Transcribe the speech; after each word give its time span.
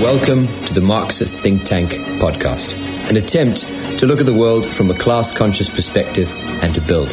Welcome 0.00 0.46
to 0.66 0.74
the 0.74 0.82
Marxist 0.82 1.36
Think 1.36 1.64
Tank 1.64 1.88
podcast, 2.20 3.08
an 3.08 3.16
attempt 3.16 3.66
to 3.98 4.04
look 4.04 4.20
at 4.20 4.26
the 4.26 4.34
world 4.34 4.66
from 4.66 4.90
a 4.90 4.94
class 4.94 5.32
conscious 5.32 5.74
perspective 5.74 6.30
and 6.62 6.74
to 6.74 6.82
build. 6.82 7.08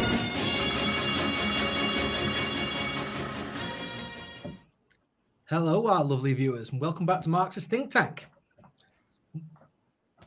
Hello, 5.46 5.86
our 5.86 6.04
lovely 6.04 6.34
viewers, 6.34 6.72
and 6.72 6.80
welcome 6.80 7.06
back 7.06 7.22
to 7.22 7.30
Marxist 7.30 7.70
Think 7.70 7.90
Tank. 7.90 8.26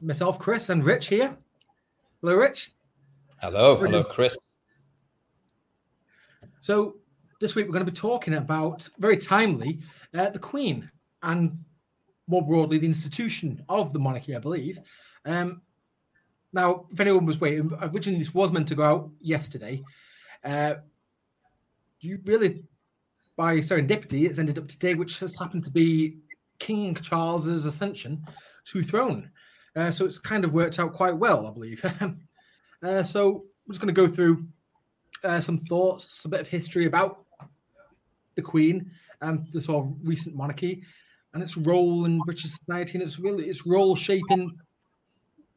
Myself, 0.02 0.40
Chris, 0.40 0.70
and 0.70 0.84
Rich 0.84 1.10
here. 1.10 1.38
Hello, 2.22 2.34
Rich. 2.34 2.74
Hello, 3.40 3.78
hello, 3.78 4.04
Chris. 4.04 4.36
So, 6.62 6.96
this 7.40 7.54
week 7.54 7.68
we're 7.68 7.74
going 7.74 7.86
to 7.86 7.92
be 7.92 7.96
talking 7.96 8.34
about 8.34 8.90
very 8.98 9.18
timely 9.18 9.82
uh, 10.16 10.32
the 10.32 10.40
Queen 10.40 10.90
and 11.22 11.64
more 12.28 12.46
broadly, 12.46 12.78
the 12.78 12.86
institution 12.86 13.64
of 13.70 13.94
the 13.94 14.00
monarchy, 14.00 14.36
I 14.36 14.40
believe. 14.40 14.80
Um, 15.26 15.62
now, 16.54 16.86
if 16.92 17.00
anyone 17.00 17.26
was 17.26 17.40
waiting, 17.40 17.72
originally 17.82 18.20
this 18.20 18.34
was 18.34 18.52
meant 18.52 18.68
to 18.70 18.76
go 18.76 18.84
out 18.84 19.10
yesterday. 19.20 19.84
Uh, 20.44 20.76
you 22.00 22.20
really, 22.26 22.64
by 23.36 23.58
serendipity, 23.58 24.26
it's 24.26 24.40
ended 24.40 24.58
up 24.58 24.68
today, 24.68 24.94
which 24.94 25.20
has 25.20 25.36
happened 25.36 25.64
to 25.66 25.72
be 25.72 26.18
King 26.60 26.96
Charles's 26.96 27.66
ascension 27.66 28.26
to 28.66 28.84
throne. 28.84 29.32
Uh, 29.76 29.92
so 29.92 30.06
it's 30.06 30.18
kind 30.18 30.44
of 30.44 30.54
worked 30.54 30.80
out 30.80 30.94
quite 30.94 31.16
well, 31.16 31.48
I 31.48 31.52
believe. 31.52 31.84
uh, 32.84 33.04
so 33.04 33.46
I'm 33.66 33.72
just 33.72 33.82
going 33.82 33.94
to 33.94 34.02
go 34.02 34.08
through 34.08 34.48
uh, 35.24 35.40
some 35.40 35.58
thoughts, 35.58 36.26
a 36.26 36.30
bit 36.30 36.42
of 36.42 36.48
history 36.48 36.86
about 36.86 37.26
the 38.36 38.42
Queen 38.42 38.92
and 39.22 39.48
the 39.54 39.62
sort 39.62 39.86
of 39.86 39.94
recent 40.04 40.36
monarchy, 40.36 40.84
and 41.38 41.44
its 41.44 41.56
role 41.56 42.06
in 42.06 42.18
British 42.18 42.50
society 42.50 42.98
and 42.98 43.04
its 43.04 43.20
really 43.20 43.48
its 43.48 43.64
role 43.68 43.96
shaping 43.96 44.58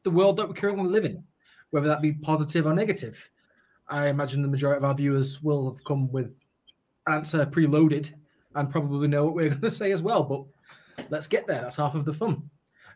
the 0.03 0.11
world 0.11 0.37
that 0.37 0.47
we 0.47 0.53
currently 0.53 0.87
live 0.87 1.05
in, 1.05 1.23
whether 1.71 1.87
that 1.87 2.03
be 2.03 2.13
positive 2.13 2.67
or 2.67 2.73
negative. 2.75 3.27
I 3.89 4.09
imagine 4.09 4.43
the 4.43 4.47
majority 4.47 4.77
of 4.77 4.85
our 4.85 4.93
viewers 4.93 5.41
will 5.41 5.71
have 5.71 5.83
come 5.83 6.11
with 6.11 6.35
answer 7.07 7.47
preloaded 7.47 8.11
and 8.53 8.69
probably 8.69 9.07
know 9.07 9.25
what 9.25 9.33
we're 9.33 9.49
going 9.55 9.61
to 9.61 9.71
say 9.71 9.91
as 9.91 10.03
well. 10.03 10.21
But 10.21 11.07
let's 11.09 11.25
get 11.25 11.47
there. 11.47 11.61
That's 11.61 11.77
half 11.77 11.95
of 11.95 12.05
the 12.05 12.13
fun. 12.13 12.47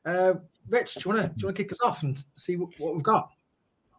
Uh, 0.06 0.36
Rich, 0.70 0.94
do 0.94 1.02
you 1.06 1.16
want 1.16 1.24
to 1.24 1.30
do 1.30 1.42
you 1.42 1.48
want 1.48 1.58
to 1.58 1.64
kick 1.64 1.72
us 1.72 1.82
off 1.82 2.04
and 2.04 2.24
see 2.36 2.56
what, 2.56 2.80
what 2.80 2.94
we've 2.94 3.02
got? 3.02 3.30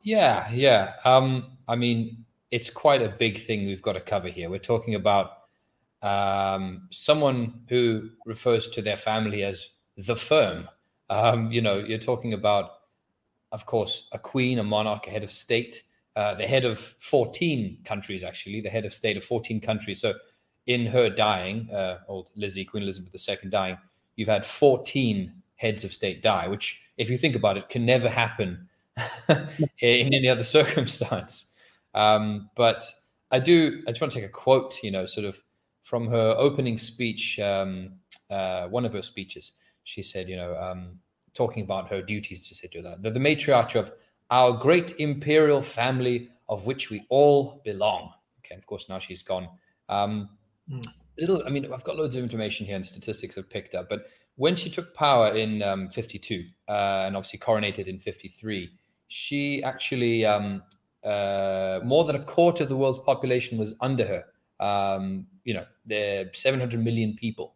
Yeah, 0.02 0.48
yeah. 0.52 0.92
Um, 1.04 1.56
I 1.66 1.74
mean, 1.74 2.24
it's 2.52 2.70
quite 2.70 3.02
a 3.02 3.08
big 3.08 3.40
thing 3.40 3.66
we've 3.66 3.82
got 3.82 3.94
to 3.94 4.00
cover 4.00 4.28
here. 4.28 4.48
We're 4.48 4.60
talking 4.60 4.94
about 4.94 5.45
um, 6.06 6.86
someone 6.92 7.62
who 7.68 8.10
refers 8.24 8.68
to 8.68 8.80
their 8.80 8.96
family 8.96 9.42
as 9.42 9.70
the 9.96 10.14
firm. 10.14 10.68
Um, 11.10 11.50
you 11.50 11.60
know, 11.60 11.78
you're 11.78 11.98
talking 11.98 12.32
about, 12.32 12.70
of 13.50 13.66
course, 13.66 14.08
a 14.12 14.18
queen, 14.18 14.60
a 14.60 14.64
monarch, 14.64 15.08
a 15.08 15.10
head 15.10 15.24
of 15.24 15.32
state, 15.32 15.82
uh, 16.14 16.34
the 16.34 16.46
head 16.46 16.64
of 16.64 16.78
14 16.78 17.78
countries, 17.84 18.22
actually, 18.22 18.60
the 18.60 18.70
head 18.70 18.84
of 18.84 18.94
state 18.94 19.16
of 19.16 19.24
14 19.24 19.60
countries. 19.60 20.00
So, 20.00 20.14
in 20.66 20.86
her 20.86 21.10
dying, 21.10 21.70
uh, 21.70 21.98
old 22.08 22.30
Lizzie, 22.36 22.64
Queen 22.64 22.84
Elizabeth 22.84 23.28
II 23.28 23.50
dying, 23.50 23.76
you've 24.14 24.28
had 24.28 24.46
14 24.46 25.32
heads 25.56 25.84
of 25.84 25.92
state 25.92 26.22
die, 26.22 26.46
which, 26.46 26.82
if 26.98 27.10
you 27.10 27.18
think 27.18 27.34
about 27.34 27.56
it, 27.56 27.68
can 27.68 27.84
never 27.84 28.08
happen 28.08 28.68
in 29.80 30.14
any 30.14 30.28
other 30.28 30.44
circumstance. 30.58 31.52
Um, 31.94 32.48
but 32.54 32.84
I 33.30 33.40
do, 33.40 33.82
I 33.86 33.90
just 33.90 34.00
want 34.00 34.12
to 34.12 34.20
take 34.20 34.28
a 34.28 34.32
quote, 34.32 34.82
you 34.82 34.90
know, 34.90 35.06
sort 35.06 35.26
of 35.26 35.40
from 35.86 36.08
her 36.08 36.34
opening 36.36 36.76
speech, 36.76 37.38
um, 37.38 37.92
uh, 38.28 38.66
one 38.66 38.84
of 38.84 38.92
her 38.92 39.02
speeches, 39.02 39.52
she 39.84 40.02
said, 40.02 40.28
you 40.28 40.34
know, 40.34 40.56
um, 40.56 40.98
talking 41.32 41.62
about 41.62 41.88
her 41.88 42.02
duties, 42.02 42.44
she 42.44 42.56
said 42.56 42.72
to 42.72 42.82
that, 42.82 43.04
the, 43.04 43.10
the 43.12 43.20
matriarch 43.20 43.76
of 43.76 43.92
our 44.30 44.50
great 44.50 44.96
imperial 44.98 45.62
family 45.62 46.28
of 46.48 46.66
which 46.66 46.90
we 46.90 47.06
all 47.08 47.62
belong. 47.64 48.12
Okay, 48.40 48.56
of 48.56 48.66
course, 48.66 48.88
now 48.88 48.98
she's 48.98 49.22
gone. 49.22 49.48
Um, 49.88 50.28
mm. 50.68 50.84
Little, 51.18 51.40
I 51.46 51.50
mean, 51.50 51.72
I've 51.72 51.84
got 51.84 51.94
loads 51.94 52.16
of 52.16 52.22
information 52.24 52.66
here 52.66 52.74
and 52.74 52.84
statistics 52.84 53.38
I've 53.38 53.48
picked 53.48 53.76
up, 53.76 53.88
but 53.88 54.08
when 54.34 54.56
she 54.56 54.68
took 54.68 54.92
power 54.92 55.36
in 55.36 55.62
um, 55.62 55.88
52 55.90 56.46
uh, 56.66 57.04
and 57.06 57.16
obviously 57.16 57.38
coronated 57.38 57.86
in 57.86 58.00
53, 58.00 58.70
she 59.06 59.62
actually, 59.62 60.24
um, 60.24 60.64
uh, 61.04 61.78
more 61.84 62.04
than 62.04 62.16
a 62.16 62.24
quarter 62.24 62.64
of 62.64 62.70
the 62.70 62.76
world's 62.76 62.98
population 62.98 63.56
was 63.56 63.76
under 63.80 64.04
her. 64.04 64.24
Um, 64.60 65.26
you 65.44 65.54
know, 65.54 65.66
the 65.84 66.30
700 66.32 66.82
million 66.82 67.14
people 67.14 67.54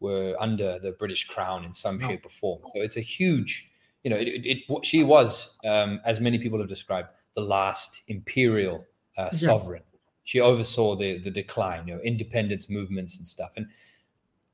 were 0.00 0.34
under 0.38 0.78
the 0.78 0.92
British 0.92 1.26
crown 1.26 1.64
in 1.64 1.72
some 1.72 1.98
shape 2.00 2.26
or 2.26 2.28
form. 2.28 2.60
So 2.74 2.82
it's 2.82 2.96
a 2.96 3.00
huge, 3.00 3.70
you 4.04 4.10
know, 4.10 4.16
it, 4.16 4.28
it, 4.28 4.46
it 4.46 4.86
she 4.86 5.04
was, 5.04 5.58
um, 5.64 6.00
as 6.04 6.20
many 6.20 6.38
people 6.38 6.58
have 6.58 6.68
described, 6.68 7.08
the 7.34 7.40
last 7.40 8.02
imperial 8.08 8.84
uh, 9.16 9.30
yeah. 9.32 9.38
sovereign. 9.38 9.82
She 10.24 10.40
oversaw 10.40 10.94
the 10.96 11.18
the 11.18 11.30
decline, 11.30 11.88
you 11.88 11.94
know, 11.94 12.00
independence 12.02 12.68
movements 12.70 13.16
and 13.16 13.26
stuff. 13.26 13.52
And 13.56 13.66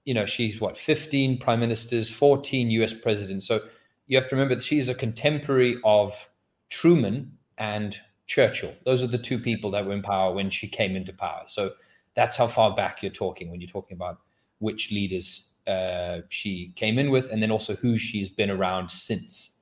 you 0.04 0.14
know, 0.14 0.25
she's 0.25 0.60
what 0.60 0.78
15 0.78 1.38
prime 1.38 1.60
ministers, 1.60 2.08
14 2.08 2.70
U.S. 2.70 2.94
presidents. 2.94 3.47
So 3.47 3.60
you 4.06 4.16
have 4.16 4.28
to 4.31 4.37
remember 4.37 4.54
that 4.54 4.64
she's 4.64 4.88
a 4.88 4.94
contemporary 4.94 5.76
of 5.84 6.31
Truman 6.70 7.37
and 7.58 8.00
Churchill. 8.26 8.75
Those 8.84 9.03
are 9.03 9.06
the 9.06 9.19
two 9.19 9.38
people 9.38 9.70
that 9.72 9.84
were 9.84 9.92
in 9.92 10.03
power 10.03 10.32
when 10.32 10.48
she 10.48 10.66
came 10.66 10.97
into 10.97 11.12
power. 11.12 11.42
So 11.47 11.72
that's 12.18 12.34
how 12.34 12.48
far 12.48 12.74
back 12.74 13.00
you're 13.00 13.12
talking 13.12 13.48
when 13.48 13.60
you're 13.60 13.70
talking 13.70 13.94
about 13.94 14.18
which 14.58 14.90
leaders 14.90 15.52
uh, 15.68 16.18
she 16.30 16.72
came 16.74 16.98
in 16.98 17.12
with, 17.12 17.30
and 17.30 17.40
then 17.40 17.52
also 17.52 17.76
who 17.76 17.96
she's 17.96 18.28
been 18.28 18.50
around 18.50 18.90
since. 18.90 19.52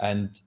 And 0.00 0.40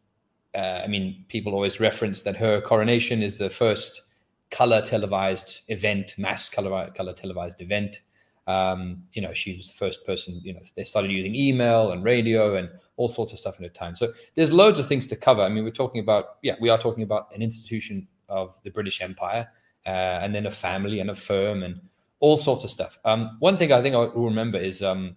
uh, 0.56 0.82
I 0.84 0.88
mean, 0.88 1.26
people 1.28 1.54
always 1.54 1.80
reference 1.80 2.24
that 2.24 2.36
her 2.38 2.60
coronation 2.60 3.22
is 3.22 3.38
the 3.38 3.52
first 3.52 4.02
color 4.50 4.82
televised 4.82 5.60
event, 5.68 6.16
mass 6.18 6.50
color, 6.50 6.90
color 6.98 7.14
televised 7.14 7.62
event. 7.62 8.02
Um, 8.48 9.04
you 9.14 9.22
know, 9.22 9.36
she 9.36 9.56
was 9.56 9.68
the 9.68 9.76
first 9.76 10.04
person, 10.08 10.42
you 10.44 10.56
know, 10.56 10.62
they 10.76 10.84
started 10.84 11.12
using 11.12 11.36
email 11.36 11.92
and 11.92 12.04
radio 12.04 12.56
and 12.56 12.68
all 12.98 13.08
sorts 13.08 13.32
of 13.32 13.38
stuff 13.38 13.60
in 13.60 13.64
her 13.64 13.70
time. 13.70 13.96
So 13.96 14.12
there's 14.34 14.52
loads 14.52 14.80
of 14.80 14.88
things 14.88 15.06
to 15.06 15.16
cover. 15.16 15.44
I 15.44 15.50
mean, 15.50 15.64
we're 15.64 15.70
talking 15.70 16.02
about, 16.02 16.38
yeah, 16.42 16.56
we 16.60 16.70
are 16.70 16.80
talking 16.80 17.04
about 17.04 17.28
an 17.36 17.44
institution 17.44 18.08
of 18.28 18.60
the 18.64 18.72
British 18.72 19.02
Empire 19.02 19.48
uh, 19.90 20.20
and 20.22 20.36
then 20.36 20.46
a 20.46 20.52
family 20.52 21.00
and 21.00 21.10
a 21.10 21.16
firm 21.16 21.64
and 21.64 21.82
all 22.20 22.38
sorts 22.38 22.64
of 22.64 22.70
stuff. 22.70 23.00
Um, 23.06 23.38
one 23.40 23.58
thing 23.58 23.72
I 23.72 23.82
think 23.82 23.96
I 23.96 24.00
will 24.00 24.26
remember 24.26 24.60
is 24.60 24.84
um, 24.84 25.16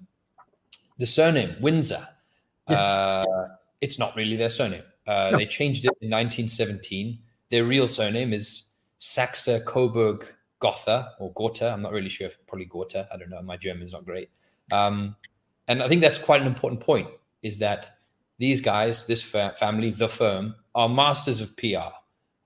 the 0.97 1.05
surname 1.05 1.57
Windsor. 1.61 2.09
Yes. 2.69 2.81
Uh, 2.81 3.49
it's 3.83 3.99
not 3.99 4.17
really 4.17 4.37
their 4.37 4.49
surname. 4.49 4.85
Uh, 5.07 5.31
no. 5.33 5.39
They 5.39 5.47
changed 5.47 5.85
it 5.85 5.93
in 6.01 6.11
1917. 6.11 7.19
Their 7.51 7.65
real 7.65 7.87
surname 7.87 8.33
is 8.33 8.71
Saxe 8.99 9.49
Coburg 9.67 10.27
Gotha 10.59 11.13
or 11.21 11.33
Gotha. 11.35 11.71
I'm 11.71 11.83
not 11.83 11.93
really 11.93 12.09
sure 12.09 12.29
if 12.29 12.39
probably 12.47 12.65
Gotha. 12.65 13.09
I 13.13 13.19
don't 13.19 13.29
know. 13.29 13.43
My 13.43 13.59
German's 13.59 13.93
not 13.93 14.07
great. 14.07 14.31
Um, 14.71 15.17
and 15.69 15.83
I 15.83 15.89
think 15.89 16.01
that's 16.01 16.19
quite 16.19 16.41
an 16.41 16.47
important 16.47 16.81
point 16.81 17.09
is 17.43 17.59
that 17.59 17.99
these 18.39 18.63
guys, 18.63 19.05
this 19.05 19.23
fa- 19.23 19.55
family, 19.59 19.91
the 19.91 20.09
firm, 20.09 20.55
are 20.75 20.89
masters 20.89 21.43
of 21.43 21.55
PR. 21.59 21.93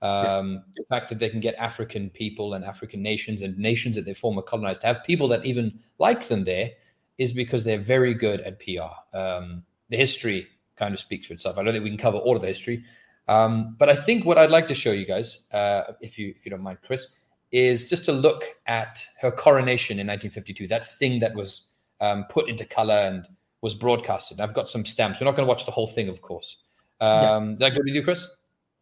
Um, 0.01 0.53
yeah. 0.53 0.59
The 0.77 0.83
fact 0.89 1.09
that 1.09 1.19
they 1.19 1.29
can 1.29 1.39
get 1.39 1.55
African 1.55 2.09
people 2.09 2.53
and 2.53 2.63
African 2.63 3.01
nations 3.01 3.41
and 3.41 3.57
nations 3.57 3.95
that 3.95 4.05
they 4.05 4.13
former 4.13 4.41
colonized 4.41 4.81
to 4.81 4.87
have 4.87 5.03
people 5.03 5.27
that 5.29 5.45
even 5.45 5.79
like 5.97 6.27
them 6.27 6.43
there 6.43 6.71
is 7.17 7.33
because 7.33 7.63
they're 7.63 7.79
very 7.79 8.13
good 8.13 8.41
at 8.41 8.59
PR. 8.59 9.17
Um, 9.17 9.63
the 9.89 9.97
history 9.97 10.47
kind 10.75 10.93
of 10.93 10.99
speaks 10.99 11.27
for 11.27 11.33
itself. 11.33 11.57
I 11.57 11.63
don't 11.63 11.73
think 11.73 11.83
we 11.83 11.89
can 11.89 11.97
cover 11.97 12.17
all 12.17 12.35
of 12.35 12.41
the 12.41 12.47
history, 12.47 12.83
um, 13.27 13.75
but 13.79 13.89
I 13.89 13.95
think 13.95 14.25
what 14.25 14.37
I'd 14.37 14.51
like 14.51 14.67
to 14.67 14.75
show 14.75 14.91
you 14.91 15.05
guys, 15.05 15.45
uh, 15.51 15.93
if 16.01 16.17
you 16.19 16.33
if 16.37 16.45
you 16.45 16.51
don't 16.51 16.61
mind, 16.61 16.77
Chris, 16.85 17.15
is 17.51 17.89
just 17.89 18.05
to 18.05 18.11
look 18.11 18.43
at 18.67 19.03
her 19.21 19.31
coronation 19.31 19.99
in 19.99 20.07
1952. 20.07 20.67
That 20.67 20.89
thing 20.97 21.19
that 21.19 21.33
was 21.33 21.69
um, 22.01 22.25
put 22.29 22.49
into 22.49 22.65
color 22.65 22.93
and 22.93 23.27
was 23.61 23.73
broadcasted. 23.73 24.39
I've 24.39 24.53
got 24.53 24.69
some 24.69 24.85
stamps. 24.85 25.19
We're 25.19 25.25
not 25.25 25.35
going 25.35 25.45
to 25.45 25.49
watch 25.49 25.65
the 25.65 25.71
whole 25.71 25.87
thing, 25.87 26.09
of 26.09 26.21
course. 26.21 26.57
Um, 27.01 27.47
yeah. 27.47 27.53
Is 27.53 27.59
that 27.59 27.69
good 27.73 27.85
with 27.85 27.95
you, 27.95 28.03
Chris? 28.03 28.27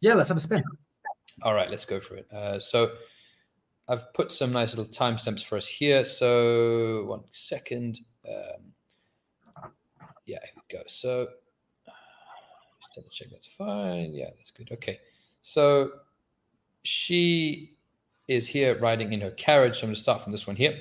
Yeah, 0.00 0.14
let's 0.14 0.28
have 0.28 0.36
a 0.36 0.40
spin. 0.40 0.62
All 1.42 1.54
right, 1.54 1.70
let's 1.70 1.84
go 1.84 2.00
for 2.00 2.16
it. 2.16 2.26
Uh, 2.32 2.58
so 2.58 2.92
I've 3.88 4.12
put 4.14 4.32
some 4.32 4.52
nice 4.52 4.74
little 4.74 4.90
timestamps 4.90 5.44
for 5.44 5.56
us 5.56 5.66
here. 5.68 6.04
So 6.04 7.04
one 7.06 7.24
second. 7.30 8.00
Um, 8.28 8.72
yeah, 10.26 10.38
here 10.42 10.52
we 10.56 10.76
go. 10.76 10.82
So 10.86 11.28
just 12.80 12.94
double 12.94 13.08
check 13.10 13.28
that's 13.30 13.46
fine. 13.46 14.12
Yeah, 14.14 14.30
that's 14.36 14.50
good. 14.50 14.70
Okay. 14.72 14.98
So 15.42 15.90
she 16.82 17.76
is 18.28 18.48
here 18.48 18.78
riding 18.78 19.12
in 19.12 19.20
her 19.20 19.30
carriage. 19.32 19.76
So 19.76 19.82
I'm 19.82 19.88
going 19.88 19.94
to 19.94 20.00
start 20.00 20.22
from 20.22 20.32
this 20.32 20.46
one 20.46 20.56
here. 20.56 20.76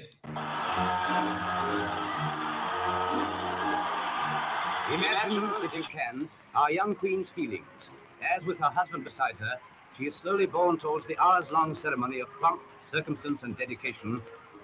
Imagine, 4.93 5.51
if 5.63 5.73
you 5.73 5.83
can, 5.83 6.29
our 6.55 6.71
young 6.71 6.95
queen's 6.95 7.29
feelings, 7.29 7.65
as 8.35 8.43
with 8.45 8.57
her 8.59 8.69
husband 8.69 9.03
beside 9.03 9.35
her, 9.35 9.59
she 9.97 10.05
is 10.05 10.15
slowly 10.15 10.45
borne 10.45 10.77
towards 10.77 11.07
the 11.07 11.17
hours-long 11.17 11.75
ceremony 11.77 12.19
of 12.19 12.27
pomp, 12.41 12.61
circumstance, 12.91 13.43
and 13.43 13.57
dedication, 13.57 14.21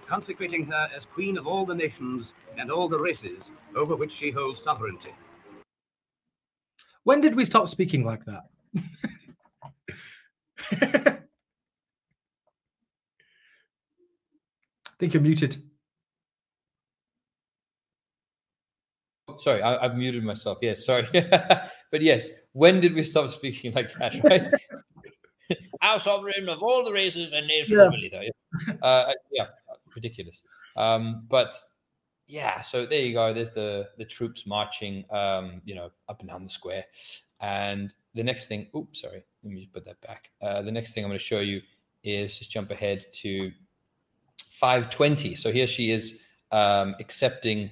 consecrating 0.07 0.65
her 0.65 0.89
as 0.95 1.05
queen 1.05 1.37
of 1.37 1.47
all 1.47 1.65
the 1.65 1.75
nations 1.75 2.33
and 2.57 2.69
all 2.69 2.89
the 2.89 2.99
races 2.99 3.43
over 3.75 3.95
which 3.95 4.11
she 4.11 4.29
holds 4.29 4.61
sovereignty. 4.61 5.13
When 7.03 7.21
did 7.21 7.35
we 7.35 7.45
stop 7.45 7.67
speaking 7.67 8.03
like 8.03 8.25
that? 8.25 8.43
I 10.71 11.17
think 14.99 15.13
you're 15.13 15.23
muted. 15.23 15.57
Sorry, 19.37 19.61
I, 19.63 19.81
have 19.81 19.95
muted 19.95 20.23
myself. 20.23 20.59
Yes, 20.61 20.85
sorry. 20.85 21.07
but 21.13 22.01
yes, 22.01 22.29
when 22.51 22.79
did 22.81 22.93
we 22.93 23.03
stop 23.03 23.29
speaking 23.31 23.73
like 23.73 23.91
that, 23.93 24.23
right? 24.23 24.51
Our 25.91 25.99
sovereign 25.99 26.49
of 26.49 26.63
all 26.63 26.83
the 26.83 26.91
races 26.91 27.33
and 27.33 27.47
nations. 27.47 27.71
Yeah, 27.71 27.87
really, 27.87 28.09
though. 28.09 28.77
Uh, 28.81 29.13
yeah 29.31 29.45
ridiculous. 29.95 30.43
Um, 30.75 31.25
but 31.29 31.55
yeah, 32.27 32.61
so 32.61 32.85
there 32.85 33.01
you 33.01 33.13
go. 33.13 33.33
There's 33.33 33.51
the 33.51 33.89
the 33.97 34.05
troops 34.05 34.45
marching, 34.45 35.05
um, 35.11 35.61
you 35.65 35.75
know, 35.75 35.91
up 36.09 36.19
and 36.19 36.29
down 36.29 36.43
the 36.43 36.49
square. 36.49 36.85
And 37.41 37.93
the 38.13 38.23
next 38.23 38.47
thing, 38.47 38.67
oops, 38.75 39.01
sorry, 39.01 39.23
let 39.43 39.53
me 39.53 39.69
put 39.73 39.85
that 39.85 39.99
back. 40.01 40.29
Uh, 40.41 40.61
the 40.61 40.71
next 40.71 40.93
thing 40.93 41.03
I'm 41.03 41.09
going 41.09 41.19
to 41.19 41.23
show 41.23 41.39
you 41.39 41.61
is 42.03 42.37
just 42.37 42.51
jump 42.51 42.71
ahead 42.71 43.03
to 43.13 43.51
520. 44.51 45.35
So 45.35 45.51
here 45.51 45.65
she 45.65 45.91
is 45.91 46.21
um, 46.51 46.95
accepting 46.99 47.71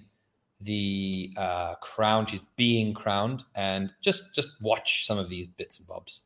the 0.61 1.31
uh, 1.37 1.75
crown. 1.75 2.25
She's 2.25 2.41
being 2.57 2.93
crowned, 2.93 3.43
and 3.55 3.91
just 4.01 4.33
just 4.33 4.61
watch 4.61 5.05
some 5.05 5.17
of 5.17 5.29
these 5.29 5.47
bits 5.47 5.79
and 5.79 5.87
bobs. 5.87 6.21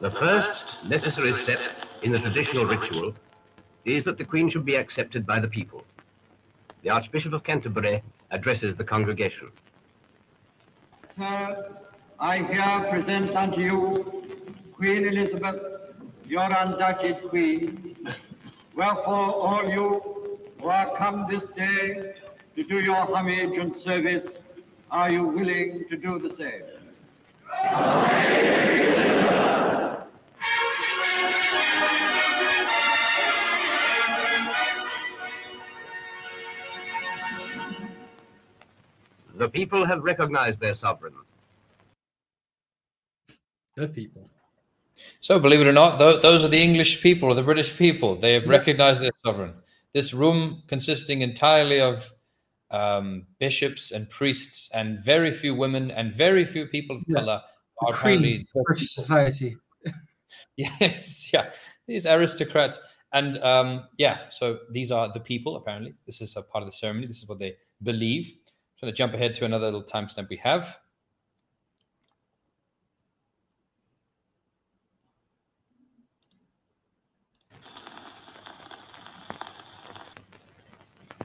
The 0.00 0.12
first 0.12 0.76
necessary 0.84 1.34
step 1.34 1.58
in 2.04 2.12
the 2.12 2.20
traditional 2.20 2.64
ritual 2.64 3.14
is 3.84 4.04
that 4.04 4.16
the 4.16 4.24
Queen 4.24 4.48
should 4.48 4.64
be 4.64 4.76
accepted 4.76 5.26
by 5.26 5.40
the 5.40 5.48
people. 5.48 5.82
The 6.82 6.90
Archbishop 6.90 7.32
of 7.32 7.42
Canterbury 7.42 8.04
addresses 8.30 8.76
the 8.76 8.84
congregation. 8.84 9.50
Sir, 11.16 11.76
I 12.20 12.36
here 12.38 12.86
present 12.92 13.34
unto 13.34 13.60
you 13.60 14.22
Queen 14.72 15.04
Elizabeth, 15.04 15.60
your 16.24 16.44
undoubted 16.44 17.28
Queen. 17.28 17.96
Wherefore, 18.76 19.34
all 19.34 19.68
you 19.68 20.38
who 20.60 20.68
are 20.68 20.96
come 20.96 21.26
this 21.28 21.42
day 21.56 22.14
to 22.54 22.62
do 22.62 22.78
your 22.78 23.04
homage 23.16 23.58
and 23.58 23.74
service, 23.74 24.30
are 24.92 25.10
you 25.10 25.24
willing 25.24 25.86
to 25.90 25.96
do 25.96 26.20
the 26.20 26.36
same? 26.36 26.62
The 39.38 39.48
people 39.48 39.86
have 39.86 40.02
recognized 40.02 40.58
their 40.58 40.74
sovereign. 40.74 41.14
The 43.76 43.86
people. 43.86 44.28
So, 45.20 45.38
believe 45.38 45.60
it 45.60 45.68
or 45.68 45.72
not, 45.72 45.98
those 45.98 46.44
are 46.44 46.48
the 46.48 46.60
English 46.60 47.00
people, 47.00 47.28
or 47.28 47.34
the 47.36 47.42
British 47.44 47.76
people. 47.76 48.16
They 48.16 48.34
have 48.34 48.48
recognized 48.48 49.00
their 49.00 49.12
sovereign. 49.24 49.54
This 49.94 50.12
room, 50.12 50.64
consisting 50.66 51.22
entirely 51.22 51.80
of 51.80 52.12
um, 52.72 53.26
bishops 53.38 53.92
and 53.92 54.10
priests, 54.10 54.70
and 54.74 54.98
very 55.04 55.30
few 55.30 55.54
women 55.54 55.92
and 55.92 56.12
very 56.12 56.44
few 56.44 56.66
people 56.66 56.96
of 56.96 57.04
yeah. 57.06 57.20
color, 57.20 57.42
are 57.86 57.94
apparently 57.94 58.44
British 58.66 58.92
society. 58.92 59.56
yes, 60.56 61.32
yeah, 61.32 61.50
these 61.86 62.06
aristocrats, 62.06 62.80
and 63.12 63.38
um, 63.44 63.84
yeah, 63.98 64.28
so 64.30 64.58
these 64.72 64.90
are 64.90 65.12
the 65.12 65.20
people. 65.20 65.54
Apparently, 65.54 65.94
this 66.06 66.20
is 66.20 66.36
a 66.36 66.42
part 66.42 66.64
of 66.64 66.68
the 66.68 66.76
ceremony. 66.76 67.06
This 67.06 67.18
is 67.18 67.28
what 67.28 67.38
they 67.38 67.54
believe. 67.84 68.32
I'm 68.80 68.86
going 68.86 68.94
to 68.94 68.96
jump 68.96 69.12
ahead 69.14 69.34
to 69.34 69.44
another 69.44 69.66
little 69.66 69.82
timestamp 69.82 70.28
we 70.28 70.36
have. 70.36 70.78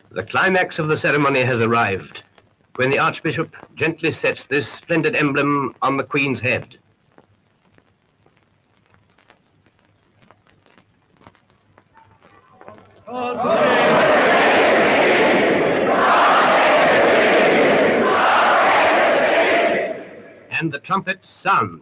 The 0.10 0.24
climax 0.24 0.80
of 0.80 0.88
the 0.88 0.98
ceremony 0.98 1.42
has 1.42 1.62
arrived 1.62 2.24
when 2.78 2.90
the 2.90 2.98
Archbishop 2.98 3.56
gently 3.76 4.12
sets 4.12 4.46
this 4.46 4.68
splendid 4.68 5.16
emblem 5.16 5.76
on 5.84 5.98
the 5.98 6.04
Queen's 6.04 6.40
head. 6.40 6.80
And 20.64 20.72
the 20.72 20.80
trumpet 20.80 21.20
sound. 21.26 21.82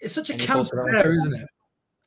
It's 0.00 0.12
such 0.12 0.30
a 0.30 0.36
camp 0.36 0.66
affair, 0.66 1.14
isn't 1.14 1.34
it? 1.34 1.46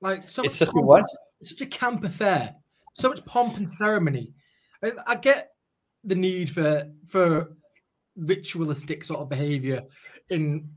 Like 0.02 0.28
so 0.28 0.44
it's 0.44 0.58
such 0.58 0.68
a 0.68 0.72
what? 0.72 1.06
It's 1.40 1.52
such 1.52 1.62
a 1.62 1.66
camp 1.68 2.04
affair. 2.04 2.54
So 2.96 3.08
much 3.08 3.24
pomp 3.24 3.56
and 3.56 3.70
ceremony. 3.70 4.34
I, 4.84 4.92
I 5.08 5.16
get 5.16 5.52
the 6.04 6.16
need 6.16 6.50
for 6.50 6.84
for 7.08 7.56
ritualistic 8.18 9.06
sort 9.06 9.22
of 9.22 9.30
behavior 9.30 9.84
in 10.30 10.70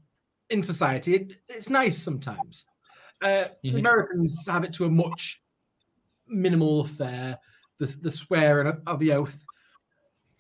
in 0.50 0.62
society. 0.62 1.14
It, 1.14 1.32
it's 1.48 1.68
nice 1.68 1.98
sometimes. 1.98 2.66
Uh, 3.22 3.46
mm-hmm. 3.64 3.76
Americans 3.76 4.44
have 4.46 4.64
it 4.64 4.72
to 4.74 4.84
a 4.84 4.90
much 4.90 5.40
minimal 6.28 6.82
affair. 6.82 7.38
The, 7.78 7.86
the 8.00 8.10
swearing 8.10 8.72
of 8.86 8.98
the 8.98 9.12
oath, 9.12 9.36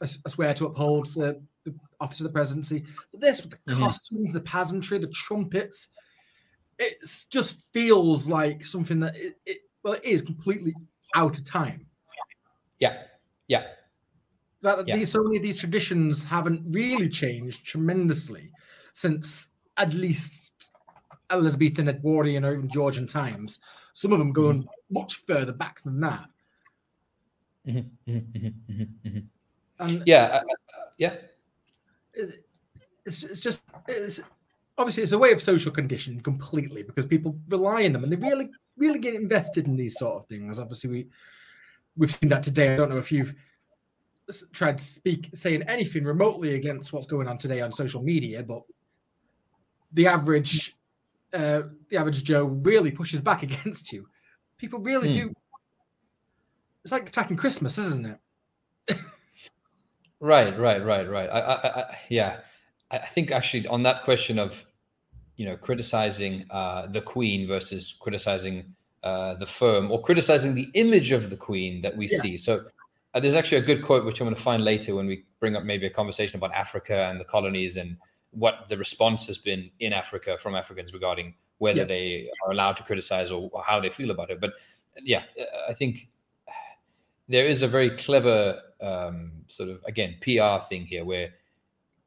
I, 0.00 0.06
swear 0.06 0.54
to 0.54 0.66
uphold 0.66 1.06
the, 1.14 1.42
the, 1.64 1.74
office 2.00 2.20
of 2.20 2.24
the 2.24 2.32
presidency. 2.32 2.84
But 3.10 3.20
this, 3.20 3.42
with 3.42 3.50
the 3.50 3.72
mm-hmm. 3.72 3.82
costumes, 3.82 4.32
the 4.32 4.40
pageantry, 4.40 4.98
the 4.98 5.08
trumpets, 5.08 5.88
it 6.78 6.98
just 7.30 7.62
feels 7.72 8.26
like 8.26 8.64
something 8.64 9.00
that 9.00 9.16
it, 9.16 9.36
it 9.46 9.58
well, 9.82 9.94
it 9.94 10.04
is 10.04 10.22
completely 10.22 10.74
out 11.14 11.38
of 11.38 11.44
time. 11.44 11.86
Yeah, 12.78 13.02
yeah. 13.48 13.64
That, 14.62 14.86
yeah. 14.86 14.96
These, 14.96 15.12
so 15.12 15.22
many 15.22 15.36
of 15.36 15.42
these 15.42 15.58
traditions 15.58 16.24
haven't 16.24 16.62
really 16.70 17.08
changed 17.08 17.66
tremendously 17.66 18.50
since 18.92 19.48
at 19.76 19.92
least 19.92 20.70
Elizabethan, 21.30 21.88
Edwardian, 21.88 22.44
or 22.44 22.54
even 22.54 22.70
Georgian 22.70 23.06
times. 23.06 23.58
Some 23.92 24.12
of 24.12 24.18
them 24.18 24.32
going 24.32 24.58
mm-hmm. 24.58 24.94
much 24.94 25.16
further 25.26 25.52
back 25.52 25.82
than 25.82 26.00
that. 26.00 26.26
And 29.80 30.02
yeah, 30.06 30.24
uh, 30.24 30.36
uh, 30.36 30.84
yeah. 30.98 31.14
It's, 32.14 33.24
it's 33.24 33.40
just 33.40 33.62
it's, 33.88 34.20
obviously 34.78 35.02
it's 35.02 35.12
a 35.12 35.18
way 35.18 35.32
of 35.32 35.42
social 35.42 35.72
conditioning 35.72 36.20
completely 36.20 36.82
because 36.82 37.06
people 37.06 37.36
rely 37.48 37.84
on 37.84 37.92
them 37.92 38.04
and 38.04 38.12
they 38.12 38.16
really 38.16 38.50
really 38.76 38.98
get 38.98 39.14
invested 39.14 39.66
in 39.66 39.76
these 39.76 39.98
sort 39.98 40.22
of 40.22 40.28
things. 40.28 40.58
Obviously, 40.58 40.90
we 40.90 41.06
we've 41.96 42.10
seen 42.10 42.28
that 42.30 42.42
today. 42.42 42.74
I 42.74 42.76
don't 42.76 42.90
know 42.90 42.98
if 42.98 43.12
you've 43.12 43.34
tried 44.52 44.78
to 44.78 44.84
speak 44.84 45.30
saying 45.34 45.62
anything 45.62 46.04
remotely 46.04 46.54
against 46.54 46.92
what's 46.92 47.06
going 47.06 47.28
on 47.28 47.38
today 47.38 47.60
on 47.60 47.72
social 47.72 48.02
media, 48.02 48.42
but 48.42 48.62
the 49.94 50.06
average 50.06 50.76
uh, 51.32 51.62
the 51.88 51.96
average 51.96 52.22
Joe 52.22 52.44
really 52.44 52.90
pushes 52.90 53.20
back 53.20 53.42
against 53.48 53.92
you. 53.92 54.06
People 54.58 54.78
really 54.80 55.08
hmm. 55.08 55.28
do. 55.28 55.34
It's 56.84 56.92
like 56.92 57.08
attacking 57.08 57.36
Christmas, 57.36 57.78
isn't 57.78 58.06
it? 58.06 58.98
right, 60.20 60.58
right, 60.58 60.84
right, 60.84 61.08
right. 61.08 61.30
I, 61.30 61.40
I, 61.40 61.80
I, 61.80 61.98
yeah, 62.10 62.40
I 62.90 62.98
think 62.98 63.30
actually 63.30 63.66
on 63.68 63.82
that 63.84 64.04
question 64.04 64.38
of 64.38 64.64
you 65.36 65.46
know 65.46 65.56
criticizing 65.56 66.44
uh, 66.50 66.86
the 66.86 67.00
Queen 67.00 67.48
versus 67.48 67.96
criticizing 67.98 68.74
uh, 69.02 69.34
the 69.34 69.46
firm 69.46 69.90
or 69.90 70.00
criticizing 70.00 70.54
the 70.54 70.70
image 70.74 71.10
of 71.10 71.30
the 71.30 71.36
Queen 71.36 71.80
that 71.82 71.96
we 71.96 72.08
yeah. 72.08 72.18
see. 72.18 72.38
So 72.38 72.66
uh, 73.14 73.20
there's 73.20 73.34
actually 73.34 73.58
a 73.58 73.64
good 73.64 73.82
quote 73.82 74.04
which 74.04 74.20
I'm 74.20 74.26
going 74.26 74.36
to 74.36 74.42
find 74.42 74.62
later 74.62 74.94
when 74.94 75.06
we 75.06 75.24
bring 75.40 75.56
up 75.56 75.64
maybe 75.64 75.86
a 75.86 75.90
conversation 75.90 76.36
about 76.36 76.52
Africa 76.52 77.06
and 77.08 77.20
the 77.20 77.24
colonies 77.24 77.76
and 77.76 77.96
what 78.34 78.68
the 78.68 78.76
response 78.76 79.26
has 79.26 79.38
been 79.38 79.70
in 79.80 79.92
Africa 79.92 80.36
from 80.38 80.54
Africans 80.54 80.92
regarding 80.92 81.34
whether 81.58 81.80
yeah. 81.80 81.84
they 81.84 82.30
are 82.44 82.52
allowed 82.52 82.76
to 82.76 82.82
criticize 82.82 83.30
or 83.30 83.50
how 83.64 83.80
they 83.80 83.90
feel 83.90 84.10
about 84.10 84.30
it. 84.30 84.40
But 84.40 84.54
yeah, 85.02 85.24
I 85.68 85.74
think 85.74 86.08
there 87.28 87.46
is 87.46 87.62
a 87.62 87.68
very 87.68 87.90
clever 87.90 88.60
um, 88.80 89.32
sort 89.48 89.70
of 89.70 89.82
again 89.86 90.16
PR 90.20 90.64
thing 90.68 90.86
here 90.86 91.04
where 91.04 91.30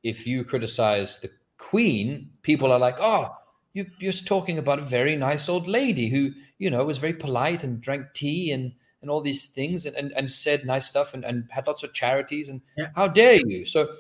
if 0.04 0.28
you 0.28 0.44
criticize 0.44 1.20
the 1.20 1.32
Queen, 1.58 2.30
people 2.44 2.72
are 2.72 2.80
like, 2.80 2.98
oh, 3.00 3.36
you, 3.74 3.88
you're 4.00 4.14
talking 4.14 4.58
about 4.58 4.80
a 4.80 4.84
very 4.84 5.16
nice 5.16 5.50
old 5.50 5.68
lady 5.68 6.10
who 6.10 6.32
you 6.58 6.70
know 6.70 6.84
was 6.84 6.98
very 6.98 7.14
polite 7.14 7.64
and 7.64 7.82
drank 7.82 8.14
tea 8.14 8.52
and 8.52 8.74
and 9.02 9.12
all 9.12 9.22
these 9.22 9.46
things 9.46 9.86
and, 9.86 9.96
and, 9.96 10.12
and 10.14 10.32
said 10.32 10.66
nice 10.66 10.88
stuff 10.88 11.14
and, 11.14 11.24
and 11.24 11.48
had 11.52 11.68
lots 11.68 11.84
of 11.84 11.94
charities 11.94 12.50
and 12.50 12.62
Yeah. 12.76 12.90
how 12.96 13.08
dare 13.08 13.36
you 13.36 13.66
so 13.66 13.94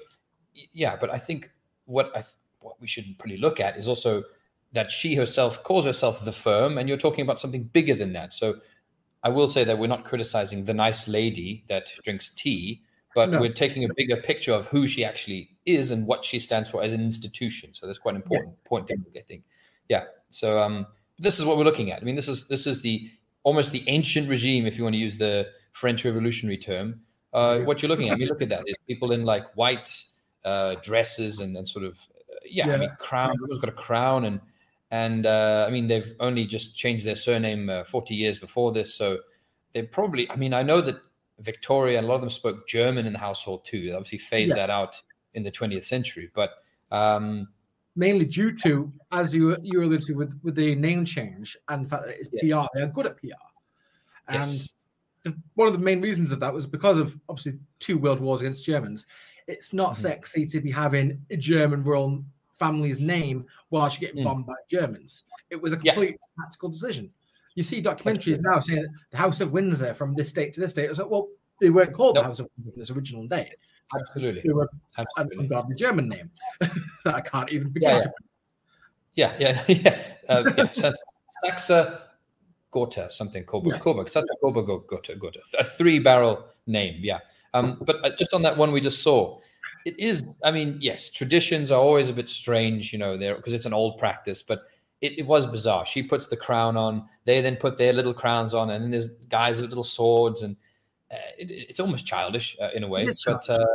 yeah 0.74 0.96
but 0.96 1.12
i 1.12 1.20
think 1.20 1.52
what 1.88 2.12
i 2.16 2.22
th- 2.22 2.36
what 2.60 2.80
we 2.80 2.88
should 2.88 3.06
probably 3.18 3.38
look 3.38 3.60
at 3.60 3.78
is 3.78 3.88
also 3.88 4.24
that 4.74 4.92
she 4.92 5.16
herself 5.16 5.64
calls 5.64 5.86
herself 5.86 6.24
the 6.26 6.32
firm 6.32 6.78
and 6.78 6.88
you're 6.90 6.98
talking 6.98 7.22
about 7.24 7.40
something 7.40 7.64
bigger 7.64 7.96
than 7.96 8.14
that. 8.14 8.34
So 8.34 8.60
i 9.24 9.30
will 9.30 9.48
say 9.48 9.64
that 9.64 9.78
we're 9.80 9.88
not 9.96 10.04
criticizing 10.06 10.66
the 10.66 10.74
nice 10.74 11.08
lady 11.08 11.64
that 11.70 11.92
drinks 12.04 12.30
tea 12.36 12.82
but 13.16 13.30
No. 13.32 13.40
we're 13.42 13.54
taking 13.54 13.84
a 13.84 13.94
bigger 13.96 14.18
picture 14.18 14.52
of 14.54 14.68
who 14.68 14.86
she 14.86 15.04
actually 15.04 15.50
is 15.66 15.90
and 15.92 16.06
what 16.06 16.24
she 16.24 16.38
stands 16.40 16.70
for 16.70 16.84
as 16.84 16.94
an 16.94 17.02
institution. 17.02 17.74
So 17.74 17.88
that's 17.88 17.98
quite 17.98 18.14
an 18.16 18.22
important 18.22 18.64
point 18.64 18.86
to 18.88 18.96
make, 18.98 19.18
i 19.18 19.26
think. 19.28 19.44
Yeah. 19.90 20.04
So 20.30 20.60
um 20.62 20.86
this 21.18 21.40
is 21.40 21.46
what 21.46 21.58
we're 21.58 21.64
looking 21.72 21.92
at. 21.92 22.02
I 22.02 22.06
mean 22.06 22.16
this 22.16 22.28
is 22.28 22.48
this 22.48 22.68
is 22.68 22.82
the 22.82 23.10
almost 23.44 23.72
the 23.72 23.84
ancient 23.88 24.28
regime 24.30 24.66
if 24.68 24.78
you 24.78 24.84
want 24.84 24.94
to 24.96 25.00
use 25.00 25.18
the 25.18 25.48
french 25.72 26.04
revolutionary 26.06 26.58
term. 26.58 27.02
Uh, 27.34 27.60
what 27.60 27.82
you're 27.82 27.90
looking 27.90 28.10
at 28.10 28.14
i 28.14 28.18
mean 28.18 28.28
look 28.28 28.42
at 28.42 28.50
that. 28.50 28.64
There's 28.66 28.78
people 28.88 29.12
in 29.14 29.24
like 29.26 29.46
white 29.56 29.90
uh, 30.48 30.76
dresses 30.90 31.34
and, 31.40 31.52
and 31.58 31.68
sort 31.68 31.86
of 31.90 31.96
uh, 32.32 32.36
yeah, 32.58 32.74
I 32.74 32.78
mean 32.78 32.92
crown 33.00 33.32
everyone's 33.36 33.62
got 33.66 33.70
a 33.78 33.80
crown 33.88 34.26
and 34.26 34.40
and 34.92 35.26
uh, 35.26 35.66
i 35.68 35.72
mean 35.72 35.88
they've 35.88 36.14
only 36.28 36.46
just 36.46 36.68
changed 36.84 37.04
their 37.06 37.16
surname 37.28 37.70
uh, 37.70 37.84
40 37.84 38.16
years 38.16 38.40
before 38.40 38.72
this 38.72 38.90
so 38.96 39.20
they 39.74 39.82
probably 39.84 40.24
i 40.32 40.36
mean 40.44 40.54
i 40.54 40.64
know 40.64 40.80
that 40.82 40.96
victoria 41.40 41.98
and 41.98 42.06
a 42.06 42.10
lot 42.10 42.16
of 42.16 42.22
them 42.22 42.30
spoke 42.30 42.68
german 42.68 43.06
in 43.06 43.14
the 43.14 43.20
household 43.20 43.66
too 43.66 43.82
they 43.86 43.92
obviously 43.92 44.18
phased 44.18 44.52
Yeah. 44.56 44.62
that 44.62 44.70
out 44.70 44.94
in 45.34 45.44
the 45.44 45.52
20th 45.52 45.84
century 45.84 46.32
but 46.34 46.52
um 46.92 47.50
mainly 47.98 48.26
due 48.26 48.52
to, 48.64 48.94
as 49.12 49.34
you 49.36 49.58
you 49.62 49.82
alluded 49.82 50.04
to, 50.08 50.14
with 50.14 50.32
with 50.44 50.56
the 50.56 50.76
name 50.76 51.04
change 51.04 51.58
and 51.68 51.84
the 51.84 51.90
fact 51.90 52.04
that 52.06 52.16
it's 52.20 52.30
Yeah. 52.32 52.62
PR. 52.62 52.68
They 52.74 52.84
are 52.86 52.94
good 52.98 53.08
at 53.08 53.18
PR, 53.18 53.48
and 54.28 54.52
Yes. 54.54 54.72
the, 55.24 55.36
one 55.56 55.68
of 55.68 55.74
the 55.74 55.84
main 55.90 56.00
reasons 56.00 56.32
of 56.32 56.40
that 56.40 56.54
was 56.54 56.66
because 56.68 56.98
of 57.04 57.18
obviously 57.28 57.60
two 57.80 57.98
world 57.98 58.20
wars 58.22 58.42
against 58.42 58.64
Germans. 58.64 59.06
It's 59.48 59.74
not 59.74 59.92
Mhm. 59.94 59.96
sexy 59.98 60.46
to 60.48 60.60
be 60.62 60.72
having 60.72 61.26
a 61.30 61.38
German 61.38 61.84
royal 61.84 62.24
family's 62.54 63.00
name 63.00 63.46
whilst 63.70 64.00
you're 64.02 64.10
getting 64.10 64.24
Mm. 64.24 64.28
bombed 64.28 64.46
by 64.48 64.56
Germans. 64.70 65.24
It 65.50 65.62
was 65.62 65.74
a 65.74 65.80
Yeah. 65.84 65.94
complete 65.94 66.18
tactical 66.42 66.70
decision. 66.70 67.14
You 67.56 67.64
see 67.64 67.82
documentaries 67.82 68.40
now 68.42 68.60
saying 68.60 68.86
the 69.12 69.18
House 69.18 69.42
of 69.42 69.52
Windsor 69.52 69.94
from 69.94 70.14
this 70.16 70.32
date 70.34 70.54
to 70.56 70.60
this 70.60 70.74
date. 70.74 70.90
It's 70.90 71.00
like, 71.00 71.10
well, 71.10 71.30
they 71.60 71.70
weren't 71.70 71.94
called 71.94 72.16
Nope. 72.16 72.24
the 72.24 72.28
House 72.28 72.40
of 72.40 72.50
Windsor 72.58 72.72
from 72.72 72.80
this 72.80 72.92
original 72.92 73.28
date. 73.28 73.56
absolutely 73.98 74.42
They 74.42 74.50
were 74.52 74.64
an 74.98 75.06
absolutely 75.18 75.46
ungodly 75.46 75.74
German 75.76 76.10
name 76.10 76.30
that 77.06 77.16
I 77.16 77.22
can't 77.22 77.50
even 77.54 77.70
begin 77.70 77.90
Yeah, 77.90 77.96
yeah. 77.96 78.02
to 78.02 78.14
Yeah, 79.14 79.36
yeah, 79.40 79.64
yeah. 79.68 80.02
Uh, 80.28 80.44
yeah. 80.58 80.72
Sax- 80.74 81.04
Saxa 81.46 82.02
Gotha, 82.70 83.10
something 83.10 83.46
Coburg, 83.46 83.74
Yes. 83.76 83.82
Coburg, 83.84 84.10
Saxa 84.10 84.28
Coburg 84.44 84.66
Gotha, 84.88 85.16
Gotha. 85.16 85.40
A 85.58 85.64
three 85.64 86.00
barrel 86.00 86.48
name, 86.66 87.00
yeah. 87.02 87.20
Um, 87.54 87.78
but 87.82 88.04
uh, 88.04 88.16
just 88.18 88.34
on 88.34 88.42
that 88.44 88.58
one 88.58 88.72
we 88.72 88.82
just 88.82 89.02
saw, 89.02 89.40
it 89.86 90.00
is, 90.00 90.24
I 90.44 90.52
mean, 90.52 90.78
yes, 90.82 91.10
traditions 91.10 91.72
are 91.72 91.80
always 91.80 92.10
a 92.10 92.14
bit 92.14 92.30
strange, 92.30 92.92
you 92.92 93.00
know, 93.00 93.18
there 93.18 93.36
because 93.36 93.54
it's 93.54 93.66
an 93.66 93.74
old 93.74 93.98
practice, 93.98 94.42
but 94.42 94.64
it, 95.02 95.20
it 95.20 95.26
was 95.26 95.46
bizarre. 95.46 95.86
She 95.86 96.04
puts 96.04 96.28
the 96.28 96.38
crown 96.38 96.76
on, 96.76 97.08
they 97.26 97.42
then 97.42 97.56
put 97.56 97.78
their 97.78 97.94
little 97.94 98.14
crowns 98.14 98.54
on, 98.54 98.70
and 98.70 98.84
then 98.84 98.92
there's 98.92 99.08
guys 99.30 99.62
with 99.62 99.70
little 99.70 99.84
swords, 99.84 100.42
and 100.42 100.56
uh, 101.12 101.16
it, 101.38 101.52
it's 101.52 101.80
almost 101.80 102.06
childish 102.06 102.58
uh, 102.62 102.70
in 102.74 102.84
a 102.84 102.88
way. 102.88 103.04
is 103.04 103.24
But 103.24 103.50
uh, 103.50 103.66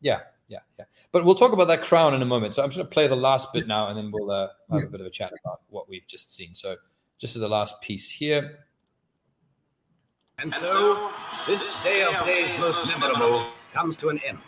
yeah, 0.00 0.20
yeah, 0.48 0.60
yeah. 0.78 0.84
But 1.12 1.24
we'll 1.24 1.34
talk 1.34 1.52
about 1.52 1.68
that 1.68 1.82
crown 1.82 2.14
in 2.14 2.22
a 2.22 2.26
moment. 2.26 2.54
So 2.54 2.62
I'm 2.62 2.68
just 2.68 2.78
going 2.78 2.86
to 2.86 2.92
play 2.92 3.08
the 3.08 3.16
last 3.16 3.52
bit 3.52 3.66
now, 3.66 3.88
and 3.88 3.96
then 3.96 4.10
we'll 4.12 4.30
uh, 4.30 4.48
have 4.70 4.84
a 4.84 4.86
bit 4.86 5.00
of 5.00 5.06
a 5.06 5.10
chat 5.10 5.32
about 5.44 5.62
what 5.68 5.88
we've 5.88 6.06
just 6.06 6.34
seen. 6.34 6.54
So 6.54 6.76
just 7.18 7.34
as 7.34 7.40
the 7.40 7.48
last 7.48 7.80
piece 7.80 8.10
here. 8.10 8.60
And 10.40 10.54
so, 10.54 11.10
this 11.48 11.60
day 11.82 12.04
of 12.04 12.24
days 12.24 12.48
most 12.60 12.86
memorable 12.86 13.48
comes 13.74 13.96
to 13.96 14.08
an 14.08 14.20
end. 14.24 14.38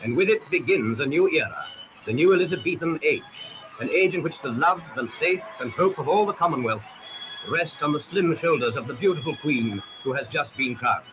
And 0.00 0.16
with 0.16 0.28
it 0.28 0.48
begins 0.48 1.00
a 1.00 1.06
new 1.06 1.28
era, 1.28 1.66
the 2.06 2.12
new 2.12 2.32
Elizabethan 2.34 3.00
age, 3.02 3.22
an 3.80 3.90
age 3.90 4.14
in 4.14 4.22
which 4.22 4.40
the 4.40 4.50
love 4.50 4.80
and 4.94 5.10
faith 5.18 5.42
and 5.58 5.72
hope 5.72 5.98
of 5.98 6.06
all 6.08 6.24
the 6.24 6.32
Commonwealth 6.34 6.84
rest 7.50 7.82
on 7.82 7.92
the 7.92 7.98
slim 7.98 8.36
shoulders 8.36 8.76
of 8.76 8.86
the 8.86 8.94
beautiful 8.94 9.36
Queen 9.38 9.82
who 10.04 10.12
has 10.12 10.28
just 10.28 10.56
been 10.56 10.76
crowned. 10.76 11.04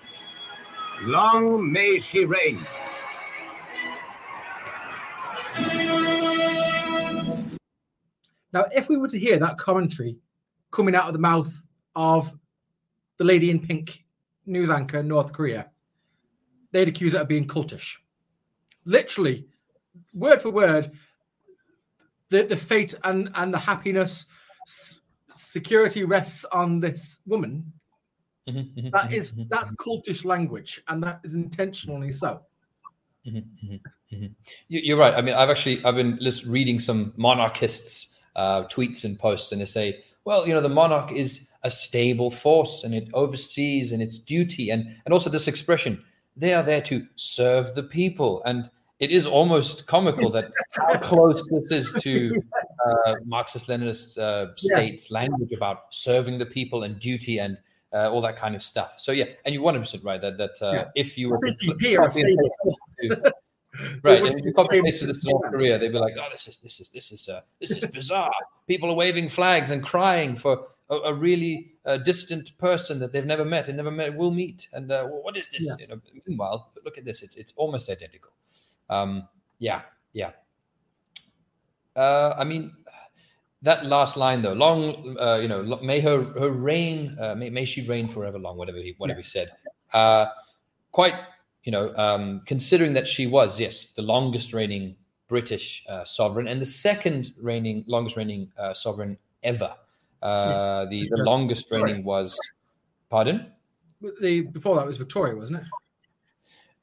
Long 1.01 1.71
may 1.71 1.99
she 1.99 2.25
reign. 2.25 2.63
Now, 8.53 8.65
if 8.71 8.87
we 8.87 8.97
were 8.97 9.07
to 9.07 9.17
hear 9.17 9.39
that 9.39 9.57
commentary 9.57 10.19
coming 10.69 10.93
out 10.93 11.07
of 11.07 11.13
the 11.13 11.19
mouth 11.19 11.51
of 11.95 12.31
the 13.17 13.23
lady 13.23 13.49
in 13.51 13.59
pink 13.59 14.05
news 14.45 14.69
anchor 14.69 14.99
in 14.99 15.07
North 15.07 15.31
Korea, 15.33 15.69
they'd 16.71 16.87
accuse 16.87 17.13
it 17.13 17.21
of 17.21 17.27
being 17.27 17.47
cultish. 17.47 17.97
Literally, 18.85 19.47
word 20.13 20.41
for 20.41 20.49
word, 20.51 20.91
the, 22.29 22.43
the 22.43 22.57
fate 22.57 22.93
and, 23.03 23.29
and 23.35 23.53
the 23.53 23.57
happiness, 23.57 24.25
s- 24.67 24.99
security 25.33 26.03
rests 26.03 26.45
on 26.45 26.79
this 26.79 27.19
woman. 27.25 27.71
Mhm, 28.47 28.73
mhm, 28.75 28.91
That 28.91 29.11
is 29.11 29.33
mhm, 29.33 29.49
that's 29.49 29.71
cultish 29.73 30.23
language, 30.23 30.81
and 30.87 31.03
that 31.03 31.19
is 31.23 31.33
intentionally 31.33 32.11
so. 32.11 32.41
mhm, 33.25 33.43
mhm, 33.63 33.81
mhm. 34.13 34.35
You- 34.67 34.81
You're 34.81 34.97
right. 34.97 35.15
I 35.15 35.21
mean, 35.21 35.33
I've 35.33 35.49
actually 35.49 35.83
I've 35.83 35.95
been 35.95 36.19
just 36.21 36.45
reading 36.45 36.77
some 36.79 37.11
monarchists' 37.17 38.19
uh, 38.35 38.65
tweets 38.65 39.03
and 39.03 39.17
posts, 39.17 39.51
and 39.51 39.61
they 39.61 39.65
say, 39.65 40.03
well, 40.25 40.47
you 40.47 40.53
know, 40.53 40.61
the 40.61 40.69
monarch 40.69 41.11
is 41.11 41.49
a 41.63 41.71
stable 41.71 42.29
force, 42.31 42.83
and 42.83 42.93
it 42.93 43.07
oversees 43.13 43.91
and 43.91 44.01
its 44.01 44.17
duty, 44.19 44.69
and 44.71 44.85
and 45.05 45.13
also 45.13 45.29
this 45.29 45.47
expression, 45.47 46.03
they 46.35 46.53
are 46.53 46.63
there 46.63 46.81
to 46.81 47.05
serve 47.15 47.73
the 47.75 47.83
people, 47.83 48.41
and 48.45 48.69
it 48.99 49.11
is 49.11 49.25
almost 49.25 49.87
comical 49.87 50.29
that 50.31 50.51
how 50.71 50.97
close 51.09 51.45
this 51.49 51.71
is 51.71 52.01
to 52.03 52.41
uh, 52.85 53.15
Marxist-Leninist 53.25 54.17
uh, 54.17 54.47
Yeah. 54.61 54.75
states' 54.77 55.11
language 55.11 55.51
about 55.51 55.93
serving 55.93 56.37
the 56.39 56.45
people 56.45 56.83
and 56.83 56.99
duty 56.99 57.39
and 57.39 57.57
uh, 57.93 58.09
all 58.11 58.21
that 58.21 58.35
kind 58.37 58.55
of 58.55 58.63
stuff. 58.63 58.95
So 58.97 59.11
yeah, 59.11 59.25
and 59.45 59.53
you're 59.53 59.63
100 59.63 59.79
percent 59.81 60.03
right 60.03 60.21
that 60.21 60.37
that 60.37 60.55
uh, 60.61 60.71
Yeah. 60.73 60.85
if 60.95 61.17
you 61.17 61.29
were 61.29 61.37
to 61.37 61.53
CCP 61.67 61.97
are 61.99 62.03
a 62.03 62.07
copy 62.07 62.21
and 62.21 62.29
stable 62.29 62.43
paste 62.43 62.57
force. 62.63 62.79
this 62.99 63.09
to- 63.09 63.15
They 63.23 63.31
right, 64.03 64.23
and 64.23 64.39
if 64.39 64.45
you 64.45 64.53
copy 64.53 64.81
paste 64.81 65.05
this 65.05 65.21
to 65.21 65.29
North 65.29 65.51
Korea, 65.51 65.77
they'd 65.77 65.91
be 65.91 65.99
like, 65.99 66.13
"Oh, 66.19 66.27
this 66.31 66.47
is 66.47 66.57
this 66.57 66.79
is 66.79 66.89
this 66.89 67.11
is 67.11 67.29
uh, 67.29 67.41
this 67.59 67.71
is 67.71 67.85
bizarre. 67.91 68.31
People 68.67 68.89
are 68.89 68.95
waving 68.95 69.29
flags 69.29 69.71
and 69.71 69.83
crying 69.83 70.35
for 70.35 70.67
a, 70.89 70.95
a 70.95 71.13
really 71.13 71.73
uh, 71.85 71.97
distant 71.97 72.57
person 72.57 72.99
that 72.99 73.11
they've 73.11 73.25
never 73.25 73.45
met 73.45 73.67
and 73.67 73.77
never 73.77 73.91
met 73.91 74.15
will 74.15 74.31
meet. 74.31 74.69
And 74.73 74.91
uh, 74.91 75.05
what 75.07 75.37
is 75.37 75.49
this? 75.49 75.65
Yeah. 75.67 75.75
You 75.79 75.87
know, 75.87 76.01
meanwhile, 76.27 76.71
look 76.83 76.97
at 76.97 77.05
this; 77.05 77.23
it's 77.23 77.35
it's 77.35 77.53
almost 77.55 77.89
identical. 77.89 78.31
Um, 78.89 79.27
yeah, 79.59 79.81
yeah. 80.13 80.31
Uh, 81.95 82.35
I 82.37 82.43
mean, 82.43 82.73
that 83.61 83.85
last 83.85 84.17
line 84.17 84.41
though, 84.41 84.53
long, 84.53 85.17
uh, 85.19 85.35
you 85.37 85.47
know, 85.47 85.63
may 85.81 85.99
her 85.99 86.23
her 86.39 86.51
reign, 86.51 87.17
uh, 87.19 87.35
may, 87.35 87.49
may 87.49 87.65
she 87.65 87.87
reign 87.87 88.07
forever 88.07 88.37
long, 88.37 88.57
whatever 88.57 88.77
he 88.77 88.93
whatever 88.97 89.19
Yes. 89.19 89.33
he 89.33 89.39
said. 89.39 89.51
Uh, 89.93 90.27
quite, 90.91 91.13
you 91.65 91.71
know, 91.71 91.93
um, 91.97 92.41
considering 92.45 92.93
that 92.93 93.07
she 93.07 93.27
was 93.27 93.59
yes 93.59 93.93
the 93.93 94.01
longest 94.01 94.53
reigning 94.53 94.95
British 95.27 95.83
uh, 95.89 96.05
sovereign 96.05 96.47
and 96.47 96.61
the 96.61 96.65
second 96.65 97.33
reigning 97.41 97.83
longest 97.87 98.15
reigning 98.15 98.51
uh, 98.57 98.73
sovereign 98.73 99.17
ever. 99.43 99.75
Uh, 100.21 100.85
the 100.85 101.09
the 101.09 101.17
Yeah. 101.17 101.23
longest 101.23 101.69
reigning 101.71 102.03
was, 102.03 102.39
pardon. 103.09 103.51
The 104.21 104.41
before 104.41 104.75
that 104.75 104.85
was 104.85 104.97
Victoria, 104.97 105.35
wasn't 105.35 105.61
it? 105.61 105.67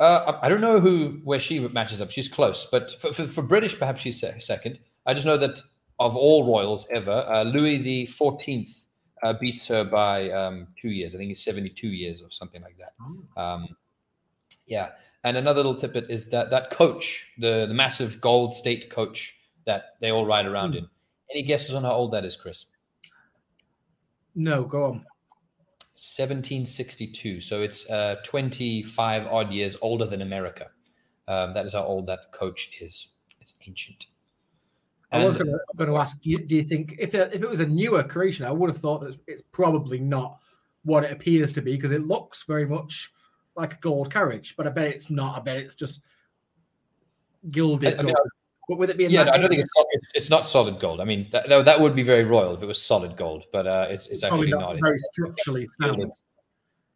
Uh, 0.00 0.38
I 0.42 0.48
don't 0.48 0.60
know 0.60 0.80
who 0.80 1.20
where 1.22 1.38
she 1.38 1.60
matches 1.60 2.00
up. 2.00 2.10
She's 2.10 2.28
close, 2.28 2.66
but 2.70 3.00
for, 3.00 3.12
for, 3.12 3.26
for 3.26 3.42
British, 3.42 3.78
perhaps 3.78 4.00
she's 4.00 4.24
second. 4.38 4.80
I 5.06 5.14
just 5.14 5.26
know 5.26 5.36
that 5.38 5.60
of 6.00 6.16
all 6.16 6.44
royals 6.44 6.86
ever, 6.90 7.24
uh, 7.28 7.44
Louis 7.44 7.78
the 7.78 8.06
Fourteenth 8.06 8.86
uh, 9.22 9.34
beats 9.34 9.68
her 9.68 9.84
by 9.84 10.30
um, 10.30 10.66
two 10.80 10.90
years. 10.90 11.14
I 11.14 11.18
think 11.18 11.28
he's 11.28 11.44
seventy-two 11.44 11.88
years 11.88 12.22
or 12.22 12.30
something 12.30 12.62
like 12.62 12.76
that. 12.78 12.94
Um, 13.40 13.68
yeah, 14.72 14.88
and 15.22 15.36
another 15.36 15.58
little 15.58 15.74
tidbit 15.76 16.10
is 16.10 16.28
that 16.30 16.50
that 16.50 16.70
coach, 16.70 17.30
the 17.38 17.66
the 17.66 17.74
massive 17.74 18.20
gold 18.22 18.54
state 18.54 18.88
coach 18.88 19.36
that 19.66 19.96
they 20.00 20.10
all 20.10 20.24
ride 20.24 20.46
around 20.46 20.72
Hmm. 20.72 20.78
in. 20.78 20.88
Any 21.30 21.42
guesses 21.42 21.74
on 21.74 21.84
how 21.84 21.92
old 21.92 22.12
that 22.12 22.24
is, 22.24 22.36
Chris? 22.36 22.66
No, 24.34 24.64
go 24.64 24.84
on. 24.84 25.04
1762. 25.94 27.40
So 27.40 27.62
it's 27.62 27.88
uh, 27.90 28.16
25 28.24 29.26
odd 29.26 29.52
years 29.52 29.76
older 29.82 30.06
than 30.06 30.22
America. 30.22 30.70
Um, 31.28 31.52
that 31.54 31.66
is 31.66 31.74
how 31.74 31.84
old 31.84 32.06
that 32.06 32.32
coach 32.32 32.80
is. 32.80 33.14
It's 33.40 33.54
ancient. 33.66 34.06
I 35.12 35.22
was 35.24 35.36
going 35.36 35.52
to 35.78 35.96
ask, 35.96 36.20
do 36.22 36.30
you, 36.30 36.38
do 36.38 36.54
you 36.54 36.64
think 36.64 36.96
if 36.98 37.14
it, 37.14 37.34
if 37.34 37.42
it 37.42 37.48
was 37.48 37.60
a 37.60 37.66
newer 37.66 38.02
creation, 38.02 38.46
I 38.46 38.50
would 38.50 38.70
have 38.70 38.78
thought 38.78 39.02
that 39.02 39.18
it's 39.26 39.42
probably 39.42 39.98
not 39.98 40.38
what 40.84 41.04
it 41.04 41.12
appears 41.12 41.52
to 41.52 41.62
be 41.62 41.76
because 41.76 41.92
it 41.92 42.06
looks 42.06 42.44
very 42.44 42.66
much 42.66 43.12
like 43.56 43.74
a 43.74 43.78
gold 43.80 44.12
carriage, 44.12 44.54
but 44.56 44.66
I 44.66 44.70
bet 44.70 44.86
it's 44.86 45.10
not. 45.10 45.36
I 45.36 45.40
bet 45.40 45.56
it's 45.56 45.74
just 45.74 46.02
gilded 47.50 47.94
I- 47.94 47.98
I 47.98 48.02
mean, 48.02 48.14
gold. 48.14 48.28
But 48.68 48.78
with 48.78 48.90
it 48.90 48.96
being 48.96 49.10
yeah, 49.10 49.24
no, 49.24 49.32
I 49.32 49.38
don't 49.38 49.48
think 49.48 49.60
it's, 49.60 49.70
it's 49.90 50.06
it's 50.14 50.30
not 50.30 50.46
solid 50.46 50.78
gold. 50.78 51.00
I 51.00 51.04
mean, 51.04 51.26
that, 51.32 51.48
that 51.48 51.80
would 51.80 51.96
be 51.96 52.04
very 52.04 52.24
royal 52.24 52.54
if 52.54 52.62
it 52.62 52.66
was 52.66 52.80
solid 52.80 53.16
gold, 53.16 53.44
but 53.52 53.66
uh, 53.66 53.88
it's 53.90 54.06
it's 54.06 54.20
probably 54.22 54.46
actually 54.46 54.50
not 54.52 54.74
not. 54.74 54.80
very 54.80 54.94
It's, 54.94 55.08
structurally 55.12 55.66
sound. 55.66 56.12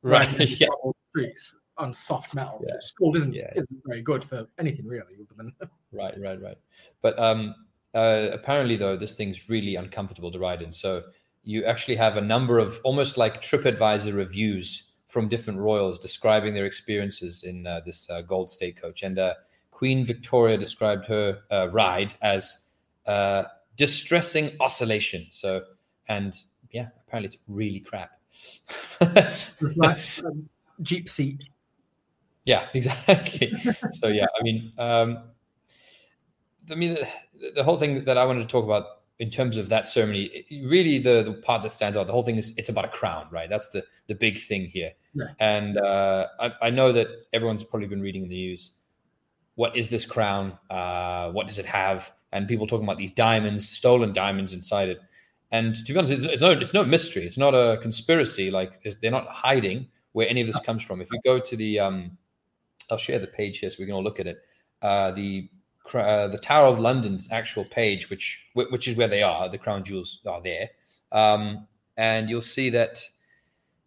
Right. 0.02 0.28
Yeah. 0.60 0.68
streets 1.10 1.58
on 1.76 1.92
soft 1.92 2.34
metal. 2.34 2.64
Yeah. 2.66 2.74
Gold 2.98 3.16
isn't 3.16 3.34
Yeah. 3.34 3.52
isn't 3.56 3.80
very 3.84 4.00
good 4.00 4.22
for 4.22 4.46
anything 4.58 4.86
really, 4.86 5.14
other 5.16 5.34
than 5.36 5.52
Right, 5.92 6.14
right, 6.20 6.40
right. 6.40 6.56
But 7.02 7.18
um, 7.18 7.54
uh, 7.94 8.28
apparently, 8.32 8.76
though, 8.76 8.96
this 8.96 9.14
thing's 9.14 9.48
really 9.50 9.74
uncomfortable 9.74 10.30
to 10.30 10.38
ride 10.38 10.62
in. 10.62 10.72
So 10.72 11.02
you 11.42 11.64
actually 11.64 11.96
have 11.96 12.16
a 12.16 12.20
number 12.20 12.58
of 12.60 12.80
almost 12.84 13.16
like 13.16 13.42
TripAdvisor 13.42 14.14
reviews 14.14 14.85
from 15.16 15.28
different 15.28 15.58
royals 15.58 15.98
describing 15.98 16.52
their 16.52 16.66
experiences 16.66 17.42
in 17.42 17.66
uh, 17.66 17.80
this 17.86 18.10
uh, 18.10 18.20
Gold 18.20 18.50
State 18.50 18.76
coach. 18.76 19.02
And 19.02 19.18
uh, 19.18 19.32
Queen 19.70 20.04
Victoria 20.04 20.58
described 20.58 21.06
her 21.06 21.38
uh, 21.50 21.70
ride 21.72 22.14
as 22.20 22.66
uh, 23.06 23.44
distressing 23.78 24.50
oscillation. 24.60 25.26
So, 25.30 25.62
and 26.06 26.36
yeah, 26.70 26.88
apparently 27.00 27.28
it's 27.28 27.38
really 27.48 27.80
crap. 27.80 28.10
like 29.00 30.00
um, 30.26 30.50
Jeep 30.82 31.08
seat. 31.08 31.44
Yeah, 32.44 32.66
exactly. 32.74 33.54
so 33.92 34.08
yeah, 34.08 34.26
I 34.38 34.42
mean, 34.42 34.70
um, 34.76 35.22
I 36.70 36.74
mean, 36.74 36.92
the, 37.40 37.52
the 37.54 37.64
whole 37.64 37.78
thing 37.78 38.04
that 38.04 38.18
I 38.18 38.26
wanted 38.26 38.40
to 38.40 38.48
talk 38.48 38.66
about 38.66 38.84
in 39.18 39.30
terms 39.30 39.56
of 39.56 39.68
that 39.70 39.86
ceremony, 39.86 40.24
it- 40.24 40.68
really 40.68 40.98
the 40.98 41.22
the 41.22 41.32
part 41.34 41.62
that 41.62 41.72
stands 41.72 41.96
out, 41.96 42.06
the 42.06 42.12
whole 42.12 42.22
thing 42.22 42.36
is 42.36 42.52
it's 42.56 42.68
about 42.68 42.84
a 42.84 42.88
crown, 42.88 43.26
right? 43.30 43.48
That's 43.48 43.70
the 43.70 43.84
the 44.08 44.14
big 44.14 44.38
thing 44.40 44.66
here. 44.66 44.92
Yeah. 45.14 45.26
And 45.40 45.78
uh, 45.78 46.26
I, 46.38 46.52
I 46.62 46.70
know 46.70 46.92
that 46.92 47.08
everyone's 47.32 47.64
probably 47.64 47.88
been 47.88 48.02
reading 48.02 48.22
in 48.22 48.28
the 48.28 48.34
news. 48.36 48.72
What 49.54 49.76
is 49.76 49.88
this 49.88 50.04
crown? 50.04 50.58
Uh, 50.68 51.32
what 51.32 51.46
does 51.46 51.58
it 51.58 51.64
have? 51.66 52.12
And 52.32 52.46
people 52.46 52.66
talking 52.66 52.84
about 52.84 52.98
these 52.98 53.12
diamonds, 53.12 53.68
stolen 53.70 54.12
diamonds 54.12 54.52
inside 54.52 54.90
it. 54.90 55.00
And 55.50 55.74
to 55.86 55.92
be 55.92 55.98
honest, 55.98 56.12
it's, 56.12 56.24
it's 56.24 56.42
no 56.42 56.50
it's 56.50 56.74
no 56.74 56.84
mystery. 56.84 57.24
It's 57.24 57.38
not 57.38 57.54
a 57.54 57.78
conspiracy. 57.80 58.50
Like 58.50 58.82
they're 59.00 59.10
not 59.10 59.28
hiding 59.28 59.88
where 60.12 60.28
any 60.28 60.40
of 60.42 60.46
this 60.46 60.60
comes 60.60 60.82
from. 60.82 61.00
If 61.00 61.08
you 61.10 61.20
go 61.24 61.38
to 61.38 61.56
the, 61.56 61.78
um, 61.78 62.18
I'll 62.90 62.98
share 62.98 63.18
the 63.18 63.26
page 63.26 63.58
here 63.58 63.70
so 63.70 63.76
we 63.78 63.86
can 63.86 63.94
all 63.94 64.02
look 64.02 64.18
at 64.20 64.26
it. 64.26 64.42
Uh, 64.82 65.10
the 65.12 65.48
uh, 65.94 66.28
the 66.28 66.38
Tower 66.38 66.66
of 66.66 66.78
London's 66.78 67.28
actual 67.30 67.64
page, 67.64 68.10
which 68.10 68.46
which 68.54 68.88
is 68.88 68.96
where 68.96 69.08
they 69.08 69.22
are, 69.22 69.48
the 69.48 69.58
crown 69.58 69.84
jewels 69.84 70.20
are 70.26 70.40
there, 70.40 70.70
um, 71.12 71.66
and 71.96 72.28
you'll 72.28 72.42
see 72.42 72.70
that 72.70 73.00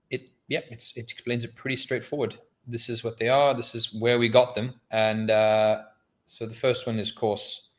it 0.09 0.29
yeah 0.47 0.61
it's, 0.69 0.95
it 0.95 1.11
explains 1.11 1.43
it 1.43 1.55
pretty 1.55 1.77
straightforward. 1.77 2.37
This 2.67 2.89
is 2.89 3.03
what 3.03 3.17
they 3.17 3.29
are. 3.29 3.53
This 3.53 3.73
is 3.75 3.93
where 3.93 4.19
we 4.19 4.29
got 4.29 4.55
them, 4.55 4.75
and 4.91 5.31
uh, 5.31 5.83
so 6.25 6.45
the 6.45 6.55
first 6.55 6.85
one 6.85 6.99
is, 6.99 7.09
of 7.09 7.15
course, 7.15 7.69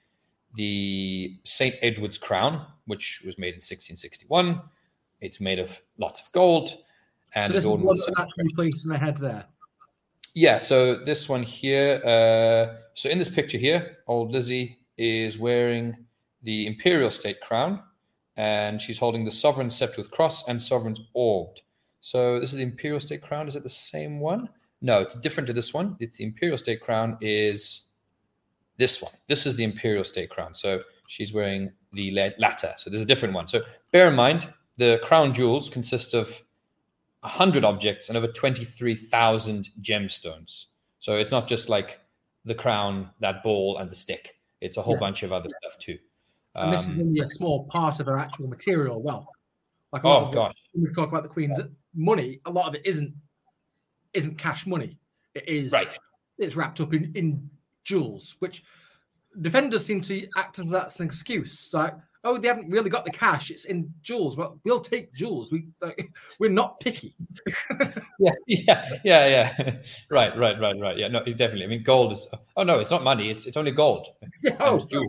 the 0.55 1.39
Saint 1.45 1.77
Edward's 1.83 2.19
crown, 2.19 2.67
which 2.87 3.23
was 3.25 3.39
made 3.39 3.55
in 3.55 3.63
1661. 3.63 4.61
It's 5.21 5.41
made 5.41 5.61
of 5.61 5.81
lots 5.99 6.21
of 6.21 6.33
gold, 6.33 6.71
and 7.35 7.49
so 7.49 7.53
this 7.53 7.65
is 7.65 7.71
one 7.71 7.87
that's 7.87 8.09
actually 8.19 8.49
placed 8.55 8.85
in 8.85 8.91
the 8.91 8.99
head 8.99 9.17
there. 9.19 9.45
yeah, 10.35 10.59
so 10.59 10.97
this 10.97 11.29
one 11.29 11.43
here. 11.43 12.03
Uh, 12.05 12.81
so 13.01 13.09
in 13.09 13.19
this 13.19 13.31
picture 13.31 13.57
here, 13.57 13.97
old 14.07 14.31
Lizzie 14.31 14.77
is 14.99 15.39
wearing 15.39 15.97
the 16.43 16.67
imperial 16.67 17.11
state 17.11 17.41
crown, 17.41 17.83
and 18.37 18.81
she's 18.81 18.99
holding 18.99 19.25
the 19.25 19.31
sovereign 19.31 19.71
scepter 19.71 20.03
with 20.03 20.11
cross 20.11 20.47
and 20.47 20.61
sovereign's 20.61 21.01
orb. 21.15 21.57
So 22.03 22.39
this 22.39 22.51
is 22.51 22.57
the 22.57 22.63
imperial 22.63 23.01
state 23.01 23.23
crown. 23.23 23.49
Is 23.49 23.57
it 23.57 23.63
the 23.63 23.71
same 23.71 24.21
one? 24.21 24.51
No, 24.83 25.01
it's 25.01 25.15
different 25.15 25.47
to 25.47 25.55
this 25.55 25.73
one. 25.73 25.97
It's 25.99 26.19
the 26.19 26.25
imperial 26.25 26.59
state 26.59 26.83
crown 26.83 27.17
is 27.23 27.89
this 28.77 29.01
one. 29.01 29.13
This 29.29 29.47
is 29.47 29.57
the 29.57 29.65
imperial 29.65 30.05
state 30.05 30.29
crown. 30.29 30.53
So 30.53 30.83
she's 31.07 31.33
wearing 31.33 31.73
the 31.95 32.11
latter. 32.39 32.75
So 32.77 32.91
there's 32.91 33.03
a 33.03 33.07
different 33.07 33.33
one. 33.33 33.49
So 33.49 33.63
bear 33.93 34.09
in 34.09 34.15
mind, 34.15 34.53
the 34.77 35.01
crown 35.03 35.33
jewels 35.33 35.71
consist 35.71 36.13
of 36.13 36.43
100 37.21 37.65
objects 37.65 38.11
and 38.11 38.19
over 38.19 38.29
23,000 38.29 39.71
gemstones. 39.81 40.67
So 40.99 41.17
it's 41.17 41.33
not 41.33 41.49
just 41.49 41.71
like 41.71 42.00
the 42.45 42.55
crown, 42.55 43.11
that 43.21 43.43
ball, 43.43 43.79
and 43.79 43.91
the 43.91 43.95
stick. 43.95 44.37
It's 44.61 44.77
a 44.77 44.83
whole 44.83 44.95
Yeah. 44.95 45.01
bunch 45.01 45.23
of 45.23 45.33
other 45.33 45.51
stuff 45.63 45.79
too. 45.79 45.99
And 46.55 46.73
this 46.73 46.89
is 46.89 46.99
Um, 46.99 47.07
only 47.07 47.21
a 47.21 47.29
small 47.29 47.65
part 47.67 48.01
of 48.01 48.07
her 48.07 48.19
actual 48.19 48.49
material 48.49 49.03
wealth. 49.03 49.29
Like 49.93 50.05
oh 50.05 50.31
gosh, 50.31 50.55
when 50.73 50.85
we 50.85 50.93
talk 50.93 51.09
about 51.09 51.23
the 51.23 51.29
Queen's 51.29 51.59
money, 51.95 52.41
a 52.47 52.51
lot 52.51 52.69
of 52.69 52.75
it 52.75 52.87
isn't 52.87 53.15
isn't 54.13 54.37
cash 54.39 54.67
money. 54.67 54.99
It 55.35 55.49
is 55.49 55.73
right. 55.73 55.97
it's 56.39 56.57
wrapped 56.57 56.81
up 56.81 56.93
in, 56.95 57.13
in 57.15 57.49
jewels, 57.85 58.37
which 58.41 58.65
defenders 59.41 59.87
seem 59.87 60.01
to 60.03 60.29
act 60.37 60.59
as 60.59 60.69
that's 60.69 60.99
an 60.99 61.07
excuse. 61.07 61.73
Like, 61.73 61.95
oh, 62.25 62.37
they 62.39 62.49
haven't 62.49 62.71
really 62.71 62.91
got 62.91 63.05
the 63.05 63.11
cash; 63.11 63.51
it's 63.51 63.65
in 63.67 63.93
jewels. 64.03 64.37
Well, 64.37 64.59
we'll 64.65 64.81
take 64.81 65.13
jewels. 65.15 65.51
We 65.53 65.67
like, 65.81 66.11
we're 66.39 66.51
not 66.51 66.81
picky. 66.81 67.15
Yeah, 68.23 68.33
yeah, 68.47 68.99
yeah, 69.03 69.27
yeah. 69.59 69.77
right, 70.11 70.37
right, 70.37 70.61
right, 70.61 70.79
right. 70.79 70.97
Yeah, 70.99 71.09
no, 71.09 71.25
definitely. 71.25 71.65
I 71.65 71.69
mean, 71.69 71.83
gold 71.83 72.13
is. 72.13 72.27
Oh 72.55 72.63
no, 72.65 72.79
it's 72.79 72.91
not 72.91 73.03
money. 73.03 73.31
It's 73.31 73.47
it's 73.47 73.57
only 73.57 73.71
gold. 73.71 74.09
Yeah, 74.43 74.57
oh, 74.61 74.79
jewels. 74.79 75.09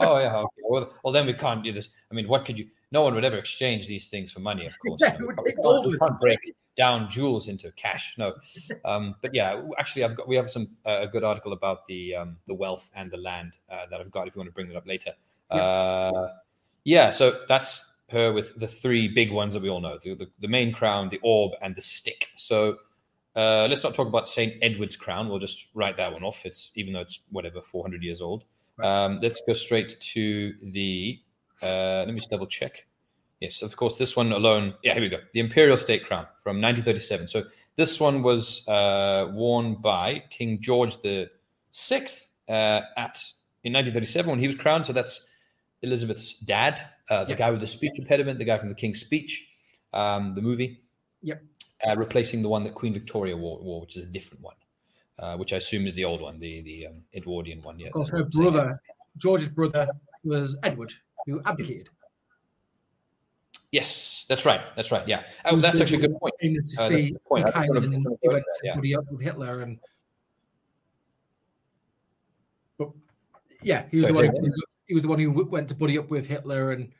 oh 0.00 0.18
yeah. 0.18 0.36
Okay. 0.38 0.62
Well, 0.68 0.92
well, 1.04 1.12
then 1.12 1.26
we 1.26 1.32
can't 1.34 1.62
do 1.62 1.72
this. 1.72 1.90
I 2.10 2.14
mean, 2.14 2.26
what 2.26 2.44
could 2.44 2.58
you? 2.58 2.66
No 2.90 3.02
one 3.02 3.14
would 3.14 3.24
ever 3.24 3.36
exchange 3.36 3.86
these 3.86 4.08
things 4.08 4.32
for 4.32 4.40
money, 4.40 4.66
of 4.66 4.72
course. 4.84 5.00
Yeah, 5.00 5.16
You 5.18 5.18
we 5.18 5.20
know, 5.20 5.26
would 5.36 5.46
take 5.46 5.54
can't- 5.56 5.62
gold 5.62 5.86
we 5.92 5.98
can't 5.98 6.18
break 6.20 6.54
down 6.76 7.08
jewels 7.08 7.48
into 7.48 7.70
cash. 7.72 8.14
No, 8.18 8.34
um, 8.84 9.14
but 9.22 9.32
yeah, 9.32 9.62
actually, 9.78 10.02
I've 10.04 10.16
got 10.16 10.26
we 10.26 10.34
have 10.36 10.50
some 10.50 10.68
uh, 10.84 10.98
a 11.02 11.06
good 11.06 11.22
article 11.22 11.52
about 11.52 11.86
the 11.86 12.16
um, 12.16 12.36
the 12.48 12.54
wealth 12.54 12.90
and 12.96 13.10
the 13.12 13.18
land 13.18 13.58
uh, 13.70 13.86
that 13.90 14.00
I've 14.00 14.10
got. 14.10 14.26
If 14.26 14.34
you 14.34 14.40
want 14.40 14.48
to 14.48 14.54
bring 14.54 14.68
that 14.68 14.76
up 14.76 14.86
later, 14.88 15.12
Yeah. 15.52 15.62
uh, 15.62 16.28
yeah. 16.84 17.10
So 17.10 17.40
that's 17.48 17.94
her 18.10 18.32
with 18.32 18.58
the 18.58 18.68
three 18.68 19.08
big 19.08 19.30
ones 19.32 19.54
that 19.54 19.62
we 19.62 19.68
all 19.68 19.80
know: 19.80 19.98
the, 20.02 20.14
the, 20.14 20.26
the 20.40 20.48
main 20.48 20.72
crown, 20.72 21.08
the 21.08 21.20
orb, 21.22 21.52
and 21.62 21.74
the 21.74 21.82
stick. 21.82 22.28
So 22.36 22.78
uh, 23.36 23.66
let's 23.68 23.84
not 23.84 23.94
talk 23.94 24.08
about 24.08 24.28
Saint 24.28 24.54
Edward's 24.62 24.96
crown. 24.96 25.28
We'll 25.28 25.38
just 25.38 25.66
write 25.74 25.96
that 25.96 26.12
one 26.12 26.24
off. 26.24 26.44
It's 26.44 26.72
even 26.74 26.92
though 26.92 27.00
it's 27.00 27.20
whatever 27.30 27.60
400 27.60 28.02
years 28.02 28.20
old. 28.20 28.44
Um, 28.82 29.20
let's 29.22 29.40
go 29.46 29.52
straight 29.52 29.96
to 30.00 30.54
the. 30.60 31.20
Uh, 31.62 32.04
let 32.06 32.08
me 32.08 32.16
just 32.16 32.30
double 32.30 32.46
check. 32.46 32.86
Yes, 33.40 33.62
of 33.62 33.76
course, 33.76 33.96
this 33.96 34.16
one 34.16 34.32
alone. 34.32 34.74
Yeah, 34.82 34.94
here 34.94 35.02
we 35.02 35.08
go. 35.08 35.18
The 35.32 35.40
Imperial 35.40 35.76
State 35.76 36.04
Crown 36.04 36.26
from 36.42 36.60
1937. 36.60 37.28
So 37.28 37.44
this 37.76 38.00
one 38.00 38.22
was 38.22 38.66
uh, 38.66 39.30
worn 39.32 39.76
by 39.76 40.24
King 40.30 40.60
George 40.60 41.00
the 41.02 41.30
Sixth 41.70 42.30
uh, 42.48 42.80
at 42.96 43.22
in 43.62 43.72
1937 43.72 44.30
when 44.30 44.40
he 44.40 44.48
was 44.48 44.56
crowned. 44.56 44.86
So 44.86 44.92
that's 44.92 45.28
Elizabeth's 45.82 46.38
dad, 46.40 46.82
uh, 47.10 47.24
the 47.24 47.30
Yep. 47.30 47.38
guy 47.38 47.50
with 47.50 47.60
the 47.60 47.66
speech 47.66 47.92
impediment, 47.98 48.38
the 48.38 48.44
guy 48.44 48.58
from 48.58 48.68
the 48.68 48.74
King's 48.74 49.00
Speech, 49.00 49.48
um, 49.92 50.34
the 50.34 50.42
movie. 50.42 50.82
Yep. 51.22 51.42
Uh, 51.86 51.96
replacing 51.96 52.42
the 52.42 52.48
one 52.48 52.64
that 52.64 52.74
Queen 52.74 52.92
Victoria 52.92 53.36
wore, 53.36 53.60
wore 53.60 53.80
which 53.80 53.96
is 53.96 54.02
a 54.04 54.06
different 54.08 54.42
one, 54.42 54.56
uh, 55.20 55.36
which 55.36 55.52
I 55.52 55.56
assume 55.58 55.86
is 55.86 55.94
the 55.94 56.04
old 56.04 56.20
one, 56.20 56.38
the 56.40 56.60
the 56.62 56.86
um, 56.88 57.04
Edwardian 57.14 57.62
one. 57.62 57.78
Yeah. 57.78 57.88
Of 57.88 57.92
course, 57.92 58.08
her 58.08 58.18
I'm 58.22 58.32
saying. 58.32 58.50
brother, 58.52 58.82
George's 59.16 59.48
brother, 59.48 59.86
was 60.24 60.56
Edward, 60.64 60.92
who 61.26 61.40
abdicated. 61.44 61.88
Yes, 63.70 64.24
that's 64.28 64.44
right. 64.44 64.60
That's 64.76 64.90
right. 64.90 65.06
Yeah. 65.06 65.22
Oh, 65.44 65.56
that's 65.60 65.78
the- 65.78 65.84
actually 65.84 65.98
a 66.04 66.08
good 66.08 66.18
point. 66.18 66.34
Famous 66.40 66.74
to 66.74 66.82
Uh, 66.82 66.88
that's 66.88 66.94
see 67.00 67.06
a 67.08 67.10
good 67.12 67.24
point. 67.24 67.44
I 67.44 67.46
Mikhail, 67.48 67.66
thought 67.66 67.76
of- 67.76 67.84
and 67.84 67.92
then 67.92 68.02
thought 68.02 68.12
of 68.14 68.18
he 68.22 68.28
went 68.28 68.44
to 68.44 68.60
yeah. 68.66 68.74
buddy 68.74 68.94
up 68.96 69.04
with 69.12 69.20
Hitler, 69.20 69.60
and 69.62 69.78
but 72.78 72.88
yeah, 73.62 73.84
he 73.90 73.96
was 73.98 74.06
Sorry, 74.06 74.28
the 74.28 74.34
one. 74.34 74.44
Who, 74.46 74.52
he 74.88 74.94
was 74.94 75.02
the 75.04 75.08
one 75.08 75.18
who 75.20 75.30
went 75.30 75.68
to 75.68 75.74
buddy 75.74 75.98
up 75.98 76.10
with 76.10 76.26
Hitler, 76.26 76.72
and 76.72 76.90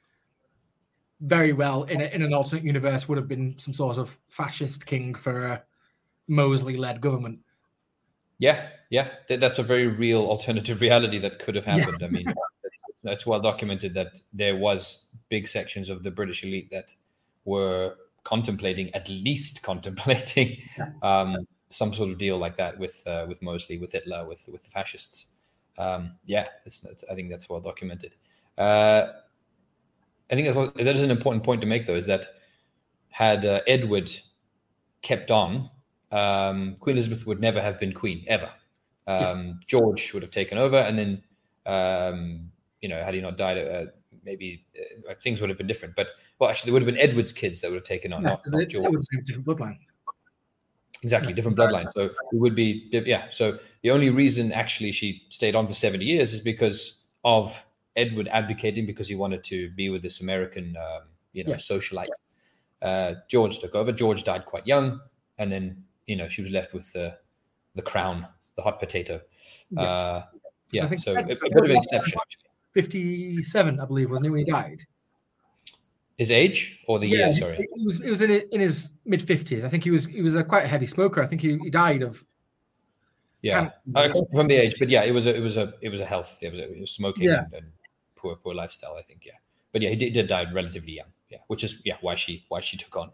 very 1.20 1.52
well 1.52 1.82
in, 1.84 2.00
a, 2.00 2.04
in 2.04 2.22
an 2.22 2.32
alternate 2.32 2.62
universe 2.64 3.08
would 3.08 3.18
have 3.18 3.26
been 3.26 3.58
some 3.58 3.74
sort 3.74 3.98
of 3.98 4.16
fascist 4.28 4.86
king 4.86 5.14
for 5.14 5.46
a 5.46 5.62
Mosley-led 6.28 7.00
government. 7.00 7.40
Yeah, 8.38 8.68
yeah, 8.90 9.08
Th- 9.26 9.40
that's 9.40 9.58
a 9.58 9.64
very 9.64 9.88
real 9.88 10.20
alternative 10.26 10.80
reality 10.86 11.18
that 11.18 11.40
could 11.40 11.56
have 11.56 11.66
Yeah. 11.66 11.78
happened. 11.78 12.02
I 12.04 12.08
mean, 12.08 12.28
it's, 12.28 12.82
it's 13.02 13.26
well 13.26 13.40
documented 13.40 13.94
that 13.94 14.20
there 14.32 14.54
was 14.56 15.08
big 15.28 15.48
sections 15.48 15.88
of 15.88 16.04
the 16.04 16.10
British 16.12 16.44
elite 16.44 16.70
that 16.70 16.92
were 17.44 17.96
contemplating, 18.22 18.94
at 18.94 19.08
least 19.08 19.62
contemplating, 19.70 20.58
um, 21.02 21.48
some 21.70 21.92
sort 21.92 22.10
of 22.10 22.18
deal 22.18 22.38
like 22.38 22.56
that 22.56 22.78
with 22.78 23.04
uh, 23.06 23.26
with 23.28 23.42
Mosley, 23.42 23.76
with 23.78 23.92
Hitler, 23.92 24.26
with 24.26 24.48
with 24.48 24.62
the 24.64 24.70
fascists. 24.70 25.32
Um, 25.78 26.16
yeah, 26.26 26.46
it's, 26.66 26.84
it's, 26.84 27.04
I 27.10 27.14
think 27.14 27.30
that's 27.30 27.48
well 27.48 27.60
documented. 27.60 28.14
Uh, 28.58 29.12
I 30.30 30.34
think 30.34 30.46
that's 30.46 30.56
what, 30.56 30.74
that 30.74 30.96
is 30.96 31.02
an 31.02 31.10
important 31.10 31.44
point 31.44 31.60
to 31.62 31.66
make, 31.66 31.86
though, 31.86 31.94
is 31.94 32.06
that 32.06 32.26
had 33.10 33.44
uh, 33.44 33.60
Edward 33.66 34.10
kept 35.00 35.30
on, 35.30 35.70
um, 36.12 36.76
Queen 36.80 36.96
Elizabeth 36.96 37.26
would 37.26 37.40
never 37.40 37.62
have 37.62 37.78
been 37.78 37.92
queen 37.92 38.24
ever. 38.26 38.50
Um, 39.06 39.60
George 39.66 40.12
would 40.12 40.22
have 40.22 40.32
taken 40.32 40.58
over, 40.58 40.76
and 40.76 40.98
then 40.98 41.22
um, 41.64 42.50
you 42.80 42.88
know, 42.88 43.02
had 43.02 43.14
he 43.14 43.20
not 43.20 43.36
died, 43.36 43.58
uh, 43.58 43.90
maybe 44.24 44.64
uh, 45.08 45.14
things 45.22 45.40
would 45.40 45.50
have 45.50 45.58
been 45.58 45.66
different. 45.66 45.94
But 45.96 46.08
well, 46.38 46.50
actually, 46.50 46.70
there 46.70 46.72
would 46.74 46.82
have 46.82 46.94
been 46.94 47.10
Edward's 47.10 47.32
kids 47.32 47.60
that 47.60 47.70
would 47.70 47.76
have 47.76 47.84
taken 47.84 48.12
on, 48.12 48.22
Yeah, 48.22 48.30
not, 48.30 48.42
not 48.46 48.68
George. 48.68 48.84
would 48.84 48.94
have 49.12 49.20
a 49.20 49.24
different 49.24 49.46
bloodline. 49.46 49.78
Exactly, 51.02 51.32
different 51.32 51.56
bloodline. 51.56 51.90
So 51.92 52.06
it 52.06 52.14
would 52.32 52.54
be, 52.54 52.88
yeah. 52.90 53.26
So 53.30 53.58
the 53.82 53.90
only 53.90 54.10
reason 54.10 54.52
actually 54.52 54.92
she 54.92 55.24
stayed 55.28 55.54
on 55.54 55.66
for 55.68 55.74
70 55.74 56.04
years 56.04 56.32
is 56.32 56.40
because 56.40 57.04
of 57.24 57.64
Edward 57.96 58.28
abdicating 58.28 58.86
because 58.86 59.08
he 59.08 59.14
wanted 59.14 59.42
to 59.44 59.70
be 59.70 59.88
with 59.90 60.02
this 60.02 60.20
American, 60.20 60.76
um, 60.76 61.02
you 61.32 61.44
know, 61.44 61.50
Yeah. 61.50 61.56
socialite. 61.56 62.08
Uh, 62.82 63.14
George 63.28 63.58
took 63.58 63.74
over. 63.74 63.90
George 63.92 64.22
died 64.24 64.44
quite 64.46 64.66
young. 64.66 65.00
and 65.40 65.52
then 65.52 65.84
you 66.06 66.16
know 66.16 66.28
she 66.28 66.42
was 66.42 66.50
left 66.50 66.72
with 66.74 66.92
the 66.92 67.16
the 67.74 67.82
crown, 67.82 68.26
the 68.56 68.62
hot 68.62 68.80
potato. 68.80 69.20
Yeah. 69.70 69.82
Uh, 69.82 70.24
yeah, 70.72 70.90
so 70.96 71.12
a, 71.14 71.20
a 71.20 71.24
bit 71.26 71.38
of 71.42 71.64
an 71.64 71.70
exception. 71.76 72.18
57, 72.74 73.80
I 73.80 73.84
believe, 73.86 74.10
wasn't 74.10 74.26
he, 74.26 74.30
when 74.30 74.40
he 74.44 74.50
died? 74.50 74.82
His 76.16 76.30
age 76.30 76.82
or 76.88 76.98
the 76.98 77.06
year? 77.06 77.32
Sorry. 77.32 77.56
It 77.60 77.84
was, 77.84 78.00
it 78.00 78.10
was 78.10 78.20
in, 78.22 78.30
his- 78.30 78.44
in 78.50 78.60
his 78.60 78.90
mid 79.04 79.20
50s. 79.20 79.64
I 79.64 79.68
think 79.68 79.84
he 79.84 79.90
was 79.90 80.06
he 80.06 80.20
was 80.22 80.34
a 80.34 80.42
quite 80.42 80.64
a 80.64 80.68
heavy 80.68 80.86
smoker. 80.86 81.22
I 81.22 81.26
think 81.26 81.40
he, 81.40 81.56
he 81.58 81.70
died 81.70 82.02
of 82.02 82.24
Yeah, 83.42 83.60
cancer. 83.60 83.82
I 83.94 84.08
can't 84.08 84.26
from 84.32 84.48
the 84.48 84.56
age, 84.56 84.76
but 84.78 84.88
yeah, 84.88 85.04
it 85.04 85.12
was 85.12 85.26
a 85.26 85.34
it 85.34 85.40
was 85.40 85.56
a 85.56 85.72
it 85.80 85.90
was 85.90 86.00
a 86.00 86.04
health. 86.04 86.38
It 86.42 86.50
was, 86.50 86.58
a, 86.58 86.72
it 86.72 86.80
was 86.80 86.90
smoking 86.90 87.24
Yeah. 87.24 87.44
and, 87.44 87.54
and 87.54 87.66
poor 88.16 88.34
poor 88.36 88.54
lifestyle. 88.54 88.96
I 88.98 89.02
think. 89.02 89.24
Yeah, 89.24 89.34
but 89.72 89.82
yeah, 89.82 89.90
he 89.90 89.96
did, 89.96 90.12
did 90.12 90.28
die 90.28 90.46
relatively 90.52 90.92
young. 90.92 91.12
Yeah, 91.30 91.38
which 91.46 91.62
is 91.62 91.80
yeah 91.84 91.96
why 92.00 92.14
she 92.16 92.44
why 92.48 92.60
she 92.60 92.76
took 92.76 92.96
on. 92.96 93.12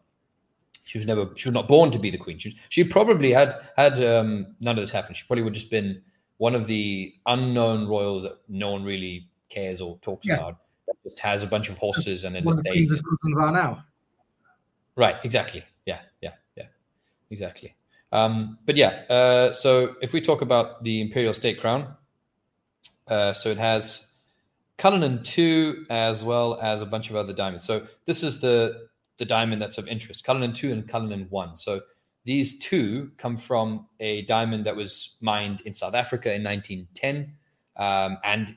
She 0.85 0.99
was 0.99 1.07
never 1.07 1.31
she 1.37 1.49
was 1.49 1.55
not 1.55 1.69
born 1.69 1.91
to 1.91 1.99
be 1.99 2.11
the 2.11 2.19
queen. 2.19 2.39
She 2.39 2.57
she 2.69 2.85
probably 2.85 3.33
had 3.33 3.55
had 3.77 4.03
um, 4.03 4.55
none 4.61 4.77
of 4.79 4.83
this 4.83 4.91
happen. 4.91 5.15
She 5.15 5.25
probably 5.27 5.43
would 5.43 5.55
have 5.55 5.61
just 5.61 5.71
been 5.71 6.03
one 6.39 6.55
of 6.55 6.67
the 6.67 7.15
unknown 7.27 7.87
royals 7.87 8.25
that 8.25 8.39
no 8.49 8.71
one 8.73 8.85
really 8.85 9.29
cares 9.49 9.81
or 9.81 9.99
talks 10.03 10.27
Yeah. 10.27 10.37
about. 10.37 10.59
That 10.87 10.97
just 11.05 11.19
has 11.21 11.43
a 11.43 11.47
bunch 11.47 11.69
of 11.69 11.79
horses 11.79 12.25
and 12.25 12.37
an 12.37 12.45
one 12.45 12.55
of 12.55 12.63
the 12.63 12.71
queens 12.71 12.93
of 12.93 13.01
are 13.39 13.53
now. 13.53 13.85
Right, 14.97 15.17
exactly. 15.25 15.65
Yeah, 15.87 16.01
yeah, 16.21 16.33
yeah, 16.57 16.67
exactly. 17.31 17.75
Um, 18.15 18.59
but 18.65 18.77
yeah, 18.77 19.03
uh, 19.11 19.53
so 19.53 19.97
if 20.01 20.13
we 20.13 20.21
talk 20.21 20.41
about 20.41 20.85
the 20.85 21.01
imperial 21.01 21.35
state 21.35 21.61
crown, 21.61 21.97
uh, 23.09 23.33
so 23.33 23.51
it 23.51 23.59
has 23.59 24.07
Cullinan 24.79 25.25
two 25.25 25.85
as 25.91 26.23
well 26.23 26.59
as 26.63 26.81
a 26.81 26.87
bunch 26.87 27.11
of 27.11 27.17
other 27.17 27.33
diamonds. 27.33 27.65
So 27.65 27.87
this 28.07 28.23
is 28.23 28.41
the 28.41 28.87
the 29.19 29.25
diamond 29.25 29.61
that's 29.61 29.79
of 29.79 29.89
interest: 29.89 30.25
Cullinan 30.25 30.53
two 30.53 30.73
and 30.73 30.89
Cullinan 30.89 31.27
one. 31.29 31.57
So 31.57 31.81
these 32.25 32.59
two 32.61 33.11
come 33.19 33.37
from 33.37 33.89
a 33.99 34.23
diamond 34.23 34.65
that 34.67 34.77
was 34.77 35.17
mined 35.21 35.61
in 35.63 35.75
South 35.75 35.95
Africa 35.95 36.33
in 36.33 36.45
1910, 36.45 37.35
um, 37.77 38.19
and 38.25 38.55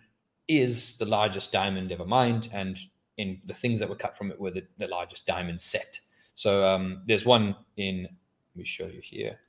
is 0.47 0.97
the 0.99 1.05
largest 1.05 1.51
diamond 1.51 1.91
ever 1.91 2.05
mined. 2.05 2.47
And 2.53 2.79
in 3.17 3.41
the 3.45 3.55
things 3.55 3.79
that 3.79 3.89
were 3.89 3.95
cut 3.95 4.15
from 4.15 4.29
it 4.29 4.39
were 4.39 4.51
the, 4.51 4.67
the 4.77 4.87
largest 4.87 5.25
diamond 5.25 5.59
set. 5.59 5.99
So 6.35 6.63
um, 6.63 7.01
there's 7.07 7.25
one 7.25 7.55
in. 7.75 8.03
Let 8.03 8.55
me 8.55 8.65
show 8.65 8.85
you 8.85 9.01
here. 9.03 9.39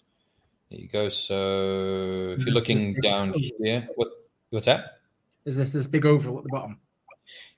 There 0.70 0.80
you 0.80 0.88
go. 0.88 1.08
So 1.08 2.34
if 2.38 2.44
you're 2.44 2.54
looking 2.54 2.94
down 3.02 3.32
here, 3.60 3.88
what 3.96 4.08
what's 4.50 4.66
that? 4.66 4.98
Is 5.44 5.56
this 5.56 5.70
this 5.70 5.86
big 5.86 6.04
oval 6.04 6.38
at 6.38 6.44
the 6.44 6.50
bottom? 6.50 6.78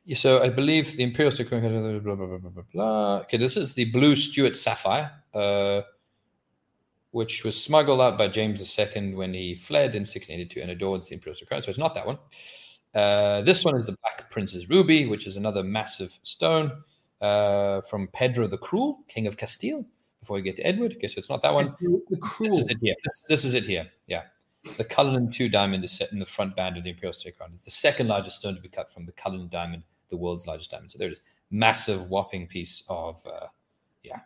Yeah, 0.04 0.16
so 0.16 0.42
I 0.42 0.48
believe 0.48 0.96
the 0.96 1.02
Imperial 1.02 1.30
State 1.30 1.50
Blah, 1.50 1.60
blah, 1.60 2.00
blah, 2.00 2.26
blah, 2.26 2.38
blah, 2.38 2.62
blah. 2.72 3.16
Okay, 3.18 3.36
this 3.36 3.56
is 3.56 3.74
the 3.74 3.84
blue 3.86 4.16
Stuart 4.16 4.56
sapphire, 4.56 5.10
uh, 5.34 5.82
which 7.10 7.44
was 7.44 7.62
smuggled 7.62 8.00
out 8.00 8.16
by 8.16 8.28
James 8.28 8.60
II 8.78 9.14
when 9.14 9.34
he 9.34 9.54
fled 9.54 9.94
in 9.94 10.02
1682 10.02 10.60
and 10.60 10.70
adored 10.70 11.02
the 11.02 11.14
Imperial 11.14 11.38
Crown. 11.46 11.62
So 11.62 11.68
it's 11.68 11.78
not 11.78 11.94
that 11.94 12.06
one. 12.06 12.18
Uh, 12.94 13.42
this 13.42 13.64
one 13.64 13.76
is 13.76 13.86
the 13.86 13.96
Black 14.02 14.30
Prince's 14.30 14.68
Ruby, 14.68 15.06
which 15.06 15.26
is 15.26 15.36
another 15.36 15.62
massive 15.62 16.18
stone 16.22 16.72
uh, 17.20 17.82
from 17.82 18.08
Pedro 18.08 18.46
the 18.46 18.58
Cruel, 18.58 19.00
King 19.08 19.26
of 19.26 19.36
Castile, 19.36 19.84
before 20.20 20.36
we 20.36 20.42
get 20.42 20.56
to 20.56 20.62
Edward. 20.62 20.94
Okay, 20.96 21.08
so 21.08 21.18
it's 21.18 21.30
not 21.30 21.42
that 21.42 21.52
one. 21.52 21.74
This 21.80 22.52
is 22.52 22.68
it 22.68 22.78
here. 22.80 22.94
This, 23.04 23.24
this 23.28 23.44
is 23.44 23.54
it 23.54 23.64
here. 23.64 23.88
Yeah. 24.06 24.22
The 24.76 24.84
Cullinan 24.84 25.30
2 25.30 25.48
diamond 25.48 25.84
is 25.84 25.92
set 25.92 26.12
in 26.12 26.18
the 26.18 26.26
front 26.26 26.54
band 26.54 26.76
of 26.76 26.84
the 26.84 26.90
Imperial 26.90 27.14
State 27.14 27.38
Crown. 27.38 27.50
It's 27.52 27.62
the 27.62 27.70
second 27.70 28.08
largest 28.08 28.40
stone 28.40 28.54
to 28.54 28.60
be 28.60 28.68
cut 28.68 28.92
from 28.92 29.06
the 29.06 29.12
Cullinan 29.12 29.48
diamond, 29.48 29.82
the 30.10 30.16
world's 30.18 30.46
largest 30.46 30.70
diamond. 30.70 30.92
So 30.92 30.98
there 30.98 31.08
it 31.08 31.12
is. 31.12 31.22
Massive, 31.50 32.10
whopping 32.10 32.46
piece 32.46 32.84
of, 32.90 33.26
uh, 33.26 33.46
yeah, 34.02 34.20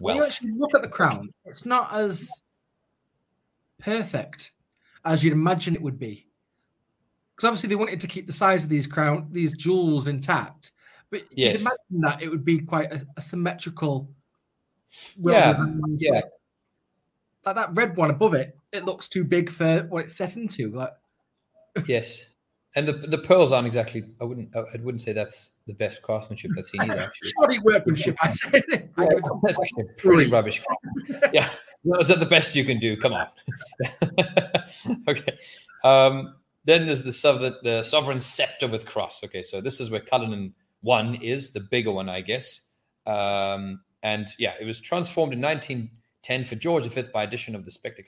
When 0.00 0.16
you 0.16 0.24
actually 0.24 0.52
look 0.52 0.74
at 0.74 0.82
the 0.82 0.88
crown, 0.88 1.30
it's 1.46 1.64
not 1.64 1.92
as 1.94 2.30
perfect 3.78 4.52
as 5.06 5.24
you'd 5.24 5.32
imagine 5.32 5.74
it 5.74 5.82
would 5.82 5.98
be. 5.98 6.26
Because 7.34 7.48
obviously 7.48 7.70
they 7.70 7.74
wanted 7.74 8.00
to 8.00 8.06
keep 8.06 8.26
the 8.26 8.32
size 8.34 8.64
of 8.64 8.70
these 8.70 8.86
crown, 8.86 9.26
these 9.30 9.54
jewels 9.54 10.08
intact. 10.08 10.72
But 11.08 11.22
Yes. 11.32 11.60
you'd 11.60 11.60
imagine 11.62 12.00
that 12.02 12.22
it 12.22 12.28
would 12.28 12.44
be 12.44 12.60
quite 12.60 12.92
a, 12.92 13.00
a 13.16 13.22
symmetrical. 13.22 14.10
Yeah, 15.16 15.56
yeah. 15.96 16.20
Like 17.44 17.56
that 17.56 17.70
red 17.74 17.96
one 17.96 18.10
above 18.10 18.34
it, 18.34 18.56
it 18.72 18.84
looks 18.84 19.08
too 19.08 19.24
big 19.24 19.50
for 19.50 19.86
what 19.88 20.04
it's 20.04 20.16
set 20.16 20.36
into. 20.36 20.70
Like 20.70 20.92
Yes. 21.86 22.32
And 22.76 22.86
the, 22.86 22.92
the 22.92 23.18
pearls 23.18 23.50
aren't 23.50 23.66
exactly, 23.66 24.04
I 24.20 24.24
wouldn't, 24.24 24.54
I 24.54 24.62
wouldn't 24.80 25.00
say 25.00 25.12
that's 25.12 25.52
the 25.66 25.72
best 25.74 26.02
craftsmanship 26.02 26.52
I've 26.56 26.66
seen 26.68 26.82
either, 26.82 27.10
shoddy 27.40 27.58
workmanship, 27.64 28.16
I 28.22 28.28
go 28.28 28.60
to- 29.08 29.40
That's 29.42 29.58
actually 29.60 29.84
pretty 29.96 30.30
rubbish. 30.30 30.62
yeah, 31.32 31.48
well, 31.82 32.00
is 32.00 32.06
that 32.08 32.20
the 32.20 32.26
best 32.26 32.54
you 32.54 32.64
can 32.64 32.78
do? 32.78 32.96
Come 32.96 33.12
on. 33.14 33.26
okay. 35.08 35.36
Um, 35.82 36.36
then 36.64 36.86
there's 36.86 37.02
the 37.02 37.12
sovereign, 37.12 37.56
the 37.64 37.82
sovereign 37.82 38.20
scepter 38.20 38.68
with 38.68 38.86
cross. 38.86 39.24
Okay, 39.24 39.42
so 39.42 39.60
this 39.60 39.80
is 39.80 39.90
where 39.90 40.00
Cullinan 40.00 40.54
one 40.82 41.16
is 41.16 41.52
the 41.52 41.60
bigger 41.60 41.90
one, 41.90 42.08
I 42.08 42.20
guess. 42.20 42.60
Um, 43.04 43.80
and 44.02 44.28
yeah, 44.38 44.54
it 44.60 44.64
was 44.64 44.80
transformed 44.80 45.32
in 45.32 45.40
1910 45.40 46.44
for 46.44 46.54
George 46.56 46.86
V 46.86 47.02
by 47.12 47.24
addition 47.24 47.54
of 47.54 47.64
the 47.64 47.70
Spectre 47.70 48.04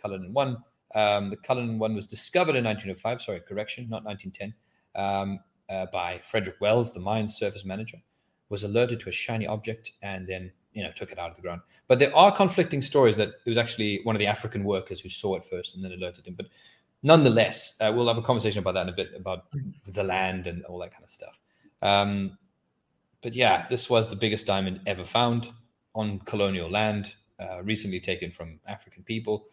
Cullinan 0.00 0.32
one. 0.32 0.58
Um, 0.94 1.30
the 1.30 1.36
Cullinan 1.36 1.78
one 1.78 1.94
was 1.94 2.06
discovered 2.06 2.56
in 2.56 2.64
1905. 2.64 3.22
Sorry, 3.22 3.40
correction, 3.40 3.88
not 3.88 4.04
1910. 4.04 4.54
Um, 4.94 5.40
uh, 5.68 5.86
by 5.92 6.18
Frederick 6.18 6.56
Wells, 6.60 6.92
the 6.92 7.00
mine 7.00 7.28
surface 7.28 7.64
manager, 7.64 7.98
was 8.48 8.64
alerted 8.64 9.00
to 9.00 9.08
a 9.08 9.12
shiny 9.12 9.46
object 9.46 9.92
and 10.02 10.26
then 10.26 10.52
you 10.72 10.82
know 10.82 10.92
took 10.94 11.10
it 11.10 11.18
out 11.18 11.30
of 11.30 11.36
the 11.36 11.42
ground. 11.42 11.60
But 11.88 11.98
there 11.98 12.14
are 12.14 12.34
conflicting 12.34 12.82
stories 12.82 13.16
that 13.16 13.28
it 13.28 13.48
was 13.48 13.58
actually 13.58 14.00
one 14.04 14.14
of 14.14 14.20
the 14.20 14.26
African 14.26 14.64
workers 14.64 15.00
who 15.00 15.08
saw 15.08 15.36
it 15.36 15.44
first 15.44 15.74
and 15.74 15.84
then 15.84 15.92
alerted 15.92 16.26
him. 16.26 16.34
But 16.34 16.46
nonetheless, 17.02 17.76
uh, 17.80 17.92
we'll 17.94 18.08
have 18.08 18.18
a 18.18 18.22
conversation 18.22 18.60
about 18.60 18.74
that 18.74 18.82
in 18.82 18.88
a 18.88 18.96
bit 18.96 19.10
about 19.16 19.46
the 19.86 20.02
land 20.02 20.46
and 20.46 20.64
all 20.64 20.78
that 20.78 20.92
kind 20.92 21.04
of 21.04 21.10
stuff. 21.10 21.40
Um, 21.82 22.38
but 23.22 23.34
yeah, 23.34 23.66
this 23.68 23.88
was 23.90 24.08
the 24.08 24.16
biggest 24.16 24.46
diamond 24.46 24.80
ever 24.86 25.04
found 25.04 25.50
on 25.94 26.20
colonial 26.20 26.70
land, 26.70 27.14
uh, 27.38 27.62
recently 27.62 28.00
taken 28.00 28.30
from 28.30 28.60
African 28.66 29.02
people, 29.02 29.46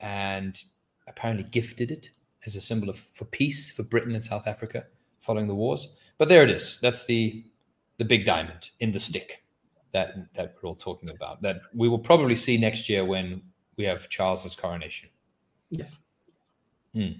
and 0.00 0.62
apparently 1.06 1.44
gifted 1.44 1.90
it 1.90 2.10
as 2.46 2.56
a 2.56 2.60
symbol 2.60 2.88
of 2.88 2.98
for 2.98 3.24
peace 3.24 3.70
for 3.70 3.82
Britain 3.82 4.14
and 4.14 4.24
South 4.24 4.46
Africa 4.46 4.86
following 5.20 5.46
the 5.46 5.54
wars. 5.54 5.96
But 6.18 6.28
there 6.28 6.42
it 6.42 6.50
is. 6.50 6.78
That's 6.82 7.06
the 7.06 7.44
the 7.98 8.04
big 8.04 8.24
diamond 8.24 8.70
in 8.80 8.92
the 8.92 9.00
stick 9.00 9.44
that 9.92 10.32
that 10.34 10.54
we're 10.62 10.68
all 10.68 10.74
talking 10.74 11.10
about. 11.10 11.42
That 11.42 11.60
we 11.74 11.88
will 11.88 11.98
probably 11.98 12.36
see 12.36 12.56
next 12.56 12.88
year 12.88 13.04
when 13.04 13.42
we 13.76 13.84
have 13.84 14.08
Charles's 14.08 14.54
coronation. 14.54 15.08
yes. 16.92 17.18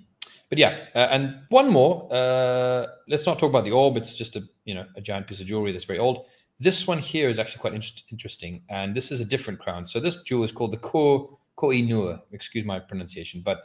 But 0.53 0.59
yeah, 0.59 0.85
uh, 0.95 1.09
and 1.11 1.37
one 1.49 1.71
more. 1.71 2.13
Uh, 2.13 2.87
let's 3.09 3.25
not 3.25 3.39
talk 3.39 3.49
about 3.49 3.65
the 3.65 3.71
orb. 3.71 3.97
It's 3.97 4.15
just 4.15 4.37
a 4.37 4.43
you 4.67 4.75
know 4.75 4.85
a 4.97 5.01
giant 5.01 5.27
piece 5.27 5.41
of 5.41 5.47
jewelry 5.47 5.73
that's 5.73 5.87
very 5.87 5.99
old. 5.99 6.27
This 6.61 6.87
one 6.87 6.99
here 6.99 7.31
is 7.31 7.39
actually 7.39 7.63
quite 7.63 7.73
interest- 7.73 8.05
interesting, 8.11 8.63
and 8.69 8.95
this 8.95 9.11
is 9.11 9.23
a 9.23 9.25
different 9.25 9.61
crown. 9.61 9.87
So 9.87 9.99
this 9.99 10.23
jewel 10.25 10.45
is 10.45 10.53
called 10.53 10.75
the 10.75 10.77
Ko 10.77 11.39
Koh-i-Noor. 11.57 12.21
Excuse 12.33 12.67
my 12.67 12.79
pronunciation, 12.81 13.41
but 13.43 13.61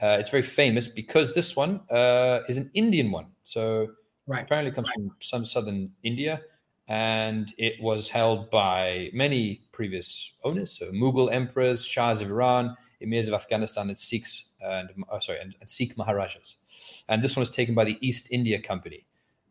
uh, 0.00 0.16
it's 0.18 0.30
very 0.30 0.42
famous 0.42 0.88
because 0.88 1.34
this 1.34 1.54
one 1.56 1.82
uh, 1.90 2.40
is 2.48 2.56
an 2.56 2.70
Indian 2.72 3.10
one. 3.10 3.26
So 3.42 3.88
Right. 4.26 4.42
apparently 4.44 4.72
comes 4.72 4.88
from 4.90 5.10
some 5.20 5.44
southern 5.44 5.92
India, 6.04 6.40
and 6.88 7.52
it 7.58 7.74
was 7.82 8.08
held 8.08 8.50
by 8.50 9.10
many 9.12 9.60
previous 9.72 10.32
owners, 10.42 10.78
so 10.78 10.90
Mughal 10.90 11.30
emperors, 11.30 11.84
Shahs 11.84 12.22
of 12.22 12.30
Iran, 12.30 12.76
emirs 13.02 13.28
of 13.28 13.34
Afghanistan, 13.34 13.88
and 13.88 13.98
Sikhs, 13.98 14.46
and 14.62 14.90
oh, 15.10 15.18
sorry, 15.20 15.40
and, 15.40 15.54
and 15.60 15.68
Sikh 15.68 15.96
Maharajas. 15.96 16.56
And 17.08 17.22
this 17.22 17.36
one 17.36 17.40
was 17.40 17.50
taken 17.50 17.74
by 17.74 17.84
the 17.84 17.98
East 18.00 18.28
India 18.30 18.60
Company. 18.60 19.06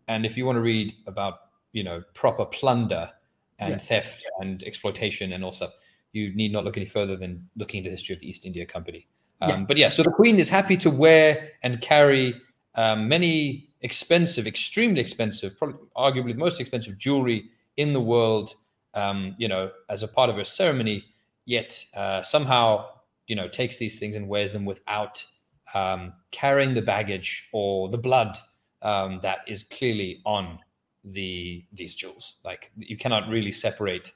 And 0.08 0.26
if 0.26 0.38
you 0.38 0.46
want 0.46 0.58
to 0.58 0.62
read 0.62 0.94
about 1.08 1.36
you 1.72 1.84
know 1.84 2.04
proper 2.14 2.46
plunder 2.46 3.12
and 3.60 3.72
Yeah. 3.72 3.78
theft 3.78 4.26
and 4.40 4.64
exploitation 4.64 5.34
and 5.34 5.44
all 5.44 5.52
stuff, 5.52 5.74
you 6.14 6.34
need 6.36 6.52
not 6.52 6.64
look 6.64 6.78
any 6.78 6.86
further 6.86 7.16
than 7.16 7.50
looking 7.56 7.80
into 7.80 7.90
the 7.90 7.96
history 7.96 8.16
of 8.16 8.22
the 8.22 8.30
East 8.30 8.46
India 8.46 8.66
Company. 8.66 9.08
Um, 9.42 9.50
Yeah. 9.50 9.66
But 9.68 9.78
yeah, 9.78 9.90
so 9.90 10.04
the 10.04 10.12
Queen 10.12 10.40
is 10.40 10.50
happy 10.50 10.78
to 10.78 10.90
wear 10.90 11.52
and 11.62 11.80
carry 11.82 12.34
um, 12.76 13.08
many 13.08 13.70
expensive, 13.82 14.48
extremely 14.48 15.02
expensive, 15.02 15.58
probably 15.58 15.80
arguably 15.96 16.34
the 16.34 16.40
most 16.40 16.60
expensive 16.60 16.98
jewelry 16.98 17.50
in 17.78 17.94
the 17.94 18.02
world. 18.02 18.56
Um, 18.96 19.36
you 19.38 19.48
know, 19.48 19.70
as 19.88 20.02
a 20.02 20.08
part 20.08 20.32
of 20.32 20.36
her 20.38 20.44
ceremony, 20.44 21.06
yet 21.46 21.86
uh, 21.94 22.22
somehow 22.24 22.88
you 23.30 23.36
know 23.36 23.48
takes 23.48 23.78
these 23.78 23.98
things 23.98 24.18
and 24.18 24.28
wears 24.28 24.52
them 24.52 24.66
without 24.66 25.24
um, 25.74 26.14
carrying 26.32 26.74
the 26.74 26.82
baggage 26.82 27.48
or 27.54 27.88
the 27.88 27.98
blood 27.98 28.38
um, 28.82 29.20
that 29.22 29.40
is 29.48 29.64
clearly 29.64 30.22
on 30.26 30.60
the 31.06 31.64
these 31.72 31.96
jewels. 31.96 32.38
Like 32.44 32.72
you 32.76 32.98
cannot 32.98 33.30
really 33.30 33.52
separate 33.54 34.12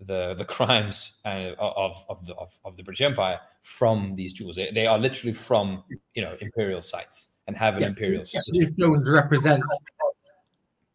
the 0.00 0.34
the 0.34 0.44
crimes 0.56 1.18
uh, 1.24 1.52
of 1.58 2.04
of 2.08 2.26
the 2.26 2.34
of, 2.34 2.58
of 2.64 2.76
the 2.76 2.82
British 2.82 3.02
Empire 3.02 3.38
from 3.62 4.16
these 4.16 4.32
jewels. 4.32 4.56
They, 4.56 4.70
they 4.72 4.86
are 4.86 4.98
literally 4.98 5.34
from 5.34 5.84
you 6.14 6.22
know 6.22 6.34
imperial 6.40 6.82
sites 6.82 7.28
and 7.46 7.56
have 7.56 7.76
an 7.76 7.82
Yeah, 7.82 7.88
imperial 7.88 8.24
yeah. 8.32 8.40
These 8.52 8.72
stones 8.72 9.08
represent 9.08 9.62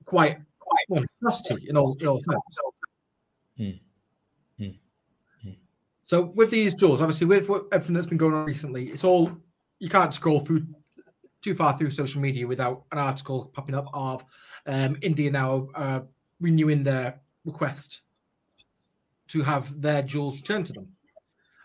quite 0.06 0.40
quite 0.60 0.86
well, 0.90 1.04
in 1.68 1.78
all 1.78 1.96
in 2.00 2.08
all 2.08 2.22
sense. 2.22 2.60
Hmm. 3.58 3.89
So 6.10 6.24
with 6.34 6.50
these 6.50 6.74
tools, 6.74 7.04
obviously 7.04 7.28
with 7.28 7.50
what, 7.50 7.66
everything 7.72 7.94
that's 7.94 8.08
been 8.08 8.18
going 8.18 8.34
on 8.34 8.44
recently, 8.44 8.88
it's 8.88 9.04
all 9.04 9.32
you 9.78 9.90
can't 9.90 10.12
scroll 10.12 10.40
through 10.40 10.66
too 11.44 11.54
far 11.54 11.78
through 11.78 11.92
social 11.92 12.20
media 12.20 12.48
without 12.48 12.86
an 12.92 12.98
article 12.98 13.52
popping 13.54 13.76
up 13.76 13.86
of 13.94 14.26
um, 14.66 14.98
India 15.04 15.30
now 15.30 15.68
uh, 15.76 16.00
renewing 16.40 16.82
their 16.82 17.22
request 17.46 18.02
to 19.28 19.44
have 19.44 19.80
their 19.80 20.02
jewels 20.02 20.38
returned 20.38 20.66
to 20.66 20.74
them. 20.74 20.88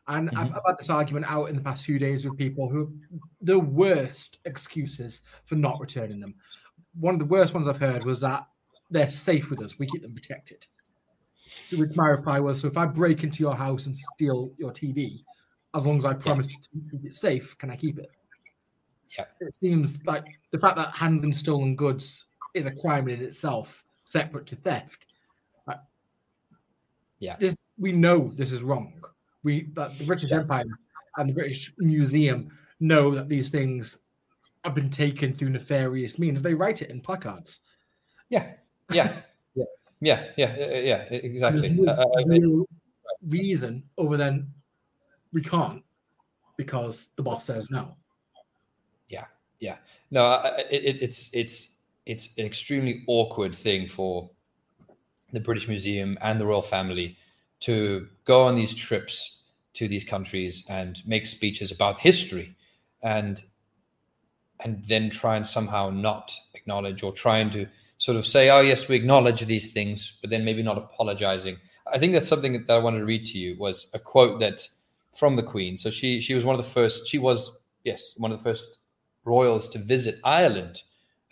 And 0.09 0.29
mm-hmm. 0.29 0.39
I've, 0.39 0.53
I've, 0.53 0.67
had 0.67 0.79
this 0.79 0.91
argument 0.91 1.25
out 1.27 1.49
in 1.49 1.57
the 1.57 1.63
past 1.63 1.87
few 1.87 1.99
days 1.99 2.27
with 2.27 2.37
people 2.37 2.69
who 2.69 2.93
the 3.41 3.59
worst 3.59 4.41
excuses 4.45 5.23
for 5.47 5.55
not 5.55 5.81
returning 5.81 6.21
them. 6.21 6.35
One 7.01 7.15
of 7.15 7.19
the 7.19 7.25
worst 7.25 7.55
ones 7.55 7.67
I've 7.67 7.79
heard 7.79 8.05
was 8.05 8.21
that 8.21 8.47
they're 8.91 9.09
safe 9.09 9.49
with 9.49 9.63
us, 9.63 9.79
we 9.79 9.87
keep 9.87 10.03
them 10.03 10.13
protected. 10.13 10.67
Which 11.77 11.97
my 11.97 12.09
reply 12.09 12.40
was 12.40 12.61
so 12.61 12.69
if 12.69 12.77
I 12.77 12.87
break 12.87 13.25
into 13.25 13.43
your 13.43 13.55
house 13.55 13.87
and 13.87 13.97
steal 13.97 14.53
your 14.59 14.73
TV, 14.73 15.23
as 15.75 15.87
long 15.87 15.99
as 15.99 16.05
I 16.05 16.14
promise 16.14 16.49
yeah. 16.51 16.81
to 16.81 16.90
keep 16.90 17.07
it 17.07 17.14
safe, 17.14 17.57
can 17.59 17.71
I 17.71 17.77
keep 17.77 17.99
it? 17.99 18.11
Yeah. 19.19 19.25
It 19.40 19.55
seems 19.55 20.05
like 20.05 20.25
the 20.53 20.59
fact 20.59 20.77
that 20.77 20.90
handling 20.93 21.33
stolen 21.33 21.77
goods 21.77 22.27
is 22.55 22.67
a 22.67 22.75
crime 22.81 23.09
in 23.09 23.21
itself, 23.21 23.85
separate 24.05 24.47
to 24.47 24.57
theft. 24.57 25.07
yeah. 27.19 27.37
This 27.38 27.57
we 27.79 27.93
know 27.93 28.31
this 28.35 28.53
is 28.53 28.62
wrong. 28.62 28.93
We 29.43 29.69
that 29.75 29.99
the 29.99 30.05
British 30.05 30.31
yeah. 30.31 30.38
Empire 30.38 30.64
and 31.17 31.29
the 31.29 31.35
British 31.35 31.73
Museum 31.79 32.51
know 32.81 33.11
that 33.14 33.29
these 33.29 33.49
things 33.49 33.99
have 34.64 34.75
been 34.75 34.90
taken 34.90 35.35
through 35.35 35.51
nefarious 35.51 36.19
means. 36.19 36.43
They 36.43 36.55
write 36.55 36.83
it 36.83 36.90
in 36.90 37.01
placards. 37.01 37.61
Yeah. 38.31 38.53
Yeah. 38.90 39.21
yeah. 40.05 40.25
Yeah. 40.37 40.57
Yeah. 40.57 40.97
Exactly. 41.11 41.71
No 41.71 41.93
uh, 41.93 42.05
uh 42.05 42.25
real 42.27 42.67
reason 43.29 43.83
other 43.99 44.17
than 44.17 44.49
we 45.33 45.43
can't 45.43 45.83
because 46.57 47.09
the 47.17 47.23
boss 47.23 47.45
says 47.45 47.71
no. 47.71 47.97
Yeah. 49.09 49.25
Yeah. 49.61 49.77
No, 50.11 50.40
it, 50.71 51.03
it's 51.03 51.31
it's 51.33 51.77
it's 52.07 52.29
an 52.38 52.47
extremely 52.47 53.03
awkward 53.09 53.55
thing 53.55 53.88
for 53.88 54.31
the 55.33 55.40
British 55.40 55.69
Museum 55.69 56.17
and 56.21 56.40
the 56.40 56.47
royal 56.47 56.62
family 56.62 57.17
to 57.61 58.09
go 58.25 58.45
on 58.45 58.55
these 58.55 58.75
trips 58.75 59.38
to 59.73 59.88
these 59.88 60.05
countries 60.05 60.64
and 60.69 61.03
make 61.07 61.27
speeches 61.27 61.73
about 61.73 61.99
history 61.99 62.55
and 63.03 63.43
and 64.61 64.85
then 64.87 65.11
try 65.11 65.37
and 65.37 65.47
somehow 65.47 65.90
not 65.90 66.33
acknowledge 66.55 67.03
or 67.03 67.12
trying 67.12 67.51
to 67.51 67.67
sort 67.99 68.17
of 68.17 68.27
say 68.27 68.51
oh 68.51 68.61
yes 68.61 68.89
we 68.89 68.97
acknowledge 68.97 69.45
these 69.47 69.73
things 69.73 70.19
but 70.21 70.31
then 70.31 70.45
maybe 70.45 70.63
not 70.63 70.79
apologizing 70.79 71.57
i 71.93 71.99
think 71.99 72.13
that's 72.13 72.29
something 72.29 72.53
that 72.53 72.71
i 72.71 72.79
wanted 72.79 72.99
to 72.99 73.05
read 73.05 73.25
to 73.25 73.39
you 73.39 73.57
was 73.59 73.91
a 73.95 73.99
quote 73.99 74.41
that 74.41 74.69
from 75.15 75.37
the 75.37 75.43
queen 75.43 75.77
so 75.77 75.91
she 75.91 76.21
she 76.21 76.35
was 76.35 76.45
one 76.45 76.59
of 76.59 76.65
the 76.65 76.71
first 76.71 77.07
she 77.07 77.19
was 77.19 77.59
yes 77.85 78.15
one 78.17 78.33
of 78.33 78.39
the 78.39 78.45
first 78.45 78.79
royals 79.25 79.69
to 79.69 79.79
visit 79.79 80.17
ireland 80.25 80.83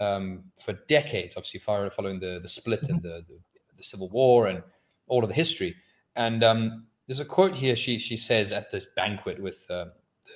um, 0.01 0.43
for 0.61 0.73
decades 0.89 1.37
obviously 1.37 1.61
following 1.61 2.19
the 2.19 2.41
the 2.43 2.49
split 2.49 2.89
and 2.89 3.03
the, 3.03 3.25
the, 3.29 3.39
the 3.77 3.85
civil 3.85 4.09
war 4.09 4.49
and 4.49 4.63
all 5.07 5.23
of 5.23 5.29
the 5.29 5.35
history 5.35 5.77
and 6.17 6.43
um, 6.43 6.87
there's 7.07 7.21
a 7.21 7.25
quote 7.25 7.55
here. 7.55 7.77
She 7.77 7.99
she 7.99 8.17
says 8.17 8.53
at 8.53 8.71
the 8.71 8.85
banquet 8.97 9.41
with 9.41 9.71
uh, 9.71 9.87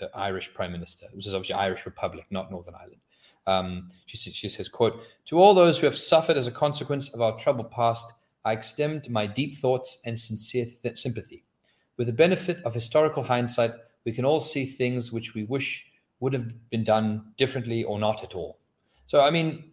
the 0.01 0.11
Irish 0.15 0.53
Prime 0.53 0.73
Minister, 0.73 1.07
which 1.13 1.27
is 1.27 1.35
obviously 1.35 1.55
Irish 1.55 1.87
Republic, 1.87 2.27
not 2.31 2.51
Northern 2.51 2.75
Ireland. 2.75 3.01
Um, 3.47 3.89
she, 4.07 4.17
she 4.17 4.49
says, 4.49 4.69
"quote 4.69 5.01
To 5.27 5.39
all 5.39 5.55
those 5.55 5.79
who 5.79 5.87
have 5.87 5.97
suffered 5.97 6.37
as 6.37 6.47
a 6.47 6.53
consequence 6.53 7.13
of 7.15 7.21
our 7.21 7.39
troubled 7.39 7.71
past, 7.71 8.13
I 8.45 8.53
extend 8.53 9.09
my 9.11 9.27
deep 9.27 9.57
thoughts 9.57 10.01
and 10.05 10.19
sincere 10.19 10.67
th- 10.83 10.99
sympathy. 10.99 11.45
With 11.97 12.07
the 12.07 12.13
benefit 12.13 12.59
of 12.65 12.75
historical 12.75 13.23
hindsight, 13.23 13.73
we 14.05 14.13
can 14.13 14.25
all 14.25 14.41
see 14.41 14.67
things 14.67 15.13
which 15.13 15.35
we 15.35 15.45
wish 15.45 15.87
would 16.21 16.33
have 16.33 16.71
been 16.71 16.85
done 16.85 17.33
differently 17.37 17.85
or 17.85 17.99
not 17.99 18.23
at 18.23 18.35
all. 18.35 18.59
So, 19.07 19.21
I 19.21 19.31
mean, 19.31 19.73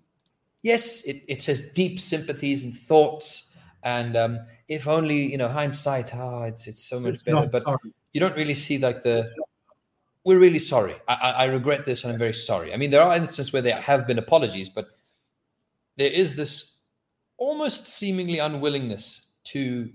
yes, 0.61 1.01
it, 1.03 1.23
it 1.27 1.41
says 1.41 1.69
deep 1.69 1.99
sympathies 1.99 2.63
and 2.63 2.77
thoughts, 2.77 3.53
and 3.83 4.15
um, 4.15 4.39
if 4.67 4.87
only 4.87 5.31
you 5.31 5.37
know 5.37 5.47
hindsight 5.47 6.15
ah 6.15 6.43
it's 6.43 6.67
it's 6.67 6.83
so 6.83 6.99
much 6.99 7.15
it's 7.15 7.23
better 7.23 7.47
but 7.51 7.63
you 8.13 8.19
don't 8.19 8.35
really 8.35 8.53
see 8.53 8.77
like 8.77 9.03
the 9.03 9.29
we're 10.25 10.39
really 10.39 10.59
sorry 10.59 10.95
I, 11.07 11.13
I 11.13 11.45
regret 11.45 11.85
this 11.85 12.03
and 12.03 12.13
i'm 12.13 12.19
very 12.19 12.33
sorry 12.33 12.73
i 12.73 12.77
mean 12.77 12.91
there 12.91 13.01
are 13.01 13.15
instances 13.15 13.51
where 13.53 13.61
there 13.61 13.75
have 13.75 14.07
been 14.07 14.19
apologies 14.19 14.69
but 14.69 14.87
there 15.97 16.11
is 16.11 16.35
this 16.35 16.79
almost 17.37 17.87
seemingly 17.87 18.39
unwillingness 18.39 19.27
to 19.45 19.89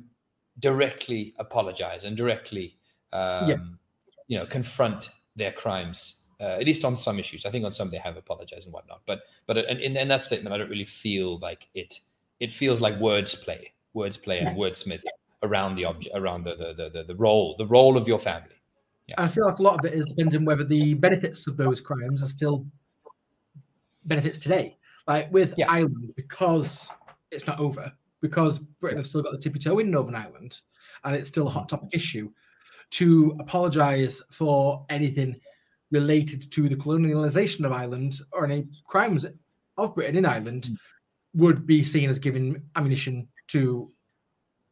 directly 0.58 1.34
apologize 1.38 2.04
and 2.04 2.16
directly 2.16 2.76
um, 3.12 3.48
yeah. 3.48 3.56
you 4.26 4.38
know 4.38 4.46
confront 4.46 5.10
their 5.36 5.52
crimes 5.52 6.16
uh, 6.40 6.56
at 6.60 6.66
least 6.66 6.84
on 6.84 6.94
some 6.94 7.18
issues 7.18 7.46
i 7.46 7.50
think 7.50 7.64
on 7.64 7.72
some 7.72 7.88
they 7.88 7.98
have 7.98 8.16
apologized 8.16 8.64
and 8.64 8.72
whatnot 8.72 9.00
but 9.06 9.22
but 9.46 9.56
in, 9.56 9.96
in 9.96 10.08
that 10.08 10.22
statement 10.22 10.54
i 10.54 10.58
don't 10.58 10.70
really 10.70 10.84
feel 10.84 11.38
like 11.38 11.68
it 11.74 12.00
it 12.40 12.52
feels 12.52 12.80
like 12.80 12.98
words 13.00 13.34
play 13.34 13.72
words 13.94 14.16
play, 14.16 14.38
and 14.38 14.56
wordsmith 14.56 15.02
around 15.42 15.74
the 15.76 15.84
object, 15.84 16.16
around 16.16 16.44
the, 16.44 16.54
the 16.54 16.90
the, 16.90 17.04
the 17.04 17.14
role, 17.16 17.56
the 17.58 17.66
role 17.66 17.96
of 17.96 18.08
your 18.08 18.18
family. 18.18 18.54
Yeah. 19.08 19.14
I 19.18 19.28
feel 19.28 19.46
like 19.46 19.58
a 19.58 19.62
lot 19.62 19.78
of 19.78 19.84
it 19.90 19.94
is 19.94 20.06
depending 20.06 20.44
whether 20.44 20.64
the 20.64 20.94
benefits 20.94 21.46
of 21.46 21.56
those 21.56 21.80
crimes 21.80 22.22
are 22.22 22.26
still 22.26 22.66
benefits 24.04 24.38
today. 24.38 24.76
Like 25.06 25.32
with 25.32 25.54
yeah. 25.56 25.70
Ireland, 25.70 26.12
because 26.16 26.90
it's 27.30 27.46
not 27.46 27.58
over, 27.58 27.92
because 28.20 28.58
Britain 28.80 28.98
has 28.98 29.08
still 29.08 29.22
got 29.22 29.32
the 29.32 29.38
tippy 29.38 29.58
toe 29.58 29.78
in 29.78 29.90
Northern 29.90 30.14
Ireland, 30.14 30.60
and 31.04 31.16
it's 31.16 31.28
still 31.28 31.46
a 31.46 31.50
hot 31.50 31.68
topic 31.68 31.90
issue. 31.92 32.30
To 32.92 33.36
apologise 33.38 34.22
for 34.30 34.86
anything 34.88 35.38
related 35.90 36.50
to 36.52 36.68
the 36.68 36.76
colonialisation 36.76 37.64
of 37.64 37.72
Ireland 37.72 38.20
or 38.32 38.44
any 38.44 38.66
crimes 38.86 39.26
of 39.76 39.94
Britain 39.94 40.16
in 40.16 40.26
Ireland 40.26 40.70
mm. 40.70 40.76
would 41.34 41.66
be 41.66 41.82
seen 41.82 42.08
as 42.08 42.18
giving 42.18 42.62
ammunition 42.76 43.28
to 43.48 43.90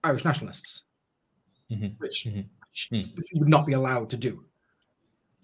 Irish 0.03 0.25
nationalists, 0.25 0.83
mm-hmm. 1.71 1.89
which, 1.99 2.25
mm-hmm. 2.27 2.41
Would 2.91 3.49
not 3.49 3.67
be 3.67 3.75
allowed 3.75 4.11
to 4.11 4.17
do. 4.17 4.45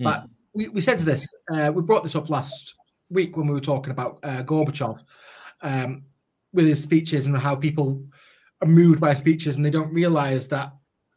Mm. 0.00 0.04
But 0.04 0.26
we, 0.54 0.68
we 0.68 0.80
said 0.80 1.00
this, 1.00 1.26
uh, 1.52 1.72
we 1.74 1.82
brought 1.82 2.02
this 2.02 2.16
up 2.16 2.30
last 2.30 2.74
week 3.10 3.36
when 3.36 3.46
we 3.46 3.54
were 3.54 3.60
talking 3.60 3.90
about 3.90 4.18
uh, 4.22 4.42
Gorbachev 4.42 5.02
um, 5.62 6.02
with 6.52 6.66
his 6.66 6.82
speeches 6.82 7.26
and 7.26 7.36
how 7.36 7.54
people 7.54 8.02
are 8.60 8.68
moved 8.68 9.00
by 9.00 9.14
speeches 9.14 9.56
and 9.56 9.64
they 9.64 9.70
don't 9.70 9.92
realize 9.92 10.46
that 10.48 10.72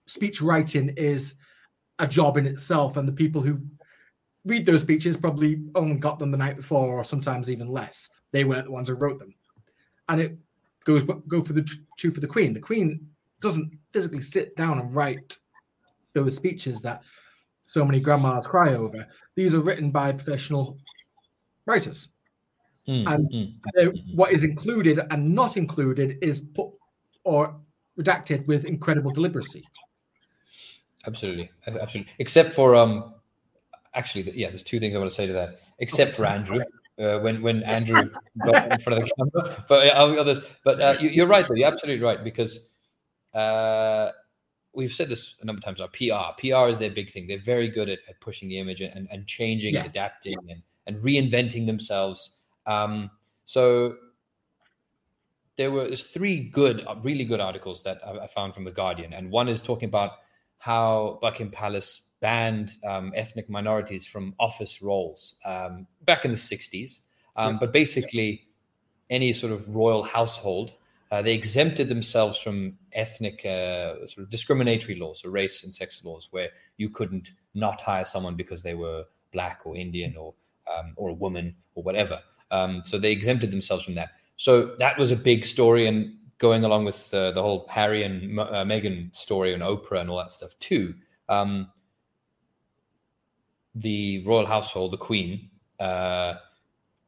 speech 0.07 0.41
writing 0.41 0.89
is 0.97 1.35
a 1.99 2.07
job 2.07 2.37
in 2.37 2.45
itself. 2.45 2.97
And 2.97 3.07
the 3.07 3.13
people 3.13 3.41
who 3.41 3.59
read 4.45 4.65
those 4.65 4.81
speeches 4.81 5.17
probably 5.17 5.61
only 5.75 5.95
got 5.95 6.19
them 6.19 6.31
the 6.31 6.37
night 6.37 6.55
before 6.55 6.99
or 6.99 7.03
sometimes 7.03 7.49
even 7.49 7.67
less. 7.67 8.09
They 8.31 8.43
weren't 8.43 8.65
the 8.65 8.71
ones 8.71 8.89
who 8.89 8.95
wrote 8.95 9.19
them. 9.19 9.33
And 10.07 10.21
it 10.21 10.37
goes 10.83 11.03
go 11.03 11.43
for 11.43 11.53
the 11.53 11.67
two 11.97 12.11
for 12.11 12.19
the 12.19 12.27
Queen. 12.27 12.53
The 12.53 12.59
Queen 12.59 13.07
doesn't 13.41 13.71
physically 13.91 14.21
sit 14.21 14.55
down 14.55 14.79
and 14.79 14.93
write 14.93 15.37
those 16.15 16.35
speeches 16.35 16.81
that 16.81 17.03
so 17.65 17.85
many 17.85 17.99
grandmas 17.99 18.47
cry 18.47 18.73
over. 18.73 19.07
These 19.35 19.53
are 19.53 19.59
written 19.59 19.91
by 19.91 20.11
professional 20.13 20.79
writers. 21.67 22.07
Mm, 22.87 23.13
and 23.13 23.31
mm, 23.31 24.15
what 24.15 24.31
is 24.31 24.43
included 24.43 24.99
and 25.11 25.33
not 25.33 25.57
included 25.57 26.17
is 26.21 26.41
put 26.41 26.69
or 27.23 27.55
redacted 27.99 28.45
with 28.47 28.65
incredible 28.65 29.11
deliberacy. 29.11 29.63
Absolutely, 31.07 31.51
absolutely. 31.67 32.07
Except 32.19 32.53
for 32.53 32.75
um, 32.75 33.15
actually, 33.93 34.31
yeah. 34.35 34.49
There's 34.49 34.63
two 34.63 34.79
things 34.79 34.95
I 34.95 34.99
want 34.99 35.09
to 35.09 35.15
say 35.15 35.27
to 35.27 35.33
that. 35.33 35.59
Except 35.79 36.13
for 36.13 36.25
Andrew, 36.25 36.61
uh, 36.99 37.19
when 37.19 37.41
when 37.41 37.63
Andrew 37.63 38.09
got 38.45 38.71
in 38.71 38.79
front 38.79 38.99
of 38.99 39.09
the 39.09 39.11
camera. 39.17 39.65
But 39.67 39.87
uh, 39.87 40.21
others, 40.21 40.41
but 40.63 40.81
uh, 40.81 40.95
you, 40.99 41.23
are 41.23 41.27
right 41.27 41.47
though. 41.47 41.55
You're 41.55 41.67
absolutely 41.67 42.03
right 42.03 42.23
because 42.23 42.69
uh, 43.33 44.11
we've 44.75 44.93
said 44.93 45.09
this 45.09 45.35
a 45.41 45.45
number 45.45 45.59
of 45.59 45.63
times. 45.63 45.81
Our 45.81 45.87
PR, 45.87 46.39
PR 46.39 46.69
is 46.69 46.79
their 46.79 46.91
big 46.91 47.09
thing. 47.09 47.27
They're 47.27 47.37
very 47.37 47.69
good 47.69 47.89
at, 47.89 47.99
at 48.09 48.19
pushing 48.19 48.49
the 48.49 48.59
image 48.59 48.81
and, 48.81 49.07
and 49.09 49.27
changing, 49.27 49.73
yeah. 49.73 49.81
and 49.81 49.89
adapting, 49.89 50.37
and, 50.49 50.61
and 50.87 50.97
reinventing 50.97 51.65
themselves. 51.65 52.37
Um, 52.65 53.11
so 53.45 53.95
there 55.57 55.71
were 55.71 55.87
there's 55.87 56.03
three 56.03 56.49
good, 56.49 56.85
really 57.03 57.25
good 57.25 57.39
articles 57.39 57.83
that 57.83 57.99
I, 58.05 58.19
I 58.19 58.27
found 58.27 58.53
from 58.53 58.65
the 58.65 58.71
Guardian, 58.71 59.13
and 59.13 59.31
one 59.31 59.47
is 59.47 59.61
talking 59.61 59.87
about 59.87 60.11
how 60.57 61.19
Buckingham 61.21 61.51
Palace 61.51 62.09
banned 62.21 62.73
um, 62.83 63.13
ethnic 63.15 63.49
minorities 63.49 64.07
from 64.07 64.33
office 64.39 64.81
roles 64.81 65.35
um, 65.45 65.85
back 66.05 66.25
in 66.25 66.31
the 66.31 66.37
60s. 66.37 67.01
Um, 67.35 67.59
but 67.59 67.71
basically, 67.71 68.47
any 69.09 69.33
sort 69.33 69.51
of 69.51 69.67
royal 69.75 70.03
household, 70.03 70.73
uh, 71.11 71.21
they 71.21 71.33
exempted 71.33 71.87
themselves 71.87 72.37
from 72.37 72.77
ethnic 72.93 73.45
uh, 73.45 73.95
sort 74.07 74.19
of 74.19 74.29
discriminatory 74.29 74.95
laws, 74.95 75.21
so 75.21 75.29
race 75.29 75.63
and 75.63 75.73
sex 75.73 76.03
laws, 76.03 76.29
where 76.31 76.49
you 76.77 76.89
couldn't 76.89 77.31
not 77.53 77.81
hire 77.81 78.05
someone 78.05 78.35
because 78.35 78.63
they 78.63 78.73
were 78.73 79.05
black 79.31 79.61
or 79.65 79.75
Indian 79.75 80.15
or 80.17 80.33
um, 80.75 80.93
or 80.95 81.09
a 81.09 81.13
woman 81.13 81.55
or 81.75 81.83
whatever. 81.83 82.21
Um, 82.51 82.81
so 82.85 82.97
they 82.97 83.11
exempted 83.11 83.51
themselves 83.51 83.83
from 83.83 83.95
that. 83.95 84.09
So 84.37 84.75
that 84.79 84.97
was 84.97 85.11
a 85.11 85.15
big 85.15 85.45
story, 85.45 85.87
and 85.87 86.15
going 86.37 86.63
along 86.63 86.85
with 86.85 87.13
uh, 87.13 87.31
the 87.31 87.41
whole 87.41 87.65
Harry 87.69 88.03
and 88.03 88.39
uh, 88.39 88.65
Meghan 88.65 89.15
story 89.15 89.53
and 89.53 89.63
Oprah 89.63 90.01
and 90.01 90.09
all 90.09 90.17
that 90.17 90.31
stuff 90.31 90.57
too 90.59 90.93
um, 91.29 91.71
the 93.73 94.23
royal 94.25 94.45
household, 94.45 94.91
the 94.91 94.97
Queen, 94.97 95.49
uh, 95.79 96.35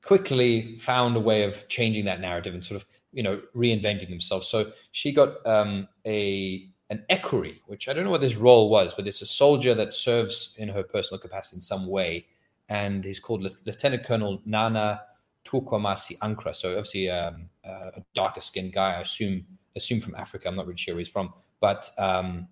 quickly 0.03 0.77
found 0.77 1.15
a 1.15 1.19
way 1.19 1.43
of 1.43 1.67
changing 1.67 2.05
that 2.05 2.21
narrative 2.21 2.53
and 2.53 2.63
sort 2.63 2.81
of 2.81 2.87
you 3.11 3.23
know 3.23 3.41
reinventing 3.55 4.09
themselves. 4.09 4.47
So 4.47 4.71
she 4.91 5.11
got 5.11 5.45
um, 5.45 5.87
a 6.05 6.69
an 6.89 7.03
equerry, 7.09 7.61
which 7.65 7.89
I 7.89 7.93
don't 7.93 8.05
know 8.05 8.11
what 8.11 8.21
this 8.21 8.35
role 8.35 8.69
was, 8.69 8.93
but 8.93 9.07
it's 9.07 9.21
a 9.21 9.25
soldier 9.25 9.73
that 9.75 9.93
serves 9.93 10.55
in 10.57 10.69
her 10.69 10.83
personal 10.83 11.19
capacity 11.19 11.57
in 11.57 11.61
some 11.61 11.87
way, 11.87 12.27
and 12.69 13.03
he's 13.03 13.19
called 13.19 13.41
Lieutenant 13.65 14.05
Colonel 14.05 14.41
Nana 14.45 15.01
Turkwamasi 15.45 16.17
Ankra. 16.19 16.55
So 16.55 16.69
obviously 16.71 17.09
um, 17.09 17.49
uh, 17.65 17.91
a 17.95 18.03
darker 18.13 18.41
skinned 18.41 18.73
guy, 18.73 18.95
I 18.95 19.01
assume 19.01 19.45
assume 19.75 20.01
from 20.01 20.15
Africa. 20.15 20.47
I'm 20.47 20.55
not 20.55 20.65
really 20.65 20.77
sure 20.77 20.95
where 20.95 20.99
he's 20.99 21.09
from, 21.09 21.33
but 21.59 21.89
um, 21.97 22.47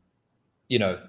you 0.68 0.80
know 0.80 1.00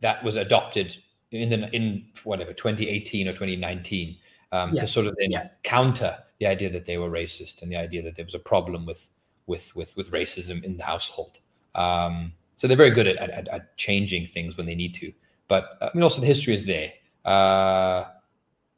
that 0.00 0.22
was 0.22 0.36
adopted 0.36 0.96
in 1.30 1.48
the, 1.48 1.74
in 1.74 2.06
whatever 2.24 2.52
2018 2.52 3.28
or 3.28 3.32
2019 3.32 4.16
um, 4.52 4.72
yeah. 4.72 4.80
to 4.80 4.86
sort 4.86 5.06
of 5.06 5.16
then 5.18 5.30
yeah. 5.30 5.48
counter 5.62 6.16
the 6.38 6.46
idea 6.46 6.70
that 6.70 6.86
they 6.86 6.98
were 6.98 7.10
racist 7.10 7.62
and 7.62 7.70
the 7.70 7.76
idea 7.76 8.02
that 8.02 8.16
there 8.16 8.24
was 8.24 8.34
a 8.34 8.38
problem 8.38 8.86
with 8.86 9.08
with 9.46 9.74
with 9.74 9.96
with 9.96 10.10
racism 10.10 10.62
in 10.64 10.76
the 10.76 10.84
household. 10.84 11.38
Um, 11.74 12.32
so 12.56 12.66
they're 12.66 12.76
very 12.76 12.90
good 12.90 13.06
at, 13.06 13.16
at, 13.18 13.48
at, 13.48 13.76
changing 13.76 14.26
things 14.28 14.56
when 14.56 14.66
they 14.66 14.74
need 14.74 14.94
to. 14.94 15.12
But 15.46 15.76
I 15.80 15.90
mean, 15.92 16.02
also 16.02 16.22
the 16.22 16.26
history 16.26 16.54
is 16.54 16.64
there. 16.64 16.92
Uh, 17.24 18.06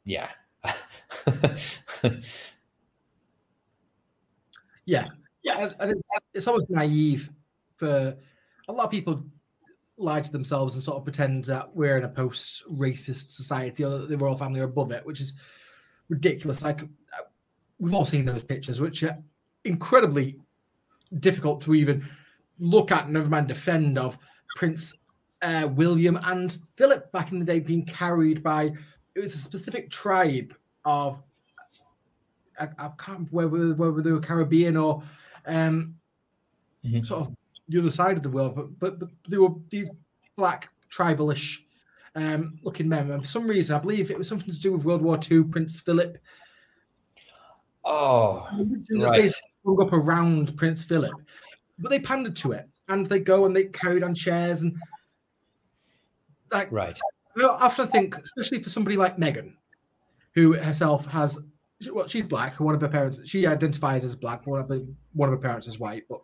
yeah. 0.03 0.29
yeah, 4.85 5.05
yeah, 5.43 5.71
and 5.79 5.91
it's, 5.91 6.11
it's 6.33 6.47
almost 6.47 6.69
naive 6.69 7.29
for 7.77 8.17
a 8.67 8.73
lot 8.73 8.83
of 8.83 8.91
people 8.91 9.23
lie 9.97 10.21
to 10.21 10.31
themselves 10.31 10.73
and 10.73 10.83
sort 10.83 10.97
of 10.97 11.03
pretend 11.03 11.45
that 11.45 11.73
we're 11.75 11.97
in 11.97 12.03
a 12.03 12.09
post-racist 12.09 13.31
society 13.31 13.83
or 13.83 13.89
that 13.89 14.09
the 14.09 14.17
royal 14.17 14.37
family 14.37 14.59
are 14.59 14.65
above 14.65 14.91
it, 14.91 15.05
which 15.05 15.21
is 15.21 15.33
ridiculous. 16.09 16.61
Like 16.63 16.81
we've 17.79 17.93
all 17.93 18.05
seen 18.05 18.25
those 18.25 18.43
pictures, 18.43 18.81
which 18.81 19.03
are 19.03 19.17
incredibly 19.65 20.37
difficult 21.19 21.61
to 21.61 21.73
even 21.73 22.07
look 22.59 22.91
at, 22.91 23.09
never 23.09 23.29
mind 23.29 23.47
defend 23.47 23.97
of 23.97 24.17
Prince 24.55 24.95
uh, 25.41 25.67
William 25.71 26.19
and 26.23 26.57
Philip 26.75 27.11
back 27.11 27.31
in 27.31 27.39
the 27.39 27.45
day 27.45 27.59
being 27.59 27.85
carried 27.85 28.43
by 28.43 28.73
it 29.15 29.19
was 29.21 29.35
a 29.35 29.39
specific 29.39 29.89
tribe 29.89 30.53
of 30.85 31.21
I, 32.59 32.67
I 32.77 32.89
can't 32.97 33.27
remember 33.31 33.73
whether, 33.73 33.73
whether 33.73 34.01
they 34.01 34.11
were 34.11 34.19
Caribbean 34.19 34.75
or 34.75 35.01
um, 35.45 35.95
mm-hmm. 36.85 37.03
sort 37.03 37.27
of 37.27 37.35
the 37.69 37.79
other 37.79 37.91
side 37.91 38.17
of 38.17 38.23
the 38.23 38.29
world, 38.29 38.55
but 38.55 38.79
but, 38.79 38.99
but 38.99 39.09
they 39.27 39.37
were 39.37 39.53
these 39.69 39.89
black 40.35 40.69
tribalish 40.91 41.59
um, 42.15 42.59
looking 42.63 42.89
men. 42.89 43.09
And 43.11 43.21
for 43.21 43.27
some 43.27 43.47
reason, 43.47 43.75
I 43.75 43.79
believe 43.79 44.11
it 44.11 44.17
was 44.17 44.27
something 44.27 44.53
to 44.53 44.59
do 44.59 44.73
with 44.73 44.83
World 44.83 45.01
War 45.01 45.19
II. 45.29 45.43
Prince 45.43 45.79
Philip. 45.79 46.17
Oh, 47.85 48.47
right. 48.91 49.33
hung 49.65 49.81
up 49.81 49.93
around 49.93 50.55
Prince 50.57 50.83
Philip, 50.83 51.13
but 51.79 51.89
they 51.89 51.99
pandered 51.99 52.35
to 52.37 52.51
it, 52.51 52.67
and 52.87 53.05
they 53.05 53.19
go 53.19 53.45
and 53.45 53.55
they 53.55 53.65
carried 53.65 54.03
on 54.03 54.13
chairs 54.13 54.61
and 54.61 54.75
like 56.51 56.71
right. 56.71 56.99
I 57.37 57.43
often 57.43 57.87
think, 57.87 58.17
especially 58.17 58.61
for 58.61 58.69
somebody 58.69 58.97
like 58.97 59.17
Meghan, 59.17 59.53
who 60.33 60.53
herself 60.53 61.05
has 61.05 61.39
well, 61.91 62.07
she's 62.07 62.25
black. 62.25 62.59
One 62.59 62.75
of 62.75 62.81
her 62.81 62.87
parents, 62.89 63.21
she 63.25 63.47
identifies 63.47 64.03
as 64.03 64.15
black. 64.15 64.45
One 64.45 64.59
of 64.59 64.67
the, 64.67 64.87
one 65.13 65.29
of 65.29 65.33
her 65.33 65.41
parents 65.41 65.67
is 65.67 65.79
white. 65.79 66.03
But 66.09 66.19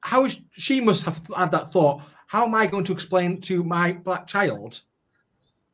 how 0.00 0.26
is, 0.26 0.40
she 0.52 0.80
must 0.80 1.02
have 1.04 1.20
had 1.34 1.50
that 1.52 1.72
thought? 1.72 2.02
How 2.26 2.44
am 2.44 2.54
I 2.54 2.66
going 2.66 2.84
to 2.84 2.92
explain 2.92 3.40
to 3.42 3.62
my 3.62 3.92
black 3.92 4.26
child 4.26 4.82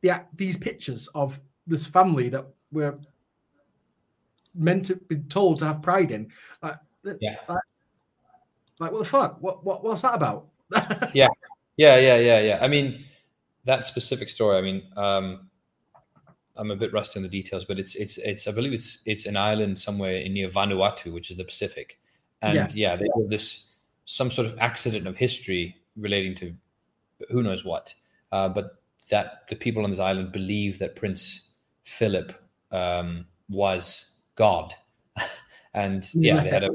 the, 0.01 0.23
these 0.35 0.57
pictures 0.57 1.07
of 1.15 1.39
this 1.67 1.85
family 1.85 2.29
that 2.29 2.45
we're 2.71 2.97
meant 4.55 4.85
to 4.85 4.95
be 4.95 5.17
told 5.17 5.59
to 5.59 5.65
have 5.65 5.81
pride 5.81 6.11
in? 6.11 6.31
Like, 6.61 6.77
yeah. 7.19 7.37
Like, 7.47 7.59
like 8.79 8.91
what 8.91 8.99
the 8.99 9.05
fuck? 9.05 9.41
What, 9.41 9.63
what 9.63 9.83
what's 9.83 10.01
that 10.01 10.15
about? 10.15 10.47
yeah, 11.13 11.27
yeah, 11.77 11.97
yeah, 11.97 12.17
yeah, 12.17 12.39
yeah. 12.39 12.59
I 12.61 12.67
mean, 12.67 13.05
that 13.65 13.85
specific 13.85 14.29
story. 14.29 14.57
I 14.57 14.61
mean, 14.61 14.83
um, 14.97 15.49
I'm 16.55 16.71
a 16.71 16.75
bit 16.75 16.93
rusty 16.93 17.19
on 17.19 17.23
the 17.23 17.29
details, 17.29 17.65
but 17.65 17.79
it's 17.79 17.95
it's 17.95 18.17
it's 18.17 18.47
I 18.47 18.51
believe 18.51 18.73
it's 18.73 18.99
it's 19.05 19.25
an 19.25 19.37
island 19.37 19.79
somewhere 19.79 20.17
in 20.17 20.33
near 20.33 20.49
Vanuatu, 20.49 21.13
which 21.13 21.31
is 21.31 21.37
the 21.37 21.43
Pacific, 21.43 21.99
and 22.41 22.55
yeah, 22.55 22.67
yeah 22.73 22.95
they 22.95 23.07
have 23.17 23.29
this 23.29 23.73
some 24.05 24.29
sort 24.29 24.47
of 24.47 24.57
accident 24.59 25.07
of 25.07 25.17
history 25.17 25.77
relating 25.95 26.35
to 26.35 26.53
who 27.29 27.41
knows 27.41 27.63
what, 27.63 27.93
uh, 28.31 28.49
but 28.49 28.81
that 29.09 29.47
the 29.49 29.55
people 29.55 29.83
on 29.83 29.91
this 29.91 29.99
island 29.99 30.31
believe 30.31 30.79
that 30.79 30.95
Prince 30.95 31.49
Philip 31.83 32.33
um, 32.71 33.25
was 33.49 34.12
God, 34.35 34.73
and 35.73 36.07
yeah, 36.13 36.35
yeah, 36.35 36.43
they 36.43 36.49
had 36.49 36.63
a, 36.63 36.71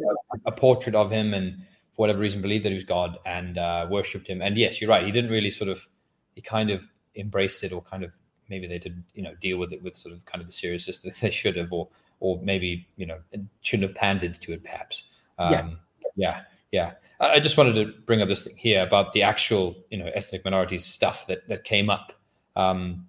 a, 0.47 0.53
portrait 0.53 0.95
of 0.95 1.11
him, 1.11 1.35
and 1.35 1.59
for 1.93 2.03
whatever 2.03 2.19
reason 2.19 2.43
believed 2.43 2.65
that 2.65 2.71
he 2.71 2.75
was 2.77 2.85
God 2.85 3.19
and 3.27 3.59
uh, 3.59 3.87
worshipped 3.91 4.29
him. 4.29 4.43
And 4.43 4.57
yes, 4.57 4.81
you're 4.81 4.91
right, 4.91 5.05
he 5.05 5.13
didn't 5.13 5.31
really 5.31 5.51
sort 5.51 5.71
of 5.71 5.87
he 6.35 6.41
kind 6.41 6.71
of 6.71 6.87
embraced 7.17 7.65
it 7.65 7.73
or 7.73 7.83
kind 7.83 8.05
of 8.05 8.13
maybe 8.49 8.67
they 8.67 8.79
didn't 8.79 9.05
you 9.15 9.23
know 9.23 9.35
deal 9.41 9.59
with 9.59 9.73
it 9.73 9.83
with 9.83 9.97
sort 9.97 10.15
of 10.15 10.25
kind 10.27 10.41
of 10.41 10.47
the 10.47 10.53
seriousness 10.53 11.01
that 11.01 11.15
they 11.21 11.31
should 11.31 11.57
have 11.57 11.73
or 11.73 11.89
or 12.21 12.41
maybe 12.43 12.87
you 12.97 13.07
know 13.07 13.19
shouldn't 13.63 13.89
have 13.89 13.97
pandered 13.97 14.41
to 14.41 14.53
it 14.53 14.63
perhaps. 14.63 15.05
Um, 15.39 15.53
yeah 15.53 15.71
yeah. 16.17 16.41
Yeah 16.73 16.93
I 17.21 17.41
just 17.41 17.57
wanted 17.57 17.75
to 17.75 17.93
bring 18.07 18.23
up 18.23 18.29
this 18.29 18.45
thing 18.45 18.57
here 18.57 18.83
about 18.83 19.13
the 19.13 19.23
actual 19.23 19.77
you 19.91 19.99
know 19.99 20.11
ethnic 20.15 20.45
minorities 20.45 20.85
stuff 20.85 21.27
that 21.27 21.49
that 21.49 21.65
came 21.65 21.91
up. 21.91 22.13
Um, 22.55 23.09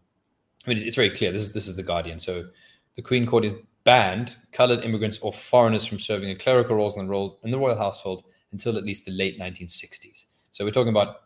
I 0.66 0.70
mean 0.70 0.80
it's 0.80 0.96
very 0.96 1.12
clear 1.12 1.32
this 1.32 1.44
is 1.44 1.54
this 1.54 1.68
is 1.68 1.76
the 1.76 1.84
Guardian. 1.84 2.20
So 2.20 2.48
the 2.96 3.02
Queen 3.02 3.28
Court 3.28 3.46
is 3.46 3.56
banned 3.90 4.36
colored 4.52 4.86
immigrants 4.86 5.18
or 5.24 5.34
foreigners 5.34 5.84
from 5.84 5.98
serving 5.98 6.30
in 6.30 6.38
clerical 6.38 6.76
roles 6.76 6.96
in 6.96 7.06
the 7.06 7.10
role 7.10 7.40
in 7.44 7.50
the 7.50 7.58
royal 7.58 7.76
household 7.76 8.24
until 8.52 8.78
at 8.78 8.84
least 8.84 9.04
the 9.06 9.12
late 9.12 9.40
1960s 9.40 10.26
so 10.52 10.64
we're 10.64 10.78
talking 10.80 10.96
about 10.98 11.22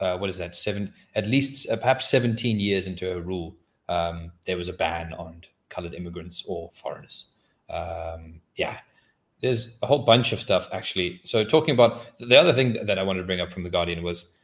uh, 0.00 0.18
what 0.18 0.28
is 0.28 0.36
that? 0.36 0.54
Seven 0.54 0.92
at 1.14 1.26
least 1.26 1.70
uh, 1.70 1.76
perhaps 1.76 2.10
17 2.10 2.60
years 2.60 2.86
into 2.86 3.06
her 3.06 3.22
rule 3.22 3.56
um, 3.88 4.32
there 4.44 4.58
was 4.58 4.68
a 4.68 4.72
ban 4.74 5.14
on 5.14 5.42
colored 5.70 5.94
immigrants 5.94 6.44
or 6.46 6.70
foreigners. 6.74 7.30
Um, 7.70 8.40
yeah 8.56 8.78
there's 9.40 9.76
a 9.82 9.86
whole 9.86 10.00
bunch 10.00 10.32
of 10.32 10.40
stuff 10.40 10.68
actually. 10.72 11.20
So 11.24 11.42
talking 11.42 11.72
about 11.72 12.18
the 12.18 12.36
other 12.36 12.52
thing 12.52 12.74
that 12.84 12.98
i 12.98 13.02
wanted 13.02 13.20
to 13.20 13.26
bring 13.26 13.40
up 13.40 13.50
from 13.50 13.62
the 13.62 13.70
guardian 13.70 14.02
was 14.02 14.34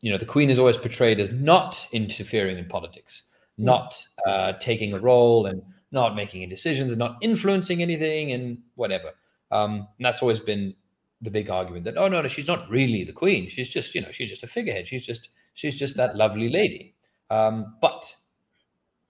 you 0.00 0.10
know 0.10 0.18
the 0.18 0.32
queen 0.34 0.50
is 0.50 0.58
always 0.58 0.76
portrayed 0.76 1.20
as 1.20 1.30
not 1.30 1.86
interfering 1.92 2.58
in 2.58 2.64
politics 2.64 3.24
hmm. 3.56 3.66
not 3.66 4.04
uh, 4.26 4.54
taking 4.54 4.94
a 4.94 4.98
role 4.98 5.46
and 5.46 5.62
not 5.92 6.16
making 6.16 6.42
any 6.42 6.50
decisions 6.50 6.90
and 6.90 6.98
not 6.98 7.18
influencing 7.20 7.82
anything 7.82 8.32
and 8.32 8.58
whatever. 8.74 9.12
Um, 9.50 9.86
and 9.98 10.04
that's 10.06 10.22
always 10.22 10.40
been 10.40 10.74
the 11.20 11.30
big 11.30 11.48
argument 11.50 11.84
that 11.84 11.96
oh 11.96 12.08
no 12.08 12.20
no 12.20 12.26
she's 12.26 12.48
not 12.48 12.68
really 12.68 13.04
the 13.04 13.12
queen. 13.12 13.48
She's 13.48 13.68
just 13.68 13.94
you 13.94 14.00
know 14.00 14.10
she's 14.10 14.28
just 14.28 14.42
a 14.42 14.46
figurehead. 14.48 14.88
She's 14.88 15.06
just 15.06 15.28
she's 15.54 15.78
just 15.78 15.96
that 15.96 16.16
lovely 16.16 16.48
lady. 16.48 16.94
Um, 17.30 17.76
but 17.80 18.14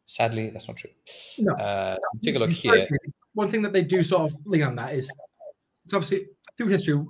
sadly 0.07 0.51
that's 0.51 0.69
not 0.69 0.77
true. 0.77 0.91
No. 1.39 1.55
uh, 1.55 1.97
take 2.23 2.37
a 2.37 2.39
look 2.39 2.51
here. 2.51 2.87
one 3.35 3.49
thing 3.49 3.63
that 3.63 3.73
they 3.73 3.83
do 3.83 4.03
sort 4.03 4.31
of 4.31 4.39
lean 4.45 4.63
on 4.63 4.77
that 4.77 4.95
is 4.95 5.11
obviously 5.93 6.27
through 6.57 6.69
history 6.69 7.03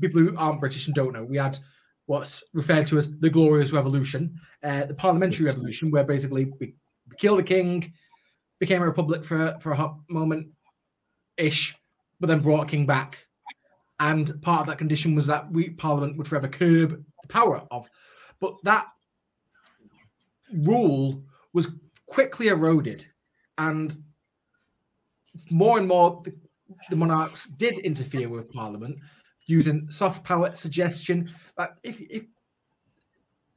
people 0.00 0.20
who 0.20 0.36
aren't 0.36 0.60
british 0.60 0.86
and 0.86 0.94
don't 0.94 1.12
know 1.12 1.24
we 1.24 1.36
had 1.36 1.58
what's 2.06 2.44
referred 2.52 2.86
to 2.86 2.96
as 2.96 3.10
the 3.18 3.30
glorious 3.30 3.72
revolution 3.72 4.38
uh, 4.62 4.84
the 4.84 4.94
parliamentary 4.94 5.46
revolution 5.46 5.90
where 5.90 6.04
basically 6.04 6.46
we, 6.60 6.74
we 7.08 7.16
killed 7.16 7.40
a 7.40 7.42
king 7.42 7.92
became 8.58 8.82
a 8.82 8.86
republic 8.86 9.24
for 9.24 9.56
for 9.60 9.72
a 9.72 9.76
hot 9.76 9.96
moment 10.08 10.48
ish 11.36 11.74
but 12.20 12.28
then 12.28 12.40
brought 12.40 12.68
king 12.68 12.86
back 12.86 13.26
and 14.00 14.40
part 14.42 14.62
of 14.62 14.66
that 14.66 14.78
condition 14.78 15.14
was 15.14 15.26
that 15.26 15.50
we 15.50 15.70
Parliament 15.70 16.16
would 16.16 16.26
forever 16.26 16.48
curb 16.48 17.04
the 17.22 17.28
power 17.28 17.62
of. 17.70 17.88
But 18.40 18.54
that 18.64 18.86
rule 20.52 21.22
was 21.52 21.68
quickly 22.06 22.48
eroded, 22.48 23.06
and 23.58 23.96
more 25.50 25.78
and 25.78 25.86
more 25.86 26.22
the, 26.24 26.34
the 26.90 26.96
monarchs 26.96 27.46
did 27.56 27.78
interfere 27.80 28.28
with 28.28 28.50
Parliament 28.50 28.98
using 29.46 29.88
soft 29.90 30.24
power 30.24 30.54
suggestion. 30.54 31.30
That 31.56 31.76
if, 31.82 32.00
if 32.00 32.24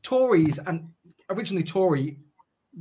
Tories 0.03 0.59
and 0.59 0.89
originally 1.29 1.63
Tory, 1.63 2.19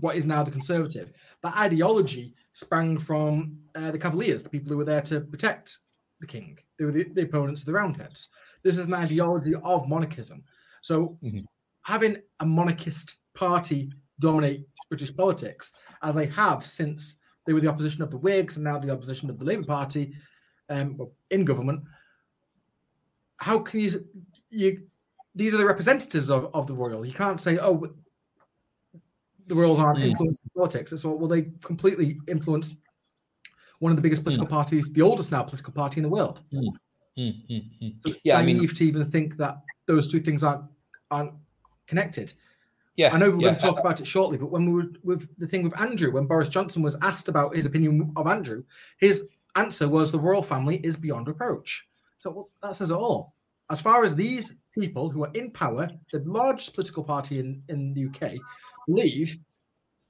what 0.01 0.17
is 0.17 0.27
now 0.27 0.43
the 0.43 0.51
Conservative, 0.51 1.13
that 1.43 1.57
ideology 1.57 2.35
sprang 2.53 2.99
from 2.99 3.59
uh, 3.75 3.91
the 3.91 3.99
Cavaliers, 3.99 4.43
the 4.43 4.49
people 4.49 4.71
who 4.71 4.77
were 4.77 4.85
there 4.85 5.03
to 5.03 5.21
protect 5.21 5.79
the 6.21 6.27
king. 6.27 6.59
They 6.79 6.85
were 6.85 6.93
the, 6.93 7.05
the 7.05 7.23
opponents 7.23 7.63
of 7.63 7.67
the 7.67 7.73
Roundheads. 7.73 8.29
This 8.63 8.79
is 8.79 8.87
an 8.87 8.95
ideology 8.95 9.55
of 9.55 9.89
monarchism. 9.89 10.43
So 10.83 11.19
mm-hmm. 11.23 11.39
having 11.83 12.19
a 12.41 12.47
monarchist 12.47 13.17
party 13.35 13.93
dominate 14.19 14.67
British 14.89 15.15
politics, 15.15 15.73
as 16.03 16.15
they 16.15 16.27
have 16.27 16.65
since 16.65 17.17
they 17.47 17.53
were 17.53 17.61
the 17.61 17.69
opposition 17.69 18.03
of 18.03 18.11
the 18.11 18.19
Whigs 18.19 18.57
and 18.57 18.65
now 18.65 18.79
the 18.79 18.91
opposition 18.91 19.31
of 19.31 19.39
the 19.39 19.45
Labour 19.45 19.65
Party 19.65 20.15
um, 20.69 20.99
in 21.31 21.45
government, 21.45 21.83
how 23.39 23.59
can 23.59 23.81
you 23.81 24.05
you 24.49 24.87
these 25.37 25.53
are 25.53 25.59
the 25.59 25.67
representatives 25.67 26.31
of, 26.31 26.51
of 26.55 26.67
the 26.67 26.73
royal. 26.73 27.05
You 27.05 27.13
can't 27.13 27.39
say, 27.39 27.59
oh, 27.59 27.87
the 29.47 29.55
royals 29.55 29.79
aren't 29.79 29.99
Mm. 30.01 30.07
influencing 30.11 30.51
politics. 30.57 30.93
So, 31.01 31.15
well, 31.15 31.29
they 31.29 31.43
completely 31.63 32.19
influence 32.27 32.77
one 33.79 33.93
of 33.93 33.97
the 33.97 34.03
biggest 34.03 34.23
political 34.25 34.47
parties, 34.47 34.91
the 34.91 35.03
oldest 35.03 35.31
now 35.31 35.43
political 35.43 35.73
party 35.73 35.99
in 35.99 36.03
the 36.03 36.09
world. 36.09 36.43
Mm, 36.53 36.69
mm, 37.19 37.45
mm. 37.49 38.03
So 38.03 38.11
it's 38.11 38.21
Yeah, 38.25 38.39
I 38.39 38.43
mean- 38.45 38.67
to 38.67 38.85
even 38.85 39.05
think 39.11 39.37
that 39.37 39.63
those 39.87 40.11
two 40.11 40.21
things 40.21 40.43
aren't 40.43 40.65
aren't 41.11 41.33
connected. 41.87 42.33
Yeah, 42.97 43.15
I 43.15 43.19
know 43.19 43.31
we're 43.31 43.37
yeah. 43.37 43.43
going 43.49 43.55
to 43.57 43.61
talk 43.61 43.79
about 43.79 44.01
it 44.01 44.07
shortly, 44.07 44.39
but 44.39 44.51
when 44.51 44.67
we 44.67 44.73
were 44.73 44.91
with 45.05 45.29
the 45.39 45.47
thing 45.47 45.63
with 45.63 45.79
Andrew, 45.81 46.11
when 46.11 46.27
Boris 46.27 46.49
Johnson 46.49 46.83
was 46.83 46.97
asked 47.03 47.29
about 47.29 47.55
his 47.55 47.67
opinion 47.67 48.13
of 48.17 48.27
Andrew, 48.27 48.65
his 48.99 49.35
answer 49.55 49.89
was 49.89 50.11
the 50.11 50.19
royal 50.19 50.43
family 50.43 50.79
is 50.79 50.97
beyond 50.97 51.29
reproach. 51.29 51.87
So 52.19 52.31
well, 52.31 52.51
that 52.63 52.75
says 52.75 52.91
it 52.91 52.95
all. 52.97 53.35
As 53.71 53.81
far 53.81 54.03
as 54.03 54.15
these 54.17 54.55
people 54.73 55.11
who 55.11 55.25
are 55.25 55.31
in 55.35 55.51
power, 55.51 55.89
the 56.13 56.21
largest 56.21 56.75
political 56.75 57.05
party 57.05 57.39
in, 57.39 57.63
in 57.69 57.93
the 57.95 58.07
UK, 58.07 58.35
believe 58.87 59.39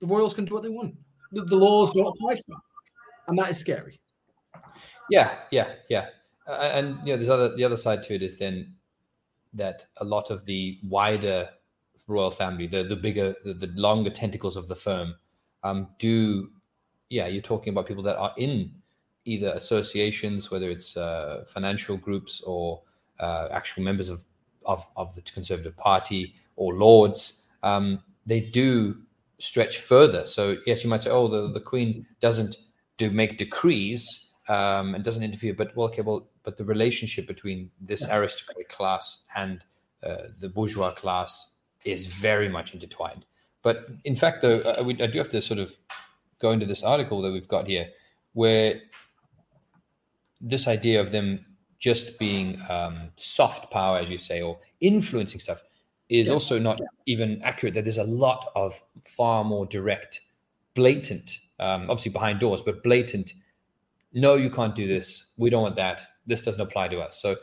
the 0.00 0.06
royals 0.06 0.34
can 0.34 0.44
do 0.44 0.54
what 0.54 0.62
they 0.62 0.68
want. 0.68 0.94
The, 1.32 1.42
the 1.42 1.56
laws 1.56 1.90
don't 1.92 2.06
apply 2.06 2.34
to 2.34 2.44
them. 2.48 2.60
And 3.28 3.38
that 3.38 3.50
is 3.50 3.58
scary. 3.58 4.00
Yeah, 5.10 5.38
yeah, 5.50 5.74
yeah. 5.88 6.06
Uh, 6.48 6.70
and 6.74 6.98
you 7.04 7.12
know, 7.12 7.16
there's 7.16 7.28
other 7.28 7.56
the 7.56 7.64
other 7.64 7.76
side 7.76 8.02
to 8.04 8.14
it 8.14 8.22
is 8.22 8.36
then 8.36 8.74
that 9.54 9.86
a 9.98 10.04
lot 10.04 10.30
of 10.30 10.44
the 10.44 10.78
wider 10.84 11.48
royal 12.06 12.30
family, 12.30 12.66
the 12.66 12.84
the 12.84 12.96
bigger, 12.96 13.34
the, 13.44 13.54
the 13.54 13.68
longer 13.74 14.10
tentacles 14.10 14.56
of 14.56 14.68
the 14.68 14.76
firm, 14.76 15.14
um, 15.64 15.88
do. 15.98 16.50
Yeah, 17.08 17.28
you're 17.28 17.42
talking 17.42 17.72
about 17.72 17.86
people 17.86 18.02
that 18.04 18.16
are 18.16 18.32
in 18.36 18.72
either 19.24 19.52
associations, 19.54 20.50
whether 20.50 20.70
it's 20.70 20.96
uh, 20.96 21.44
financial 21.46 21.96
groups 21.96 22.42
or 22.44 22.82
uh, 23.20 23.48
actual 23.50 23.82
members 23.82 24.08
of, 24.08 24.24
of 24.64 24.88
of 24.96 25.14
the 25.14 25.22
Conservative 25.22 25.76
Party 25.76 26.34
or 26.56 26.74
lords. 26.74 27.42
Um, 27.62 28.02
they 28.26 28.40
do 28.40 28.96
stretch 29.38 29.78
further. 29.78 30.26
So 30.26 30.56
yes, 30.66 30.82
you 30.82 30.90
might 30.90 31.02
say, 31.02 31.10
oh, 31.10 31.28
the, 31.28 31.52
the 31.52 31.60
Queen 31.60 32.06
doesn't 32.20 32.56
do 32.96 33.10
make 33.10 33.38
decrees 33.38 34.28
um, 34.48 34.94
and 34.94 35.04
doesn't 35.04 35.22
interfere. 35.22 35.54
But 35.54 35.76
well, 35.76 35.88
okay, 35.88 36.02
well, 36.02 36.28
but 36.42 36.56
the 36.56 36.64
relationship 36.64 37.26
between 37.26 37.70
this 37.80 38.06
aristocratic 38.06 38.68
class 38.68 39.22
and 39.34 39.64
uh, 40.02 40.28
the 40.38 40.48
bourgeois 40.48 40.92
class 40.92 41.52
is 41.84 42.06
very 42.06 42.48
much 42.48 42.74
intertwined. 42.74 43.24
But 43.62 43.88
in 44.04 44.16
fact, 44.16 44.42
though, 44.42 44.60
I, 44.60 44.82
we, 44.82 45.00
I 45.00 45.06
do 45.06 45.18
have 45.18 45.30
to 45.30 45.40
sort 45.40 45.60
of 45.60 45.74
go 46.40 46.50
into 46.50 46.66
this 46.66 46.82
article 46.82 47.22
that 47.22 47.32
we've 47.32 47.48
got 47.48 47.66
here, 47.66 47.88
where 48.32 48.80
this 50.40 50.68
idea 50.68 51.00
of 51.00 51.12
them 51.12 51.44
just 51.78 52.18
being 52.18 52.60
um, 52.68 53.10
soft 53.16 53.70
power, 53.70 53.98
as 53.98 54.10
you 54.10 54.18
say, 54.18 54.42
or 54.42 54.58
influencing 54.80 55.40
stuff, 55.40 55.62
is 56.08 56.30
also 56.30 56.58
not 56.58 56.80
even 57.06 57.42
accurate. 57.42 57.74
That 57.74 57.84
there's 57.84 57.98
a 57.98 58.04
lot 58.04 58.50
of 58.54 58.80
far 59.16 59.44
more 59.44 59.66
direct, 59.66 60.20
blatant, 60.74 61.38
um, 61.58 61.90
obviously 61.90 62.12
behind 62.12 62.40
doors, 62.40 62.62
but 62.62 62.82
blatant. 62.82 63.34
No, 64.12 64.34
you 64.34 64.50
can't 64.50 64.74
do 64.74 64.86
this. 64.86 65.30
We 65.36 65.50
don't 65.50 65.62
want 65.62 65.76
that. 65.76 66.02
This 66.26 66.42
doesn't 66.42 66.60
apply 66.60 66.88
to 66.88 67.00
us. 67.00 67.20
So, 67.20 67.36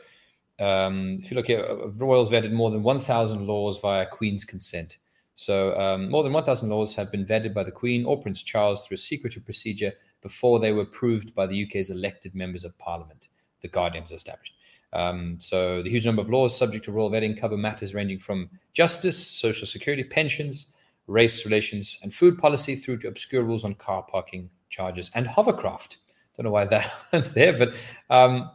um, 0.58 1.18
if 1.22 1.30
you 1.30 1.36
look 1.36 1.46
here, 1.46 1.64
uh, 1.64 1.88
Royals 1.88 2.30
vetted 2.30 2.52
more 2.52 2.70
than 2.70 2.82
1,000 2.82 3.46
laws 3.46 3.78
via 3.80 4.06
Queen's 4.06 4.44
consent. 4.44 4.98
So, 5.36 5.76
um, 5.78 6.10
more 6.10 6.22
than 6.22 6.32
1,000 6.32 6.68
laws 6.68 6.94
have 6.94 7.10
been 7.10 7.26
vetted 7.26 7.54
by 7.54 7.64
the 7.64 7.72
Queen 7.72 8.04
or 8.04 8.20
Prince 8.20 8.42
Charles 8.42 8.86
through 8.86 8.96
a 8.96 8.98
secretive 8.98 9.44
procedure 9.44 9.92
before 10.22 10.58
they 10.58 10.72
were 10.72 10.82
approved 10.82 11.34
by 11.34 11.46
the 11.46 11.64
UK's 11.64 11.90
elected 11.90 12.34
members 12.34 12.64
of 12.64 12.76
Parliament. 12.78 13.28
The 13.62 13.68
Guardians 13.68 14.12
established. 14.12 14.54
Um, 14.94 15.36
so, 15.40 15.82
the 15.82 15.90
huge 15.90 16.06
number 16.06 16.22
of 16.22 16.30
laws 16.30 16.56
subject 16.56 16.84
to 16.86 16.92
royal 16.92 17.10
vetting 17.10 17.38
cover 17.38 17.56
matters 17.56 17.94
ranging 17.94 18.18
from 18.18 18.48
justice, 18.72 19.18
social 19.18 19.66
security, 19.66 20.04
pensions, 20.04 20.72
race 21.06 21.44
relations, 21.44 21.98
and 22.02 22.14
food 22.14 22.38
policy 22.38 22.76
through 22.76 22.98
to 22.98 23.08
obscure 23.08 23.42
rules 23.42 23.64
on 23.64 23.74
car 23.74 24.02
parking 24.02 24.48
charges 24.70 25.10
and 25.14 25.26
hovercraft. 25.26 25.98
Don't 26.36 26.44
know 26.44 26.50
why 26.50 26.64
that 26.66 26.92
one's 27.12 27.32
there, 27.32 27.56
but 27.56 27.74
um, 28.10 28.50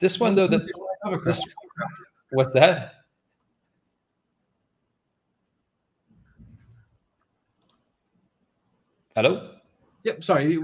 this 0.00 0.20
one 0.20 0.34
though, 0.34 0.48
that 0.48 0.66
this, 1.24 1.40
what's 2.30 2.52
that? 2.52 2.92
Hello. 9.14 9.50
Yep, 10.02 10.24
sorry. 10.24 10.58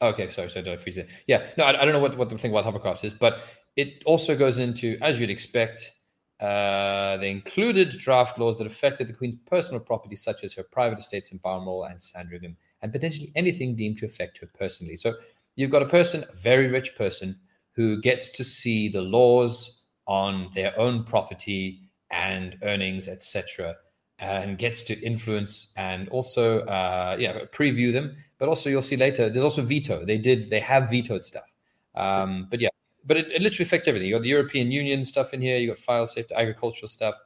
Okay, 0.00 0.30
sorry, 0.30 0.50
Sorry. 0.50 0.62
did 0.62 0.68
I 0.68 0.76
freeze 0.76 0.96
it? 0.96 1.08
Yeah, 1.26 1.46
no, 1.56 1.64
I, 1.64 1.80
I 1.80 1.84
don't 1.84 1.92
know 1.92 2.00
what, 2.00 2.16
what 2.16 2.28
the 2.28 2.38
thing 2.38 2.50
about 2.54 2.64
hovercrafts 2.64 3.04
is, 3.04 3.14
but 3.14 3.42
it 3.76 4.02
also 4.04 4.36
goes 4.36 4.58
into, 4.58 4.96
as 5.00 5.18
you'd 5.18 5.30
expect, 5.30 5.92
uh, 6.40 7.16
they 7.18 7.30
included 7.30 7.90
draft 7.98 8.38
laws 8.38 8.58
that 8.58 8.66
affected 8.66 9.08
the 9.08 9.12
Queen's 9.12 9.36
personal 9.46 9.80
property, 9.80 10.16
such 10.16 10.44
as 10.44 10.52
her 10.54 10.62
private 10.62 10.98
estates 10.98 11.32
in 11.32 11.38
Balmoral 11.38 11.84
and 11.84 12.00
Sandringham, 12.00 12.56
and 12.82 12.92
potentially 12.92 13.32
anything 13.34 13.74
deemed 13.74 13.98
to 13.98 14.06
affect 14.06 14.38
her 14.38 14.48
personally. 14.58 14.96
So 14.96 15.14
you've 15.56 15.70
got 15.70 15.82
a 15.82 15.88
person, 15.88 16.24
a 16.30 16.36
very 16.36 16.68
rich 16.68 16.94
person, 16.96 17.36
who 17.72 18.00
gets 18.00 18.28
to 18.30 18.44
see 18.44 18.88
the 18.88 19.02
laws 19.02 19.82
on 20.06 20.50
their 20.54 20.78
own 20.78 21.04
property 21.04 21.80
and 22.10 22.56
earnings, 22.62 23.08
etc., 23.08 23.74
and 24.20 24.58
gets 24.58 24.84
to 24.84 25.00
influence 25.00 25.72
and 25.76 26.08
also, 26.10 26.60
uh, 26.60 27.16
yeah, 27.18 27.44
preview 27.52 27.92
them. 27.92 28.16
But 28.38 28.48
also, 28.48 28.70
you'll 28.70 28.82
see 28.82 28.96
later. 28.96 29.28
There's 29.28 29.44
also 29.44 29.62
veto. 29.62 30.04
They 30.04 30.18
did. 30.18 30.50
They 30.50 30.60
have 30.60 30.90
vetoed 30.90 31.24
stuff. 31.24 31.52
Um, 31.94 32.46
but 32.50 32.60
yeah, 32.60 32.68
but 33.06 33.16
it, 33.16 33.32
it 33.32 33.42
literally 33.42 33.66
affects 33.66 33.88
everything. 33.88 34.08
You 34.08 34.14
got 34.14 34.22
the 34.22 34.28
European 34.28 34.70
Union 34.70 35.04
stuff 35.04 35.34
in 35.34 35.40
here. 35.40 35.58
You 35.58 35.68
got 35.68 35.78
file 35.78 36.06
safety, 36.06 36.34
agricultural 36.34 36.88
stuff, 36.88 37.16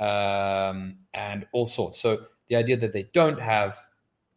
um, 0.00 0.96
and 1.14 1.46
all 1.52 1.66
sorts. 1.66 2.00
So 2.00 2.26
the 2.48 2.56
idea 2.56 2.76
that 2.76 2.92
they 2.92 3.04
don't 3.12 3.40
have 3.40 3.76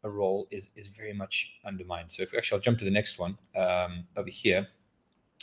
a 0.03 0.09
role 0.09 0.47
is 0.51 0.71
is 0.75 0.87
very 0.87 1.13
much 1.13 1.53
undermined. 1.65 2.11
So 2.11 2.23
if 2.23 2.33
actually, 2.35 2.57
I'll 2.57 2.61
jump 2.61 2.79
to 2.79 2.85
the 2.85 2.91
next 2.91 3.19
one 3.19 3.37
um, 3.55 4.05
over 4.15 4.29
here, 4.29 4.67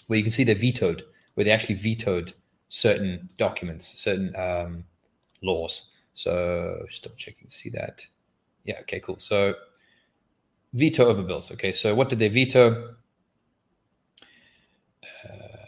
where 0.06 0.16
you 0.16 0.22
can 0.22 0.32
see 0.32 0.44
they 0.44 0.54
vetoed, 0.54 1.04
where 1.34 1.44
they 1.44 1.50
actually 1.50 1.76
vetoed 1.76 2.34
certain 2.68 3.28
documents, 3.38 3.86
certain 3.86 4.34
um, 4.36 4.84
laws. 5.42 5.90
So 6.14 6.84
double 7.02 7.16
checking 7.16 7.50
see 7.50 7.70
that. 7.70 8.06
Yeah. 8.64 8.80
Okay. 8.80 9.00
Cool. 9.00 9.18
So 9.18 9.54
veto 10.72 11.06
over 11.06 11.22
bills. 11.22 11.52
Okay. 11.52 11.72
So 11.72 11.94
what 11.94 12.08
did 12.08 12.18
they 12.18 12.28
veto? 12.28 12.94
Uh, 15.24 15.64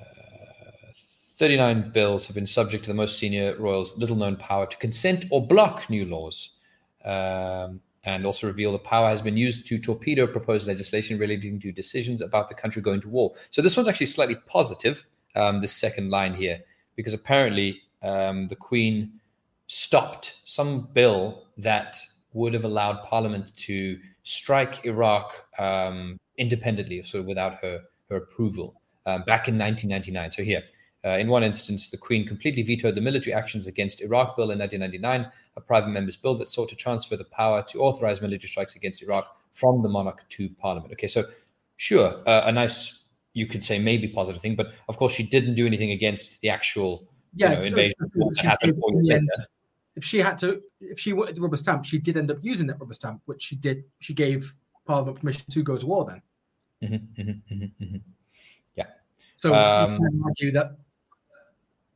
39 1.37 1.91
bills 1.91 2.27
have 2.27 2.35
been 2.35 2.47
subject 2.47 2.85
to 2.85 2.91
the 2.91 2.95
most 2.95 3.19
senior 3.19 3.55
royals' 3.59 3.97
little 3.97 4.17
known 4.17 4.37
power 4.37 4.67
to 4.67 4.77
consent 4.79 5.27
or 5.31 5.47
block 5.47 5.89
new 5.91 6.07
laws. 6.07 6.53
Um, 7.05 7.81
and 8.05 8.25
also 8.25 8.47
reveal 8.47 8.73
the 8.73 8.79
power 8.79 9.09
has 9.09 9.21
been 9.21 9.37
used 9.37 9.67
to 9.67 9.79
torpedo 9.79 10.27
proposed 10.27 10.67
legislation 10.67 11.19
relating 11.19 11.61
to 11.61 11.73
decisions 11.73 12.21
about 12.21 12.49
the 12.49 12.55
country 12.55 12.81
going 12.81 13.01
to 13.01 13.09
war. 13.09 13.35
So 13.51 13.61
this 13.61 13.77
one's 13.77 13.89
actually 13.89 14.07
slightly 14.07 14.37
positive, 14.47 15.05
um, 15.35 15.61
this 15.61 15.73
second 15.73 16.11
line 16.11 16.33
here, 16.33 16.61
because 16.95 17.13
apparently 17.13 17.83
um, 18.03 18.49
the 18.49 18.57
Queen 18.57 19.13
stopped 19.67 20.39
some 20.45 20.89
bill 20.95 21.47
that 21.59 21.99
would 22.33 22.55
have 22.55 22.65
allowed 22.65 23.03
Parliament 23.03 23.55
to 23.57 23.99
strike 24.23 24.87
Iraq 24.87 25.33
um, 25.59 26.19
independently, 26.39 27.03
sort 27.03 27.23
of 27.23 27.27
without 27.27 27.57
her 27.61 27.83
her 28.09 28.17
approval, 28.17 28.81
um, 29.07 29.23
back 29.23 29.49
in 29.49 29.57
1999. 29.57 30.33
So 30.33 30.43
here, 30.43 30.63
uh, 31.05 31.19
in 31.19 31.29
one 31.29 31.43
instance, 31.45 31.91
the 31.91 31.97
Queen 31.97 32.27
completely 32.27 32.63
vetoed 32.63 32.95
the 32.97 33.01
military 33.01 33.33
actions 33.33 33.67
against 33.67 34.03
Iraq 34.03 34.37
bill 34.37 34.51
in 34.51 34.59
1999, 34.59 35.31
a 35.57 35.61
private 35.61 35.89
member's 35.91 36.17
bill 36.17 36.37
that 36.39 36.49
sought 36.49 36.69
to 36.69 36.77
transfer 36.77 37.17
the 37.17 37.25
power 37.25 37.65
to 37.69 37.81
authorize 37.81 38.21
military 38.21 38.49
strikes 38.49 38.75
against 38.77 39.03
Iraq 39.03 39.37
from 39.53 39.83
the 39.83 39.89
monarch 39.89 40.23
to 40.31 40.49
Parliament. 40.59 40.93
Okay, 40.93 41.07
so 41.07 41.25
sure, 41.77 42.23
uh, 42.27 42.43
a 42.47 42.53
nice, 42.53 43.05
you 43.35 43.47
could 43.47 43.65
say 43.65 43.79
maybe 43.79 44.09
positive 44.09 44.43
thing, 44.43 44.57
but 44.57 44.73
of 44.89 44.97
course 44.97 45.13
she 45.13 45.23
didn't 45.23 45.55
do 45.55 45.67
anything 45.67 45.93
against 45.93 46.41
the 46.41 46.51
actual 46.51 47.07
Yeah, 47.35 47.51
you 47.51 47.57
know, 47.57 47.63
invasion 47.65 47.95
that's 47.99 48.13
that 48.13 48.39
happened 48.45 48.77
in 48.89 49.03
the 49.03 49.15
end. 49.15 49.31
if 49.95 50.05
she 50.05 50.19
had 50.19 50.37
to, 50.39 50.61
if 50.81 50.99
she 50.99 51.13
wanted 51.13 51.37
the 51.37 51.41
rubber 51.41 51.57
stamp, 51.57 51.85
she 51.85 51.99
did 51.99 52.17
end 52.17 52.31
up 52.31 52.39
using 52.43 52.67
that 52.67 52.81
rubber 52.81 52.95
stamp, 52.95 53.23
which 53.27 53.43
she 53.43 53.57
did. 53.57 53.85
She 54.01 54.13
gave 54.13 54.55
Parliament 54.87 55.21
permission 55.21 55.45
to 55.51 55.63
go 55.63 55.79
to 55.79 55.87
war. 55.87 56.05
Then, 56.05 56.23
Mhm, 56.83 57.09
mhm, 57.17 57.43
mhm, 57.51 57.73
mhm. 57.81 58.01
So 59.37 59.55
Um, 59.55 59.93
you 59.93 59.99
can 59.99 60.23
argue 60.25 60.51
that 60.53 60.77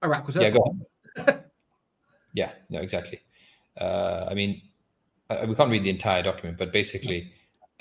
Iraq 0.03 0.27
was 0.27 0.37
Yeah, 0.37 0.51
go 0.51 0.61
on. 0.61 0.87
Yeah, 2.33 2.53
no, 2.69 2.79
exactly. 2.79 3.21
Uh, 3.77 4.27
I 4.31 4.35
mean, 4.35 4.63
uh, 5.29 5.45
we 5.49 5.55
can't 5.55 5.71
read 5.71 5.83
the 5.83 5.91
entire 5.91 6.23
document, 6.23 6.59
but 6.59 6.73
basically, 6.73 7.33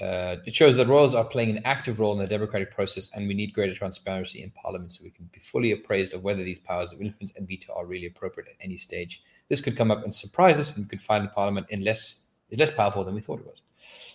uh, 0.02 0.38
it 0.46 0.56
shows 0.56 0.76
that 0.76 0.88
royals 0.88 1.14
are 1.14 1.26
playing 1.26 1.56
an 1.56 1.62
active 1.66 2.00
role 2.00 2.14
in 2.14 2.20
the 2.20 2.28
democratic 2.28 2.72
process, 2.72 3.10
and 3.14 3.28
we 3.28 3.34
need 3.34 3.54
greater 3.54 3.76
transparency 3.76 4.42
in 4.42 4.50
Parliament 4.52 4.94
so 4.94 5.04
we 5.04 5.12
can 5.12 5.30
be 5.32 5.40
fully 5.40 5.72
appraised 5.72 6.14
of 6.14 6.24
whether 6.24 6.44
these 6.44 6.60
powers 6.60 6.92
of 6.94 7.02
influence 7.02 7.34
and 7.36 7.48
veto 7.48 7.74
are 7.74 7.86
really 7.86 8.08
appropriate 8.08 8.50
at 8.50 8.56
any 8.60 8.78
stage. 8.78 9.22
This 9.50 9.62
could 9.62 9.78
come 9.78 9.92
up 9.92 10.04
and 10.04 10.16
surprise 10.16 10.58
us, 10.58 10.76
and 10.76 10.86
we 10.86 10.90
could 10.90 11.02
find 11.02 11.26
the 11.26 11.30
Parliament 11.30 11.68
in 11.70 11.84
less 11.84 12.22
is 12.50 12.58
less 12.58 12.72
powerful 12.72 13.04
than 13.04 13.14
we 13.14 13.22
thought 13.22 13.40
it 13.40 13.46
was. 13.46 13.62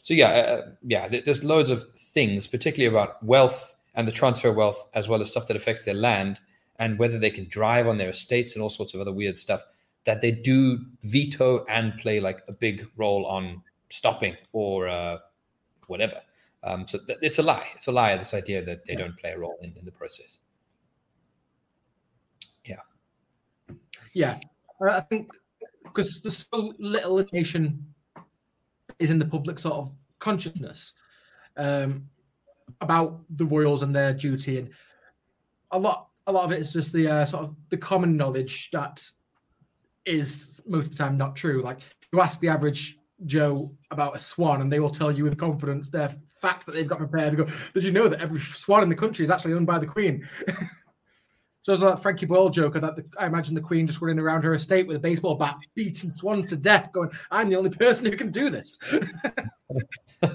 So 0.03 0.15
yeah, 0.15 0.29
uh, 0.31 0.63
yeah, 0.83 1.09
th- 1.09 1.25
there's 1.25 1.45
loads 1.45 1.71
of 1.71 1.95
things, 1.95 2.47
particularly 2.47 2.93
about 2.95 3.23
wealth 3.23 3.74
and 3.95 4.09
the 4.09 4.13
transfer 4.13 4.53
wealth, 4.53 4.89
as 4.95 5.09
well 5.09 5.21
as 5.21 5.31
stuff 5.31 5.47
that 5.49 5.57
affects 5.57 5.85
their 5.85 5.95
land 5.95 6.41
and 6.79 6.99
whether 6.99 7.19
they 7.19 7.31
can 7.31 7.49
drive 7.49 7.87
on 7.87 7.99
their 7.99 8.11
estates 8.11 8.55
and 8.55 8.63
all 8.63 8.71
sorts 8.71 8.95
of 8.95 9.01
other 9.01 9.13
weird 9.13 9.39
stuff, 9.39 9.63
that 10.05 10.21
they 10.21 10.33
do 10.33 10.79
veto 11.05 11.65
and 11.67 11.97
play 11.99 12.21
like 12.21 12.43
a 12.49 12.53
big 12.53 12.87
role 12.97 13.25
on 13.27 13.63
stopping 13.91 14.37
or 14.53 14.89
uh, 14.89 15.19
whatever. 15.87 16.21
Um, 16.65 16.89
so 16.89 16.99
th- 17.07 17.19
it's 17.23 17.39
a 17.39 17.43
lie. 17.43 17.69
It's 17.77 17.87
a 17.87 17.93
lie. 17.93 18.17
This 18.17 18.35
idea 18.35 18.65
that 18.65 18.85
they 18.87 18.97
don't 18.97 19.17
play 19.19 19.31
a 19.33 19.39
role 19.39 19.59
in, 19.63 19.75
in 19.79 19.85
the 19.85 19.93
process. 19.93 20.41
Yeah. 22.65 22.81
Yeah, 24.13 24.39
I 24.81 25.01
think 25.01 25.31
because 25.83 26.21
there's 26.23 26.47
so 26.51 26.73
little 26.79 27.19
information 27.19 27.95
is 28.99 29.11
in 29.11 29.19
the 29.19 29.27
public 29.27 29.59
sort 29.59 29.75
of 29.75 29.93
consciousness 30.19 30.95
um, 31.57 32.09
about 32.81 33.21
the 33.37 33.45
royals 33.45 33.83
and 33.83 33.95
their 33.95 34.13
duty, 34.13 34.59
and 34.59 34.71
a 35.71 35.79
lot, 35.79 36.09
a 36.27 36.33
lot 36.33 36.45
of 36.45 36.53
it 36.53 36.61
is 36.61 36.73
just 36.73 36.93
the 36.93 37.09
uh, 37.09 37.25
sort 37.25 37.45
of 37.45 37.57
the 37.71 37.77
common 37.77 38.17
knowledge 38.17 38.71
that 38.73 39.09
is 40.07 40.63
most 40.67 40.87
of 40.87 40.93
the 40.93 40.99
time 40.99 41.17
not 41.17 41.37
true. 41.37 41.63
Like 41.63 41.79
you 42.13 42.21
ask 42.21 42.41
the 42.41 42.49
average 42.49 42.99
Joe 43.27 43.73
about 43.91 44.17
a 44.17 44.19
swan, 44.19 44.61
and 44.61 44.73
they 44.73 44.81
will 44.81 44.91
tell 44.91 45.11
you 45.11 45.25
with 45.25 45.39
confidence 45.39 45.89
their 45.89 46.11
fact 46.41 46.67
that 46.67 46.73
they've 46.73 46.87
got 46.87 46.99
prepared 46.99 47.37
to 47.37 47.45
go. 47.45 47.53
Did 47.73 47.85
you 47.85 47.93
know 47.93 48.09
that 48.09 48.21
every 48.21 48.41
swan 48.41 48.83
in 48.83 48.89
the 48.89 48.95
country 48.95 49.25
is 49.25 49.31
actually 49.31 49.55
owned 49.55 49.67
by 49.67 49.79
the 49.79 49.87
Queen? 49.87 50.29
so 51.65 51.73
it's 51.73 51.81
like 51.81 51.99
Frankie 51.99 52.27
Boyle 52.27 52.51
joke 52.51 52.75
that 52.75 52.95
the, 52.95 53.07
I 53.19 53.25
imagine 53.25 53.55
the 53.55 53.61
Queen 53.63 53.87
just 53.87 54.03
running 54.03 54.19
around 54.19 54.45
her 54.45 54.53
estate 54.53 54.87
with 54.87 54.99
a 54.99 55.01
baseball 55.01 55.35
bat, 55.35 55.57
beating 55.75 56.11
swans 56.11 56.51
to 56.51 56.57
death, 56.57 56.93
going, 56.93 57.09
"I'm 57.31 57.49
the 57.49 57.57
only 57.57 57.71
person 57.71 58.05
who 58.05 58.15
can 58.19 58.31
do 58.31 58.51
this." 58.51 58.79
I'm 60.23 60.35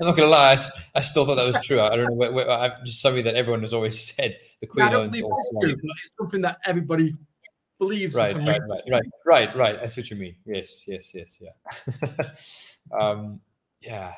not 0.00 0.16
gonna 0.16 0.26
lie, 0.26 0.54
I, 0.54 0.58
I, 0.96 1.00
still 1.02 1.24
thought 1.24 1.36
that 1.36 1.46
was 1.46 1.64
true. 1.64 1.80
I 1.80 1.94
don't 1.94 2.18
know. 2.18 2.50
I'm 2.50 2.72
just 2.84 3.00
something 3.00 3.22
that 3.26 3.36
everyone 3.36 3.60
has 3.60 3.72
always 3.72 4.00
said. 4.16 4.36
The 4.60 4.66
Queen 4.66 4.92
owns 4.92 5.20
all 5.20 5.42
true, 5.62 5.76
it's 5.80 6.12
something 6.18 6.40
that 6.40 6.58
everybody 6.66 7.14
believes. 7.78 8.16
Right, 8.16 8.34
right, 8.34 8.60
right, 8.60 8.82
right, 8.90 9.04
right, 9.24 9.56
right. 9.56 9.78
I 9.78 9.88
see 9.88 10.00
what 10.00 10.10
you 10.10 10.16
mean. 10.16 10.34
Yes, 10.46 10.82
yes, 10.88 11.14
yes, 11.14 11.40
yeah. 11.40 12.30
um, 13.00 13.40
yeah, 13.80 14.14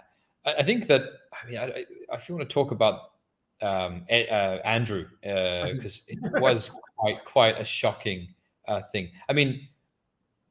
I, 0.47 0.55
I, 0.55 0.63
think 0.63 0.87
that. 0.87 1.03
I 1.31 1.47
mean, 1.47 1.59
I, 1.59 1.85
if 2.15 2.27
you 2.27 2.37
want 2.37 2.49
to 2.49 2.55
talk 2.55 2.71
about 2.71 3.18
um, 3.61 4.05
uh, 4.11 4.59
Andrew, 4.65 5.07
because 5.23 6.03
uh, 6.09 6.15
it 6.15 6.41
was 6.43 6.71
quite 6.97 7.25
quite 7.25 7.61
a 7.61 7.65
shocking 7.65 8.29
uh, 8.67 8.83
thing. 8.93 9.11
I 9.29 9.33
mean, 9.33 9.69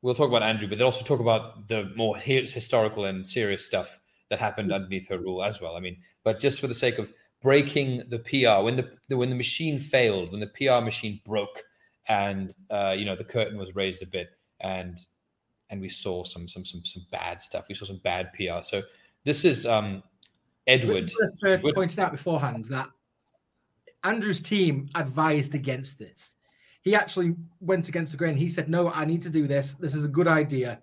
we'll 0.01 0.15
talk 0.15 0.29
about 0.29 0.43
Andrew, 0.43 0.67
but 0.67 0.77
then 0.77 0.85
also 0.85 1.03
talk 1.03 1.19
about 1.19 1.67
the 1.67 1.91
more 1.95 2.17
historical 2.17 3.05
and 3.05 3.25
serious 3.25 3.65
stuff 3.65 3.99
that 4.29 4.39
happened 4.39 4.71
underneath 4.71 5.07
her 5.09 5.17
rule 5.17 5.43
as 5.43 5.61
well. 5.61 5.75
I 5.75 5.79
mean, 5.79 5.97
but 6.23 6.39
just 6.39 6.59
for 6.59 6.67
the 6.67 6.73
sake 6.73 6.97
of 6.97 7.11
breaking 7.41 8.03
the 8.09 8.19
PR, 8.19 8.63
when 8.63 8.75
the 8.75 9.15
when 9.15 9.29
the 9.29 9.35
machine 9.35 9.79
failed, 9.79 10.31
when 10.31 10.39
the 10.39 10.47
PR 10.47 10.83
machine 10.83 11.21
broke 11.25 11.63
and 12.07 12.53
uh, 12.69 12.95
you 12.97 13.05
know 13.05 13.15
the 13.15 13.23
curtain 13.23 13.57
was 13.57 13.75
raised 13.75 14.01
a 14.03 14.07
bit, 14.07 14.29
and 14.61 14.99
and 15.69 15.81
we 15.81 15.89
saw 15.89 16.23
some 16.23 16.47
some 16.47 16.65
some 16.65 16.83
some 16.85 17.05
bad 17.11 17.41
stuff. 17.41 17.67
We 17.69 17.75
saw 17.75 17.85
some 17.85 18.01
bad 18.03 18.31
PR. 18.33 18.61
So 18.63 18.83
this 19.23 19.45
is 19.45 19.65
um, 19.65 20.03
Edward. 20.65 21.11
Edward 21.45 21.75
pointed 21.75 21.99
out 21.99 22.11
beforehand 22.11 22.65
that 22.65 22.89
Andrew's 24.07 24.41
team 24.41 24.89
advised 24.95 25.55
against 25.55 25.99
this. 25.99 26.35
He 26.81 26.95
actually 26.95 27.35
went 27.59 27.89
against 27.89 28.13
the 28.13 28.17
grain. 28.17 28.35
He 28.35 28.49
said, 28.49 28.69
"No, 28.69 28.89
I 28.89 29.05
need 29.05 29.21
to 29.23 29.29
do 29.29 29.47
this. 29.47 29.73
This 29.73 29.93
is 29.95 30.05
a 30.05 30.09
good 30.09 30.27
idea." 30.27 30.81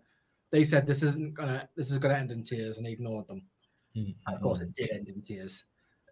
They 0.50 0.64
said, 0.64 0.86
"This 0.86 1.02
isn't 1.02 1.34
gonna. 1.34 1.68
This 1.76 1.90
is 1.90 1.98
gonna 1.98 2.14
end 2.14 2.30
in 2.30 2.44
tears," 2.44 2.76
and 2.78 2.86
he 2.86 2.92
ignored 2.92 3.26
them. 3.26 3.42
Mm-hmm. 3.96 4.34
Of 4.34 4.40
course, 4.40 4.60
it 4.60 4.72
did 4.74 4.90
end 4.90 5.08
in 5.08 5.22
tears 5.22 5.64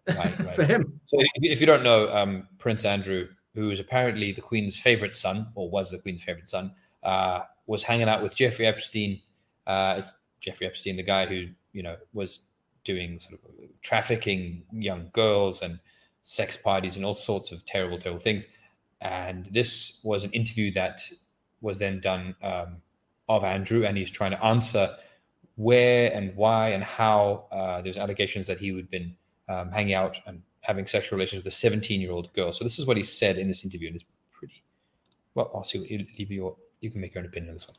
right, 0.07 0.17
right. 0.39 0.55
for 0.55 0.63
him. 0.63 0.99
So, 1.05 1.19
if, 1.19 1.29
if 1.35 1.59
you 1.61 1.67
don't 1.67 1.83
know, 1.83 2.11
um, 2.13 2.47
Prince 2.57 2.85
Andrew 2.85 3.27
who 3.55 3.69
is 3.69 3.79
apparently 3.79 4.31
the 4.31 4.41
Queen's 4.41 4.77
favorite 4.77 5.15
son, 5.15 5.47
or 5.55 5.69
was 5.69 5.91
the 5.91 5.99
Queen's 5.99 6.23
favorite 6.23 6.49
son, 6.49 6.73
uh, 7.03 7.41
was 7.67 7.83
hanging 7.83 8.09
out 8.09 8.23
with 8.23 8.35
Jeffrey 8.35 8.65
Epstein. 8.65 9.21
Uh, 9.67 10.01
Jeffrey 10.39 10.67
Epstein, 10.67 10.97
the 10.97 11.03
guy 11.03 11.25
who 11.25 11.47
you 11.71 11.83
know 11.83 11.95
was 12.13 12.47
doing 12.83 13.19
sort 13.19 13.35
of 13.35 13.39
trafficking 13.81 14.63
young 14.71 15.09
girls 15.13 15.61
and 15.61 15.79
sex 16.23 16.57
parties 16.57 16.95
and 16.95 17.05
all 17.05 17.13
sorts 17.13 17.51
of 17.51 17.65
terrible, 17.65 17.99
terrible 17.99 18.21
things. 18.21 18.47
And 19.01 19.47
this 19.51 19.99
was 20.03 20.23
an 20.23 20.31
interview 20.31 20.71
that 20.73 21.01
was 21.61 21.77
then 21.77 21.99
done 21.99 22.35
um, 22.41 22.77
of 23.29 23.43
Andrew, 23.43 23.85
and 23.85 23.97
he's 23.97 24.09
trying 24.09 24.31
to 24.31 24.43
answer 24.43 24.95
where 25.55 26.11
and 26.13 26.35
why 26.35 26.69
and 26.69 26.83
how 26.83 27.45
uh, 27.51 27.81
there's 27.81 27.97
allegations 27.97 28.47
that 28.47 28.59
he 28.59 28.71
would 28.71 28.89
been 28.89 29.15
um, 29.49 29.71
hanging 29.71 29.93
out 29.93 30.17
and 30.25 30.41
having 30.61 30.87
sexual 30.87 31.17
relations 31.17 31.43
with 31.43 31.53
a 31.53 31.55
17 31.55 32.01
year 32.01 32.11
old 32.11 32.31
girl. 32.33 32.51
So 32.51 32.63
this 32.63 32.79
is 32.79 32.87
what 32.87 32.97
he 32.97 33.03
said 33.03 33.37
in 33.37 33.47
this 33.47 33.63
interview, 33.63 33.87
and 33.87 33.95
it's 33.97 34.05
pretty 34.31 34.63
well. 35.35 35.51
I'll 35.53 35.63
see 35.63 35.79
what 35.79 35.91
you 35.91 36.05
leave 36.17 36.31
your 36.31 36.55
you 36.79 36.89
can 36.89 37.01
make 37.01 37.13
your 37.13 37.23
own 37.23 37.27
opinion 37.27 37.49
on 37.49 37.55
this 37.55 37.67
one. 37.67 37.77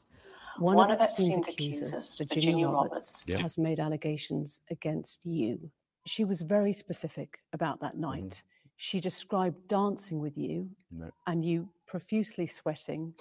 One, 0.58 0.76
One 0.76 0.90
of 0.90 1.00
Epstein's 1.00 1.48
accusers, 1.48 2.16
Virginia, 2.16 2.50
Virginia 2.52 2.68
Roberts, 2.68 3.24
Roberts 3.28 3.42
has 3.42 3.58
made 3.58 3.80
allegations 3.80 4.60
against 4.70 5.26
you. 5.26 5.58
She 6.06 6.24
was 6.24 6.42
very 6.42 6.72
specific 6.72 7.38
about 7.52 7.80
that 7.80 7.96
night. 7.96 8.22
Mm. 8.22 8.42
She 8.76 9.00
described 9.00 9.68
dancing 9.68 10.18
with 10.18 10.36
you 10.36 10.68
no. 10.90 11.10
and 11.26 11.44
you 11.44 11.68
profusely 11.86 12.46
sweating, 12.46 13.14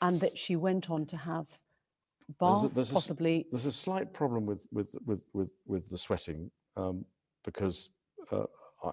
and 0.00 0.20
that 0.20 0.38
she 0.38 0.56
went 0.56 0.90
on 0.90 1.06
to 1.06 1.16
have 1.16 1.48
bath, 2.40 2.62
there's 2.62 2.72
a, 2.72 2.74
there's 2.74 2.92
possibly. 2.92 3.40
A, 3.40 3.46
there's 3.50 3.66
a 3.66 3.72
slight 3.72 4.12
problem 4.12 4.46
with 4.46 4.66
with 4.72 4.94
with 5.04 5.28
with, 5.32 5.54
with 5.66 5.88
the 5.90 5.98
sweating 5.98 6.50
um, 6.76 7.04
because 7.44 7.90
uh, 8.30 8.44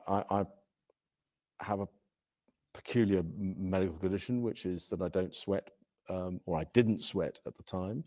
I, 0.07 0.23
I 0.29 0.45
have 1.61 1.81
a 1.81 1.87
peculiar 2.73 3.23
medical 3.37 3.97
condition, 3.97 4.41
which 4.41 4.65
is 4.65 4.87
that 4.87 5.01
I 5.01 5.09
don't 5.09 5.35
sweat, 5.35 5.69
um, 6.09 6.39
or 6.45 6.59
I 6.59 6.65
didn't 6.73 7.03
sweat 7.03 7.39
at 7.45 7.55
the 7.55 7.63
time, 7.63 8.03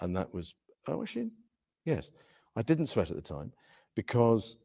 and 0.00 0.16
that 0.16 0.32
was 0.32 0.54
oh 0.88 1.02
actually, 1.02 1.30
yes, 1.84 2.10
I 2.56 2.62
didn't 2.62 2.86
sweat 2.86 3.10
at 3.10 3.16
the 3.16 3.22
time 3.22 3.52
because 3.94 4.56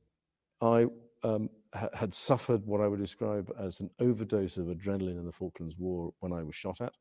I 0.62 0.88
um, 1.24 1.50
ha- 1.74 1.90
had 1.94 2.14
suffered 2.14 2.66
what 2.66 2.82
I 2.82 2.88
would 2.88 3.00
describe 3.00 3.52
as 3.58 3.80
an 3.80 3.90
overdose 4.00 4.58
of 4.58 4.68
adrenaline 4.68 5.18
in 5.20 5.26
the 5.26 5.32
Falklands 5.32 5.76
War 5.78 6.14
when 6.20 6.34
I 6.34 6.44
was 6.44 6.56
shot 6.56 6.82
at, 6.82 6.94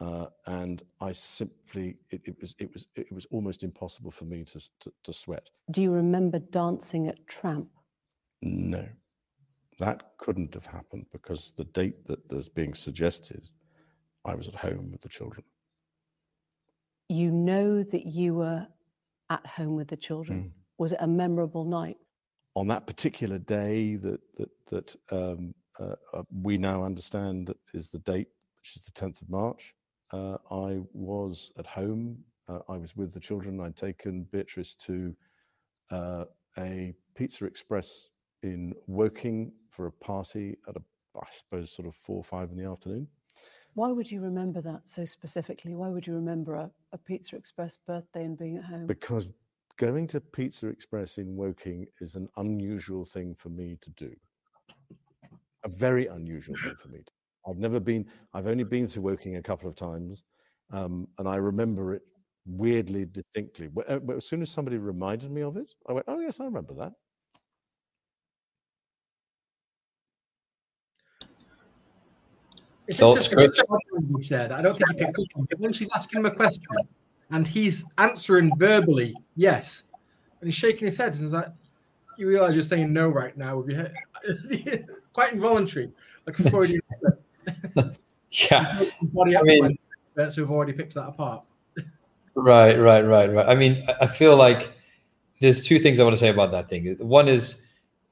uh, 0.00 0.26
and 0.46 0.82
I 1.00 1.12
simply 1.12 1.96
it, 2.10 2.22
it, 2.24 2.36
was 2.40 2.54
it 2.58 2.72
was 2.72 2.86
it 2.96 3.12
was 3.12 3.26
almost 3.26 3.62
impossible 3.62 4.10
for 4.10 4.24
me 4.24 4.44
to, 4.44 4.60
to, 4.80 4.92
to 5.04 5.12
sweat. 5.12 5.50
Do 5.70 5.82
you 5.82 5.92
remember 5.92 6.38
dancing 6.38 7.08
at 7.08 7.26
Tramp? 7.26 7.68
No, 8.42 8.86
that 9.78 10.12
couldn't 10.18 10.54
have 10.54 10.66
happened 10.66 11.06
because 11.12 11.52
the 11.56 11.64
date 11.64 12.06
that 12.06 12.32
is 12.32 12.48
being 12.48 12.74
suggested, 12.74 13.50
I 14.24 14.34
was 14.34 14.48
at 14.48 14.54
home 14.54 14.90
with 14.90 15.02
the 15.02 15.08
children. 15.08 15.44
You 17.08 17.30
know 17.30 17.82
that 17.82 18.06
you 18.06 18.34
were 18.34 18.66
at 19.30 19.44
home 19.46 19.76
with 19.76 19.88
the 19.88 19.96
children. 19.96 20.44
Mm. 20.44 20.50
Was 20.78 20.92
it 20.92 20.98
a 21.00 21.06
memorable 21.06 21.64
night? 21.64 21.96
On 22.56 22.66
that 22.68 22.86
particular 22.86 23.38
day 23.38 23.96
that 23.96 24.20
that 24.36 24.50
that 24.66 24.96
um, 25.10 25.54
uh, 25.78 25.94
uh, 26.12 26.22
we 26.42 26.58
now 26.58 26.82
understand 26.84 27.54
is 27.74 27.88
the 27.88 27.98
date, 28.00 28.28
which 28.58 28.76
is 28.76 28.84
the 28.84 28.92
10th 28.92 29.22
of 29.22 29.30
March, 29.30 29.74
uh, 30.12 30.36
I 30.50 30.80
was 30.92 31.52
at 31.58 31.66
home. 31.66 32.18
Uh, 32.48 32.58
I 32.68 32.76
was 32.76 32.96
with 32.96 33.14
the 33.14 33.20
children. 33.20 33.60
I'd 33.60 33.76
taken 33.76 34.24
Beatrice 34.32 34.74
to 34.74 35.14
uh, 35.90 36.24
a 36.58 36.92
Pizza 37.14 37.44
Express 37.44 38.08
in 38.42 38.74
Woking 38.86 39.52
for 39.70 39.86
a 39.86 39.92
party 39.92 40.56
at 40.68 40.76
a, 40.76 40.82
I 41.16 41.26
suppose, 41.30 41.70
sort 41.70 41.86
of 41.88 41.94
four 41.94 42.16
or 42.16 42.24
five 42.24 42.50
in 42.50 42.56
the 42.56 42.68
afternoon. 42.68 43.06
Why 43.74 43.92
would 43.92 44.10
you 44.10 44.20
remember 44.20 44.60
that 44.62 44.82
so 44.84 45.04
specifically? 45.04 45.74
Why 45.74 45.88
would 45.88 46.06
you 46.06 46.14
remember 46.14 46.54
a, 46.54 46.70
a 46.92 46.98
Pizza 46.98 47.36
Express 47.36 47.78
birthday 47.86 48.24
and 48.24 48.36
being 48.36 48.56
at 48.56 48.64
home? 48.64 48.86
Because 48.86 49.28
going 49.80 50.06
to 50.06 50.20
Pizza 50.20 50.68
Express 50.68 51.16
in 51.16 51.34
Woking 51.34 51.86
is 52.02 52.14
an 52.14 52.28
unusual 52.36 53.02
thing 53.02 53.34
for 53.34 53.48
me 53.48 53.78
to 53.80 53.90
do. 53.92 54.14
A 55.64 55.70
very 55.70 56.06
unusual 56.06 56.54
thing 56.62 56.74
for 56.76 56.88
me. 56.88 56.98
To, 56.98 57.12
I've 57.48 57.56
never 57.56 57.80
been. 57.80 58.04
I've 58.34 58.46
only 58.46 58.64
been 58.64 58.86
to 58.88 59.00
Woking 59.00 59.36
a 59.36 59.42
couple 59.42 59.70
of 59.70 59.76
times, 59.76 60.22
um, 60.70 61.08
and 61.18 61.26
I 61.26 61.36
remember 61.36 61.94
it 61.94 62.02
weirdly 62.44 63.06
distinctly. 63.06 63.70
Uh, 63.88 64.00
as 64.14 64.26
soon 64.26 64.42
as 64.42 64.50
somebody 64.50 64.76
reminded 64.76 65.30
me 65.30 65.40
of 65.40 65.56
it, 65.56 65.72
I 65.88 65.94
went, 65.94 66.04
"Oh 66.08 66.20
yes, 66.20 66.40
I 66.40 66.44
remember 66.44 66.74
that." 66.74 66.92
It's 72.86 72.98
so 72.98 73.14
just 73.14 73.32
language 73.32 74.28
there 74.28 74.46
that 74.48 74.58
I 74.58 74.62
don't 74.62 74.76
think 74.76 74.90
he 74.90 75.06
picked 75.06 75.18
up 75.18 75.26
on. 75.36 75.46
But 75.48 75.58
when 75.58 75.72
she's 75.72 75.90
asking 75.94 76.20
him 76.20 76.26
a 76.26 76.30
question 76.30 76.64
and 77.30 77.46
he's 77.46 77.84
answering 77.98 78.50
verbally, 78.56 79.14
yes, 79.36 79.84
and 80.40 80.48
he's 80.48 80.54
shaking 80.54 80.86
his 80.86 80.96
head 80.96 81.12
and 81.12 81.22
he's 81.22 81.32
like, 81.32 81.48
you 82.16 82.28
realize 82.28 82.54
you're 82.54 82.62
saying 82.62 82.92
no 82.92 83.08
right 83.08 83.36
now 83.36 83.58
with 83.58 83.68
your 83.68 83.78
head. 83.78 84.86
Quite 85.12 85.32
involuntary, 85.32 85.90
like 86.26 86.38
a 86.38 86.50
Freudian. 86.50 86.80
yeah. 88.30 88.84
Body 89.02 89.36
I 89.36 89.42
mean, 89.42 89.78
experts 90.16 90.36
who've 90.36 90.50
already 90.50 90.72
picked 90.72 90.94
that 90.94 91.08
apart. 91.08 91.44
right, 92.34 92.76
right, 92.76 93.02
right, 93.02 93.32
right. 93.32 93.48
I 93.48 93.54
mean, 93.54 93.86
I 94.00 94.06
feel 94.06 94.36
like 94.36 94.72
there's 95.40 95.64
two 95.66 95.78
things 95.78 95.98
I 95.98 96.04
want 96.04 96.14
to 96.14 96.20
say 96.20 96.28
about 96.28 96.52
that 96.52 96.68
thing. 96.68 96.96
One 96.98 97.28
is 97.28 97.64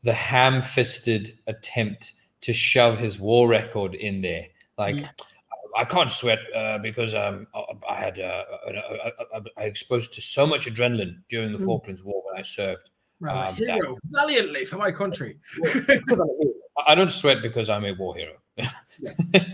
the 0.04 0.14
ham 0.14 0.62
fisted 0.62 1.32
attempt 1.46 2.14
to 2.40 2.52
shove 2.52 2.98
his 2.98 3.18
war 3.18 3.48
record 3.48 3.94
in 3.94 4.20
there. 4.22 4.46
Like, 4.78 4.96
Yeah. 4.96 5.08
I 5.76 5.84
can't 5.84 6.10
sweat 6.10 6.40
uh, 6.56 6.78
because 6.78 7.14
um, 7.14 7.46
had 7.98 8.18
uh, 8.20 8.44
I, 8.68 9.12
I, 9.36 9.40
I 9.58 9.64
exposed 9.64 10.12
to 10.14 10.20
so 10.20 10.46
much 10.46 10.66
adrenaline 10.66 11.22
during 11.28 11.52
the 11.52 11.58
Mm. 11.58 11.64
Falklands 11.64 12.02
War 12.02 12.22
when 12.26 12.38
I 12.38 12.42
served. 12.42 12.90
Right, 13.20 13.48
Um, 13.48 13.56
that- 13.58 13.74
hero 13.74 13.96
valiantly 14.12 14.64
for 14.64 14.76
my 14.76 14.92
country. 14.92 15.38
I 16.86 16.94
don't 16.94 17.12
sweat 17.12 17.42
because 17.42 17.68
I'm 17.68 17.84
a 17.84 17.92
war 17.92 18.14
hero. 18.16 18.34
and 18.56 19.52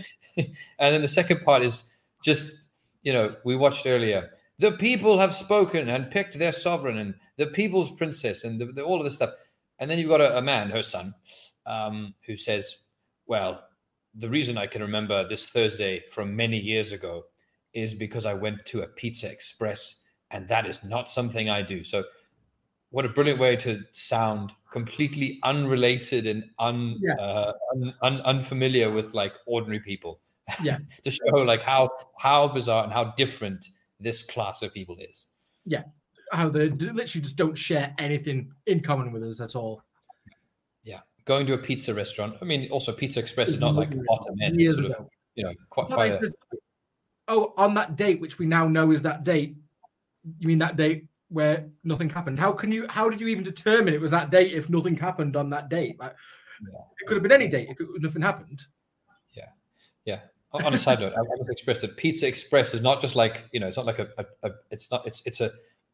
then 0.77 1.01
the 1.01 1.07
second 1.07 1.41
part 1.41 1.63
is 1.63 1.89
just, 2.23 2.67
you 3.03 3.13
know, 3.13 3.35
we 3.43 3.55
watched 3.55 3.85
earlier. 3.85 4.29
The 4.59 4.73
people 4.73 5.17
have 5.19 5.35
spoken 5.35 5.89
and 5.89 6.09
picked 6.11 6.37
their 6.39 6.51
sovereign 6.51 6.97
and 6.97 7.13
the 7.37 7.47
people's 7.47 7.91
princess 7.91 8.43
and 8.43 8.59
the, 8.59 8.67
the, 8.67 8.83
all 8.83 8.99
of 8.99 9.03
this 9.03 9.15
stuff. 9.15 9.31
And 9.79 9.89
then 9.89 9.99
you've 9.99 10.09
got 10.09 10.21
a, 10.21 10.37
a 10.37 10.41
man, 10.41 10.69
her 10.69 10.83
son, 10.83 11.13
um, 11.65 12.13
who 12.25 12.37
says, 12.37 12.77
Well, 13.27 13.61
the 14.13 14.29
reason 14.29 14.57
I 14.57 14.67
can 14.67 14.81
remember 14.81 15.27
this 15.27 15.47
Thursday 15.49 16.03
from 16.11 16.35
many 16.35 16.57
years 16.57 16.91
ago 16.93 17.25
is 17.75 17.93
because 17.93 18.25
I 18.25 18.33
went 18.33 18.65
to 18.67 18.81
a 18.81 18.87
Pizza 18.87 19.29
Express 19.31 20.01
and 20.31 20.47
that 20.47 20.65
is 20.65 20.79
not 20.83 21.09
something 21.09 21.49
I 21.49 21.61
do. 21.61 21.83
So, 21.83 22.03
what 22.89 23.05
a 23.05 23.09
brilliant 23.09 23.39
way 23.39 23.55
to 23.57 23.81
sound 23.91 24.53
completely 24.71 25.39
unrelated 25.43 26.25
and 26.27 26.45
un, 26.59 26.97
Yeah. 26.99 27.13
uh, 27.15 27.53
un, 27.73 27.93
un, 28.01 28.21
unfamiliar 28.21 28.89
with 28.89 29.13
like 29.13 29.33
ordinary 29.45 29.79
people. 29.81 30.21
Yeah. 30.63 30.77
to 31.03 31.11
show 31.11 31.37
like 31.37 31.61
how 31.63 31.89
how 32.19 32.47
bizarre 32.47 32.83
and 32.83 32.93
how 32.93 33.13
different 33.17 33.67
this 33.99 34.21
class 34.23 34.61
of 34.61 34.73
people 34.73 34.95
is. 34.99 35.27
Yeah, 35.65 35.83
how 36.31 36.49
they 36.49 36.69
literally 36.69 37.21
just 37.21 37.35
don't 37.35 37.57
share 37.57 37.93
anything 37.97 38.51
in 38.67 38.81
common 38.81 39.11
with 39.11 39.23
us 39.23 39.41
at 39.41 39.55
all. 39.55 39.81
Yeah, 40.83 40.99
going 41.25 41.47
to 41.47 41.53
a 41.53 41.57
pizza 41.57 41.93
restaurant. 41.93 42.35
I 42.41 42.45
mean, 42.45 42.69
also 42.69 42.91
Pizza 42.93 43.19
Express 43.19 43.49
is 43.49 43.59
not 43.59 43.73
like 43.73 43.89
bottom 44.05 44.35
end. 44.41 44.61
Sort 44.61 44.91
of, 44.91 45.07
you 45.33 45.43
know, 45.43 45.53
quite, 45.71 45.87
quite 45.87 46.11
a, 46.11 46.29
oh, 47.27 47.53
on 47.57 47.73
that 47.75 47.95
date, 47.95 48.19
which 48.19 48.39
we 48.39 48.45
now 48.45 48.67
know 48.67 48.91
is 48.91 49.01
that 49.03 49.23
date. 49.23 49.55
You 50.39 50.47
mean 50.47 50.57
that 50.59 50.75
date 50.75 51.05
where 51.29 51.67
nothing 51.83 52.09
happened? 52.09 52.39
How 52.39 52.51
can 52.51 52.71
you? 52.71 52.87
How 52.89 53.09
did 53.09 53.19
you 53.19 53.27
even 53.27 53.43
determine 53.43 53.93
it 53.93 54.01
was 54.01 54.11
that 54.11 54.29
date 54.29 54.53
if 54.53 54.69
nothing 54.69 54.95
happened 54.95 55.35
on 55.35 55.49
that 55.51 55.69
date? 55.69 55.99
Like, 55.99 56.15
Yeah. 56.61 56.79
It 56.99 57.07
could 57.07 57.15
have 57.15 57.23
been 57.23 57.31
any 57.31 57.47
date 57.47 57.69
if 57.69 57.79
it, 57.79 57.87
nothing 57.99 58.21
happened. 58.21 58.65
yeah. 59.33 59.49
yeah. 60.05 60.19
on 60.53 60.73
a 60.73 60.77
side 60.77 60.99
note, 60.99 61.13
I 61.13 61.21
want 61.21 61.45
to 61.45 61.51
express 61.51 61.81
that 61.81 61.97
Pizza 61.97 62.27
Express 62.27 62.73
is 62.73 62.81
not 62.81 63.01
just 63.01 63.15
like 63.15 63.43
you 63.51 63.59
know, 63.59 63.67
it's 63.67 63.77
not 63.77 63.85
like 63.85 63.99
a, 63.99 64.07
a, 64.17 64.25
a 64.43 64.51
it's 64.71 64.89
not 64.91 65.05
it's 65.05 65.21
it's 65.25 65.41
a 65.41 65.51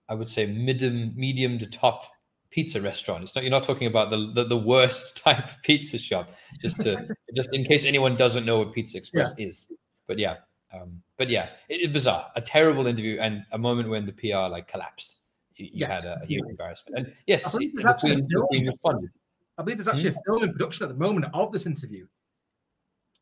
I 0.09 0.13
would 0.13 0.27
say 0.27 0.45
medium 0.45 1.13
medium 1.15 1.59
to 1.59 1.65
top 1.65 2.11
pizza 2.51 2.79
restaurant. 2.81 3.23
It's 3.23 3.33
not 3.33 3.43
you're 3.43 3.51
not 3.51 3.63
talking 3.63 3.87
about 3.87 4.09
the 4.09 4.31
the, 4.33 4.43
the 4.43 4.57
worst 4.57 5.17
type 5.23 5.45
of 5.45 5.61
pizza 5.63 5.97
shop. 5.97 6.29
Just 6.59 6.79
to 6.81 7.07
just 7.35 7.53
in 7.53 7.63
case 7.63 7.83
anyone 7.83 8.15
doesn't 8.15 8.45
know 8.45 8.59
what 8.59 8.73
Pizza 8.73 8.97
Express 8.97 9.33
is. 9.37 9.71
But 10.07 10.19
yeah, 10.19 10.37
um, 10.73 11.01
but 11.17 11.29
yeah, 11.29 11.49
it, 11.69 11.81
it's 11.81 11.93
bizarre. 11.93 12.31
A 12.35 12.41
terrible 12.41 12.87
interview 12.87 13.17
and 13.19 13.43
a 13.51 13.57
moment 13.57 13.89
when 13.89 14.05
the 14.05 14.13
PR 14.13 14.49
like 14.49 14.67
collapsed. 14.67 15.15
You, 15.55 15.65
you 15.65 15.71
Yes, 15.73 15.89
had 15.89 16.05
a, 16.05 16.19
a 16.21 16.25
huge 16.25 16.43
embarrassment. 16.49 16.97
And 17.07 17.13
yes, 17.27 17.45
I 17.47 17.51
believe 17.51 17.75
the 17.75 17.81
there's 17.83 17.93
actually 17.93 18.11
a 18.11 18.15
Queen, 18.15 18.23
the 18.25 18.29
film. 18.31 18.47
Queen 18.47 18.67
responded. 18.67 19.09
I 19.57 19.63
believe 19.63 19.77
there's 19.77 19.87
actually 19.87 20.09
a 20.09 20.15
film 20.25 20.43
in 20.43 20.51
production 20.53 20.83
at 20.85 20.89
the 20.89 20.95
moment 20.99 21.25
of 21.33 21.51
this 21.51 21.65
interview. 21.65 22.05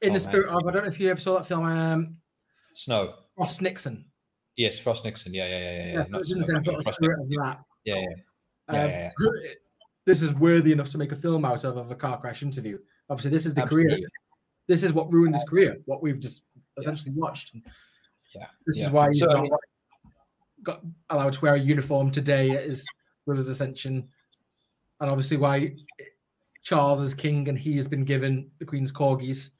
In 0.02 0.12
Oh, 0.12 0.14
the 0.14 0.20
man. 0.20 0.22
spirit 0.22 0.48
of, 0.48 0.68
I 0.68 0.72
don't 0.72 0.84
know 0.84 0.88
if 0.90 1.00
you 1.00 1.10
ever 1.10 1.20
saw 1.20 1.38
that 1.38 1.48
film, 1.48 1.66
um, 1.66 2.18
Snow. 2.74 3.16
Ross 3.38 3.60
Nixon. 3.62 4.06
Yes, 4.56 4.78
Frost 4.80 5.04
Nixon. 5.06 5.34
Yeah, 5.34 5.48
yeah, 5.48 5.58
yeah, 5.58 5.72
yeah. 5.88 5.94
Yeah, 5.94 6.04
so 6.04 6.12
Not 6.14 6.22
it's 6.22 6.32
in 6.34 6.40
the 6.40 6.46
Snow, 6.46 6.54
same 6.56 6.64
but 6.64 6.66
sort 6.66 6.78
of 6.80 6.84
Frost 6.86 6.98
spirit 6.98 7.20
Nixon. 7.20 7.40
of 7.40 7.46
that. 7.46 7.60
Yeah, 7.86 7.96
yeah. 7.96 8.02
Um, 8.68 8.76
Yeah, 8.76 8.86
yeah, 8.88 9.10
so 9.18 9.32
This 10.06 10.22
is 10.22 10.34
worthy 10.34 10.72
enough 10.72 10.90
to 10.92 10.98
make 10.98 11.12
a 11.12 11.16
film 11.16 11.44
out 11.46 11.64
of 11.66 11.78
of 11.78 11.92
a 11.92 11.96
car 11.96 12.20
crash 12.20 12.44
interview. 12.44 12.78
Obviously, 13.10 13.32
this 13.32 13.46
is 13.46 13.54
the 13.54 13.64
career. 13.64 13.98
This 14.68 14.84
is 14.84 14.94
what 14.94 15.12
ruined 15.12 15.34
his 15.36 15.44
career. 15.44 15.78
What 15.86 16.02
we've 16.04 16.20
just 16.20 16.44
essentially 16.80 17.12
watched. 17.16 17.56
Yeah, 18.36 18.48
This 18.66 18.80
is 18.82 18.90
why 18.90 19.08
he's 19.10 19.20
So, 19.20 19.32
I 19.32 19.42
mean- 19.42 19.52
got 20.64 20.82
allowed 21.10 21.34
to 21.34 21.42
wear 21.42 21.56
a 21.56 21.60
uniform 21.60 22.12
today 22.12 22.52
at 22.52 22.64
his 22.66 22.86
brother's 23.26 23.48
ascension, 23.48 24.08
and 25.00 25.10
obviously 25.10 25.38
why 25.38 25.76
Charles 26.64 27.02
is 27.02 27.14
king 27.14 27.48
and 27.48 27.58
he 27.58 27.78
has 27.78 27.88
been 27.88 28.04
given 28.04 28.52
the 28.60 28.66
Queen's 28.66 28.92
corgis. 28.92 29.52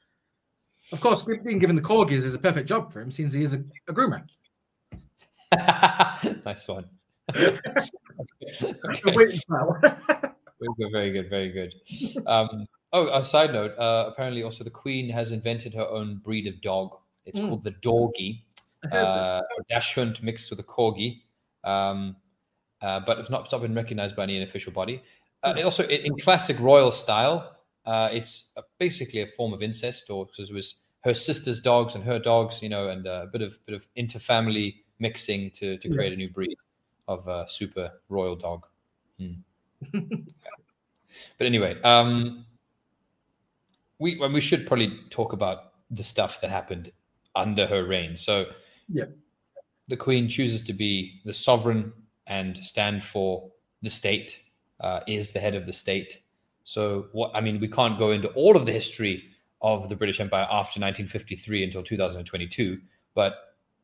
Of 0.92 1.00
course, 1.00 1.22
being 1.22 1.58
given 1.58 1.76
the 1.76 1.82
corgis 1.82 2.24
is 2.24 2.34
a 2.34 2.38
perfect 2.38 2.68
job 2.68 2.92
for 2.92 3.00
him, 3.00 3.10
since 3.10 3.32
he 3.32 3.42
is 3.42 3.54
a, 3.54 3.64
a 3.88 3.94
groomer. 3.94 4.22
nice 6.44 6.68
one. 6.68 6.88
Okay. 8.94 9.40
Very 10.60 10.74
good, 10.76 10.92
very 10.92 11.10
good, 11.12 11.30
very 11.30 11.48
good. 11.52 11.72
Um, 12.26 12.66
oh, 12.92 13.08
a 13.16 13.24
side 13.24 13.52
note. 13.52 13.78
Uh, 13.78 14.10
apparently, 14.12 14.42
also 14.42 14.62
the 14.62 14.68
Queen 14.70 15.08
has 15.08 15.32
invented 15.32 15.72
her 15.72 15.88
own 15.88 16.16
breed 16.16 16.46
of 16.46 16.60
dog. 16.60 16.98
It's 17.26 17.38
Mm. 17.38 17.48
called 17.48 17.64
the 17.64 17.72
Dorgie, 17.72 18.42
heard 18.90 19.04
uh, 19.04 19.42
a 19.58 19.62
Dachshund 19.68 20.22
mixed 20.22 20.50
with 20.50 20.58
a 20.60 20.62
Corgi, 20.64 21.22
um, 21.64 22.16
uh, 22.80 23.00
but 23.00 23.18
it's 23.18 23.30
not, 23.30 23.42
it's 23.44 23.52
not 23.52 23.60
been 23.60 23.74
recognized 23.74 24.16
by 24.16 24.22
any 24.24 24.42
official 24.42 24.72
body. 24.72 25.02
Uh, 25.42 25.54
it 25.56 25.64
also, 25.64 25.84
in 25.84 26.00
in 26.06 26.18
classic 26.18 26.58
royal 26.60 26.90
style, 26.90 27.56
uh, 27.86 28.08
it's 28.12 28.52
uh, 28.56 28.62
basically 28.78 29.20
a 29.20 29.26
form 29.26 29.52
of 29.52 29.62
incest, 29.62 30.10
or 30.10 30.26
because 30.26 30.50
it 30.50 30.54
was 30.54 30.82
her 31.02 31.14
sister's 31.14 31.60
dogs 31.60 31.94
and 31.94 32.04
her 32.04 32.18
dogs, 32.18 32.60
you 32.62 32.68
know, 32.68 32.88
and 32.88 33.06
uh, 33.06 33.22
a 33.24 33.26
bit 33.26 33.42
of 33.42 33.64
bit 33.66 33.74
of 33.74 33.86
interfamily 33.96 34.82
mixing 34.98 35.50
to 35.50 35.78
to 35.78 35.88
Yeah. 35.88 35.94
create 35.94 36.12
a 36.12 36.16
new 36.16 36.28
breed 36.30 36.56
of 37.08 37.26
uh, 37.28 37.46
super 37.46 38.00
royal 38.08 38.36
dog. 38.36 38.66
Hmm. 39.16 39.42
But 41.38 41.46
anyway, 41.46 41.80
um, 41.82 42.46
we 43.98 44.18
well, 44.18 44.30
we 44.30 44.40
should 44.40 44.66
probably 44.66 45.00
talk 45.10 45.32
about 45.32 45.72
the 45.90 46.04
stuff 46.04 46.40
that 46.40 46.50
happened 46.50 46.92
under 47.40 47.66
her 47.66 47.84
reign. 47.84 48.16
So, 48.16 48.46
Yeah. 48.88 49.04
the 49.88 49.96
Queen 49.96 50.28
chooses 50.28 50.62
to 50.64 50.72
be 50.72 51.20
the 51.24 51.34
sovereign 51.34 51.92
and 52.26 52.58
stand 52.64 53.02
for 53.04 53.50
the 53.82 53.90
state. 53.90 54.42
Uh, 54.80 55.00
is 55.06 55.32
the 55.32 55.40
head 55.40 55.54
of 55.54 55.66
the 55.66 55.72
state. 55.74 56.22
So, 56.64 57.08
what 57.12 57.30
I 57.34 57.40
mean, 57.42 57.60
we 57.60 57.68
can't 57.68 57.98
go 57.98 58.12
into 58.12 58.28
all 58.28 58.56
of 58.56 58.64
the 58.64 58.72
history 58.72 59.24
of 59.60 59.90
the 59.90 59.96
British 59.96 60.20
Empire 60.20 60.44
after 60.50 60.80
1953 60.80 61.64
until 61.64 61.82
2022. 61.82 62.80
But 63.14 63.34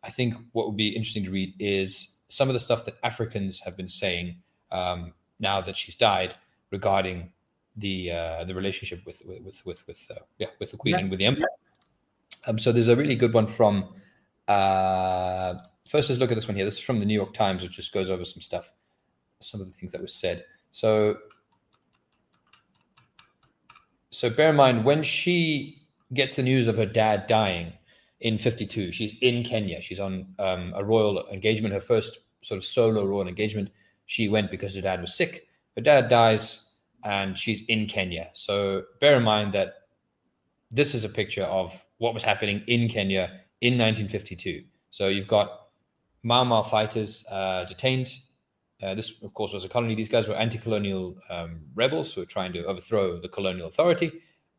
I 0.03 0.11
think 0.11 0.33
what 0.53 0.67
would 0.67 0.77
be 0.77 0.89
interesting 0.89 1.25
to 1.25 1.31
read 1.31 1.53
is 1.59 2.17
some 2.29 2.49
of 2.49 2.55
the 2.55 2.61
stuff 2.61 2.87
that 2.87 2.95
Africans 3.03 3.61
have 3.61 3.77
been 3.77 3.89
saying 3.89 4.37
um, 4.71 5.13
now 5.39 5.61
that 5.61 5.77
she's 5.77 5.97
died 5.97 6.35
regarding 6.71 7.31
the 7.77 8.13
uh, 8.13 8.45
the 8.45 8.55
relationship 8.55 9.05
with 9.05 9.21
with 9.27 9.67
with 9.67 9.87
with, 9.87 10.11
uh, 10.11 10.21
yeah 10.39 10.49
with 10.61 10.71
the 10.71 10.79
queen 10.79 10.95
Yeah. 10.95 11.01
and 11.01 11.11
with 11.11 11.19
the 11.19 11.27
empire. 11.27 11.45
Um, 12.47 12.59
so 12.59 12.73
there's 12.73 12.89
a 12.89 12.97
really 12.97 13.17
good 13.17 13.33
one 13.33 13.47
from. 13.47 13.93
Uh, 14.49 15.55
first, 15.89 16.09
let's 16.09 16.21
look 16.21 16.31
at 16.31 16.35
this 16.35 16.49
one 16.49 16.57
here. 16.57 16.65
This 16.65 16.75
is 16.75 16.81
from 16.81 16.99
the 16.99 17.05
New 17.05 17.15
York 17.15 17.35
Times, 17.35 17.63
which 17.63 17.73
just 17.73 17.93
goes 17.93 18.09
over 18.09 18.25
some 18.25 18.41
stuff, 18.41 18.73
some 19.41 19.61
of 19.61 19.67
the 19.67 19.73
things 19.73 19.93
that 19.93 20.01
was 20.01 20.15
said. 20.15 20.45
So, 20.71 21.17
so 24.11 24.31
bear 24.31 24.51
in 24.51 24.57
mind 24.57 24.85
when 24.85 25.03
she 25.03 25.83
gets 26.15 26.37
the 26.37 26.43
news 26.43 26.69
of 26.69 26.77
her 26.77 26.87
dad 26.87 27.27
dying 27.27 27.73
in 28.21 28.39
52 28.39 28.93
she's 28.93 29.15
in 29.21 29.43
kenya 29.43 29.83
she's 29.83 30.01
on 30.01 30.27
um, 30.39 30.73
a 30.77 30.85
royal 30.85 31.27
engagement 31.29 31.75
her 31.75 31.81
first 31.81 32.21
sort 32.41 32.57
of 32.57 32.65
solo 32.65 33.05
royal 33.05 33.29
engagement 33.29 33.71
she 34.07 34.29
went 34.29 34.51
because 34.51 34.75
her 34.75 34.81
dad 34.81 35.01
was 35.01 35.15
sick 35.15 35.49
her 35.75 35.83
dad 35.83 36.09
dies 36.09 36.71
and 37.05 37.37
she's 37.37 37.63
in 37.67 37.87
kenya 37.87 38.31
so 38.33 38.85
bear 39.01 39.17
in 39.17 39.23
mind 39.23 39.53
that 39.53 39.75
this 40.71 40.95
is 40.95 41.05
a 41.05 41.09
picture 41.09 41.45
of 41.45 41.86
what 41.99 42.15
was 42.15 42.23
happening 42.23 42.63
in 42.67 42.89
kenya 42.89 43.41
in 43.61 43.75
1952 43.79 44.65
so 44.91 45.09
you've 45.09 45.29
got 45.29 45.63
Mau 46.23 46.43
Mau 46.43 46.63
fighters 46.63 47.25
uh, 47.31 47.65
detained 47.67 48.13
uh, 48.83 48.95
this, 48.95 49.23
of 49.23 49.33
course, 49.33 49.53
was 49.53 49.65
a 49.65 49.69
colony. 49.69 49.95
These 49.95 50.11
guys 50.11 50.29
were 50.29 50.35
anti-colonial 50.35 51.17
um, 51.31 51.61
rebels 51.75 52.13
who 52.13 52.21
were 52.21 52.27
trying 52.27 52.53
to 52.53 52.65
overthrow 52.65 53.19
the 53.19 53.29
colonial 53.29 53.69
authority, 53.69 54.13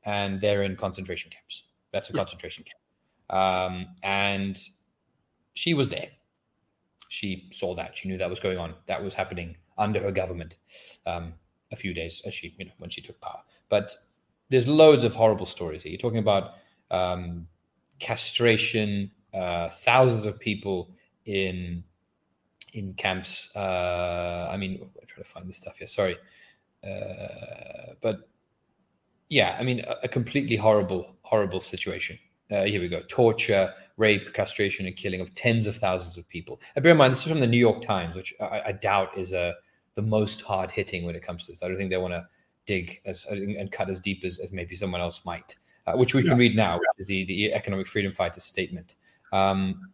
and 0.06 0.42
they're 0.42 0.64
in 0.64 0.76
concentration 0.76 1.30
camps. 1.30 1.64
That's 1.92 2.10
a 2.10 2.14
Yes. 2.14 2.18
concentration 2.26 2.64
camp. 2.64 2.82
Um, 3.30 3.88
and 4.02 4.60
she 5.54 5.74
was 5.74 5.90
there. 5.90 6.10
She 7.10 7.50
saw 7.52 7.76
that. 7.76 7.96
She 7.96 8.08
knew 8.08 8.18
that 8.18 8.30
was 8.30 8.40
going 8.40 8.58
on. 8.58 8.74
That 8.88 9.04
was 9.04 9.14
happening 9.14 9.56
under 9.78 10.00
her 10.00 10.12
government. 10.12 10.56
Um, 11.06 11.34
a 11.72 11.76
few 11.76 11.94
days 11.94 12.22
as 12.26 12.34
she, 12.34 12.56
you 12.58 12.66
know, 12.66 12.72
when 12.78 12.90
she 12.90 13.02
took 13.02 13.20
power. 13.20 13.42
But 13.70 13.94
there's 14.50 14.68
loads 14.68 15.04
of 15.04 15.14
horrible 15.14 15.46
stories 15.46 15.84
here. 15.84 15.92
You're 15.92 16.00
talking 16.00 16.20
about 16.20 16.54
um, 16.92 17.48
castration, 18.00 19.12
uh, 19.34 19.70
thousands 19.70 20.26
of 20.26 20.40
people 20.40 20.92
in 21.26 21.84
in 22.74 22.94
camps. 22.94 23.56
Uh, 23.56 24.50
I 24.52 24.58
mean, 24.58 24.80
I 25.02 25.06
try 25.06 25.24
to 25.24 25.30
find 25.30 25.50
this 25.50 25.58
stuff 25.58 25.78
here. 25.78 25.88
Sorry, 25.88 26.18
uh, 26.84 27.94
but 28.02 28.30
yeah, 29.30 29.58
I 29.60 29.64
mean, 29.64 29.82
a, 29.82 29.98
a 30.04 30.08
completely 30.08 30.56
horrible, 30.56 31.16
horrible 31.22 31.60
situation. 31.60 32.18
Uh, 32.50 32.64
here 32.64 32.80
we 32.80 32.88
go: 32.88 33.02
torture, 33.08 33.74
rape, 33.98 34.34
castration, 34.34 34.86
and 34.86 34.96
killing 34.96 35.22
of 35.22 35.34
tens 35.36 35.68
of 35.68 35.76
thousands 35.76 36.18
of 36.18 36.28
people. 36.30 36.62
And 36.76 36.84
bear 36.84 36.94
in 36.94 36.98
mind, 36.98 37.14
this 37.14 37.26
is 37.26 37.32
from 37.32 37.42
the 37.42 37.48
New 37.48 37.58
York 37.58 37.82
Times, 37.82 38.16
which 38.16 38.34
I, 38.40 38.62
I 38.68 38.72
doubt 38.72 39.18
is 39.18 39.34
uh, 39.34 39.54
the 39.96 40.02
most 40.02 40.42
hard 40.42 40.72
hitting 40.72 41.06
when 41.06 41.16
it 41.16 41.24
comes 41.24 41.46
to 41.46 41.52
this. 41.52 41.64
I 41.64 41.68
don't 41.68 41.78
think 41.78 41.90
they 41.90 41.98
want 41.98 42.14
to 42.14 42.28
dig 42.66 43.02
as 43.06 43.26
and 43.26 43.72
cut 43.72 43.90
as 43.90 44.00
deep 44.00 44.24
as, 44.24 44.40
as 44.40 44.52
maybe 44.52 44.76
someone 44.76 45.02
else 45.02 45.26
might, 45.26 45.56
uh, 45.88 45.94
which 45.94 46.14
we 46.14 46.22
yeah. 46.22 46.30
can 46.30 46.38
read 46.38 46.56
now, 46.56 46.78
which 46.78 46.90
is 47.00 47.08
the, 47.08 47.26
the 47.26 47.54
economic 47.54 47.88
freedom 47.88 48.12
fighters 48.12 48.44
statement. 48.44 48.96
Um, 49.32 49.90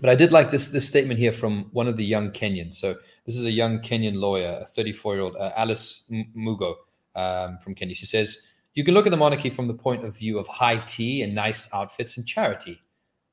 but 0.00 0.08
I 0.08 0.14
did 0.14 0.32
like 0.32 0.50
this 0.50 0.68
this 0.68 0.86
statement 0.86 1.18
here 1.18 1.32
from 1.32 1.68
one 1.72 1.88
of 1.88 1.96
the 1.96 2.04
young 2.04 2.30
Kenyans. 2.30 2.74
So 2.74 2.96
this 3.24 3.36
is 3.36 3.44
a 3.44 3.50
young 3.50 3.80
Kenyan 3.80 4.16
lawyer, 4.16 4.58
a 4.62 4.64
34 4.64 5.14
year 5.14 5.22
old 5.24 5.36
uh, 5.36 5.52
Alice 5.56 6.10
Mugo 6.36 6.76
um, 7.14 7.58
from 7.58 7.74
Kenya. 7.74 7.94
She 7.94 8.06
says, 8.06 8.42
"You 8.74 8.84
can 8.84 8.94
look 8.94 9.06
at 9.06 9.10
the 9.10 9.16
monarchy 9.16 9.50
from 9.50 9.66
the 9.66 9.74
point 9.74 10.04
of 10.04 10.16
view 10.16 10.38
of 10.38 10.46
high 10.46 10.78
tea 10.78 11.22
and 11.22 11.34
nice 11.34 11.72
outfits 11.74 12.16
and 12.16 12.26
charity, 12.26 12.80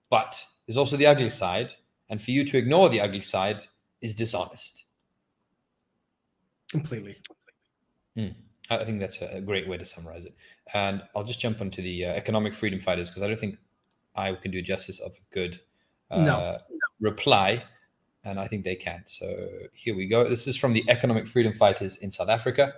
but 0.10 0.44
there's 0.66 0.78
also 0.78 0.98
the 0.98 1.06
ugly 1.06 1.30
side, 1.30 1.74
and 2.10 2.22
for 2.22 2.32
you 2.32 2.46
to 2.46 2.58
ignore 2.58 2.90
the 2.90 3.02
ugly 3.02 3.22
side 3.22 3.64
is 4.02 4.16
dishonest." 4.16 4.86
Completely. 6.72 7.18
Hmm. 8.16 8.30
I 8.70 8.86
think 8.86 9.00
that's 9.00 9.22
a 9.22 9.42
great 9.42 9.68
way 9.68 9.78
to 9.78 9.86
summarize 9.86 10.26
it. 10.26 10.36
And 10.74 11.02
I'll 11.16 11.24
just 11.24 11.40
jump 11.40 11.60
onto 11.60 11.82
the 11.82 12.06
uh, 12.06 12.14
economic 12.14 12.54
freedom 12.54 12.80
fighters 12.80 13.10
because 13.10 13.22
I 13.22 13.28
don't 13.28 13.40
think 13.40 13.58
I 14.16 14.34
can 14.34 14.52
do 14.52 14.62
justice 14.62 15.00
of 15.00 15.12
a 15.14 15.34
good 15.34 15.60
uh, 16.12 16.24
no. 16.24 16.58
reply, 17.00 17.64
and 18.24 18.40
I 18.40 18.48
think 18.48 18.64
they 18.64 18.76
can. 18.76 19.04
So 19.06 19.28
here 19.74 19.96
we 19.96 20.08
go. 20.08 20.28
This 20.28 20.48
is 20.48 20.58
from 20.58 20.74
the 20.74 20.84
economic 20.88 21.28
freedom 21.28 21.54
fighters 21.54 21.98
in 21.98 22.12
South 22.12 22.30
Africa. 22.30 22.74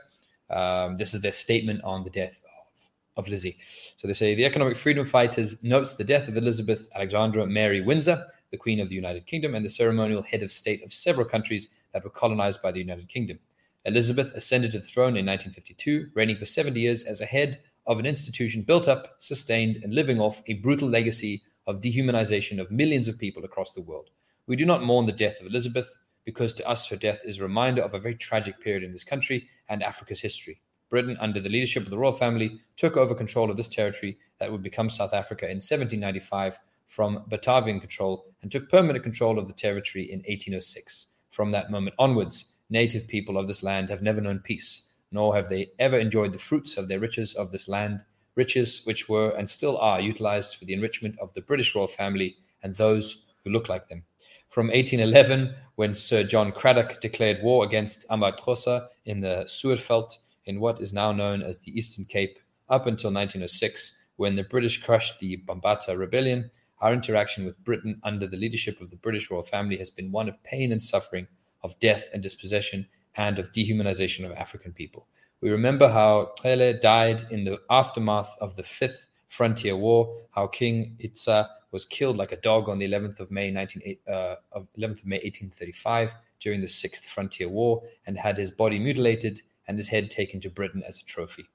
Um, 0.50 0.96
this 0.96 1.14
is 1.14 1.22
their 1.22 1.32
statement 1.32 1.84
on 1.84 2.04
the 2.04 2.10
death 2.10 2.42
of, 2.46 3.24
of 3.24 3.28
Lizzie. 3.28 3.58
So 3.98 4.08
they 4.08 4.14
say 4.14 4.36
the 4.36 4.46
economic 4.46 4.78
freedom 4.78 5.06
fighters 5.06 5.64
notes 5.64 5.94
the 5.94 6.04
death 6.04 6.28
of 6.28 6.38
Elizabeth 6.38 6.88
Alexandra 6.96 7.46
Mary 7.46 7.82
Windsor, 7.82 8.26
the 8.52 8.58
Queen 8.58 8.80
of 8.80 8.90
the 8.90 8.96
United 8.96 9.26
Kingdom, 9.26 9.56
and 9.56 9.66
the 9.66 9.70
ceremonial 9.70 10.22
head 10.24 10.44
of 10.44 10.52
state 10.52 10.84
of 10.84 10.94
several 10.94 11.26
countries 11.26 11.68
that 11.94 12.04
were 12.04 12.10
colonized 12.10 12.62
by 12.62 12.72
the 12.72 12.80
United 12.80 13.08
Kingdom. 13.10 13.40
Elizabeth 13.86 14.34
ascended 14.34 14.72
to 14.72 14.80
the 14.80 14.86
throne 14.86 15.16
in 15.16 15.26
1952, 15.26 16.10
reigning 16.16 16.38
for 16.38 16.46
70 16.46 16.80
years 16.80 17.04
as 17.04 17.22
a 17.22 17.26
head 17.26 17.60
of 17.86 18.00
an 18.00 18.06
institution 18.06 18.64
built 18.64 18.88
up, 18.88 19.16
sustained, 19.20 19.78
and 19.84 19.94
living 19.94 20.20
off 20.20 20.42
a 20.48 20.56
brutal 20.56 20.90
legacy 20.90 21.42
of 21.68 21.82
dehumanization 21.82 22.60
of 22.60 22.72
millions 22.72 23.08
of 23.08 23.20
people 23.20 23.44
across 23.44 23.74
the 23.74 23.82
world. 23.82 24.10
We 24.48 24.56
do 24.56 24.66
not 24.66 24.84
mourn 24.84 25.06
the 25.06 25.12
death 25.12 25.40
of 25.40 25.48
Elizabeth 25.48 25.98
because 26.24 26.54
to 26.56 26.68
us 26.68 26.88
her 26.88 26.96
death 26.96 27.22
is 27.24 27.40
a 27.40 27.44
reminder 27.44 27.84
of 27.84 27.94
a 27.94 28.00
very 28.00 28.16
tragic 28.16 28.60
period 28.60 28.84
in 28.84 28.92
this 28.92 29.04
country 29.04 29.48
and 29.70 29.84
Africa's 29.84 30.20
history. 30.20 30.62
Britain, 30.90 31.18
under 31.20 31.40
the 31.40 31.50
leadership 31.50 31.84
of 31.84 31.90
the 31.90 31.98
royal 31.98 32.14
family, 32.14 32.60
took 32.78 32.98
over 32.98 33.14
control 33.14 33.50
of 33.50 33.58
this 33.58 33.68
territory 33.68 34.18
that 34.40 34.52
would 34.52 34.64
become 34.64 34.90
South 34.90 35.14
Africa 35.14 35.46
in 35.46 35.58
1795 35.58 36.60
from 36.88 37.24
Batavian 37.30 37.80
control 37.80 38.26
and 38.42 38.52
took 38.52 38.70
permanent 38.70 39.04
control 39.04 39.40
of 39.40 39.48
the 39.48 39.54
territory 39.54 40.06
in 40.12 40.20
1806. 40.20 41.08
From 41.32 41.52
that 41.52 41.72
moment 41.72 41.96
onwards, 42.00 42.55
native 42.70 43.08
people 43.08 43.38
of 43.38 43.48
this 43.48 43.64
land 43.64 43.90
have 43.90 44.02
never 44.02 44.22
known 44.22 44.40
peace, 44.40 44.90
nor 45.12 45.36
have 45.36 45.50
they 45.50 45.72
ever 45.80 45.98
enjoyed 45.98 46.34
the 46.34 46.40
fruits 46.40 46.78
of 46.78 46.88
their 46.88 47.00
riches 47.00 47.34
of 47.36 47.52
this 47.52 47.68
land, 47.68 48.04
riches 48.36 48.82
which 48.86 49.08
were 49.08 49.30
and 49.38 49.50
still 49.50 49.78
are 49.78 50.02
utilized 50.02 50.56
for 50.56 50.66
the 50.66 50.74
enrichment 50.74 51.18
of 51.20 51.34
the 51.34 51.42
British 51.42 51.76
royal 51.76 51.88
family 51.88 52.36
and 52.64 52.76
those 52.76 53.26
who 53.44 53.50
look 53.50 53.70
like 53.70 53.88
them. 53.88 54.04
From 54.50 54.68
1811, 54.68 55.54
when 55.76 55.96
Sir 55.96 56.24
John 56.24 56.52
Cradock 56.52 57.00
declared 57.00 57.44
war 57.44 57.66
against 57.66 58.08
Amaxhosa 58.10 58.88
in 59.06 59.20
the 59.20 59.46
Zuurveld 59.48 60.18
in 60.46 60.60
what 60.60 60.82
is 60.82 60.94
now 60.94 61.12
known 61.12 61.42
as 61.42 61.60
the 61.60 61.78
Eastern 61.78 62.06
Cape, 62.06 62.40
up 62.70 62.88
until 62.88 63.12
1906, 63.12 63.98
when 64.16 64.36
the 64.36 64.44
British 64.44 64.82
crushed 64.82 65.20
the 65.20 65.38
Bambata 65.46 65.98
Rebellion, 65.98 66.50
our 66.80 66.94
interaction 66.94 67.46
with 67.46 67.64
Britain 67.64 68.00
under 68.04 68.28
the 68.28 68.38
leadership 68.38 68.82
of 68.82 68.90
the 68.90 68.96
British 68.96 69.30
royal 69.30 69.44
family 69.44 69.78
has 69.78 69.90
been 69.90 70.12
one 70.12 70.30
of 70.30 70.42
pain 70.44 70.72
and 70.72 70.82
suffering 70.82 71.28
of 71.66 71.78
death 71.80 72.10
and 72.14 72.22
dispossession 72.22 72.88
and 73.16 73.40
of 73.40 73.52
dehumanization 73.52 74.24
of 74.24 74.32
African 74.34 74.72
people. 74.72 75.08
We 75.42 75.50
remember 75.50 75.90
how 75.90 76.32
Nxele 76.40 76.80
died 76.80 77.26
in 77.32 77.44
the 77.44 77.60
aftermath 77.70 78.34
of 78.40 78.56
the 78.56 78.64
Fifth 78.64 79.08
Frontier 79.28 79.76
War, 79.76 80.16
how 80.32 80.48
King 80.48 80.96
Hintsa 81.04 81.50
was 81.72 81.86
killed 81.86 82.18
like 82.18 82.32
a 82.32 82.38
dog 82.38 82.70
on 82.70 82.80
the 82.80 82.88
11th 82.88 83.20
of 83.20 83.32
May, 83.32 83.52
19, 83.52 83.98
uh, 84.08 84.36
of 84.54 84.68
11th 84.78 85.00
of 85.00 85.06
May 85.08 85.18
1835 85.18 86.16
during 86.40 86.62
the 86.62 86.68
Sixth 86.68 87.04
Frontier 87.06 87.50
War 87.50 87.82
and 88.06 88.18
had 88.18 88.38
his 88.38 88.52
body 88.52 88.80
mutilated 88.80 89.42
and 89.68 89.78
his 89.78 89.88
head 89.88 90.10
taken 90.10 90.40
to 90.42 90.50
Britain 90.50 90.84
as 90.88 91.00
a 91.00 91.06
trophy. 91.06 91.46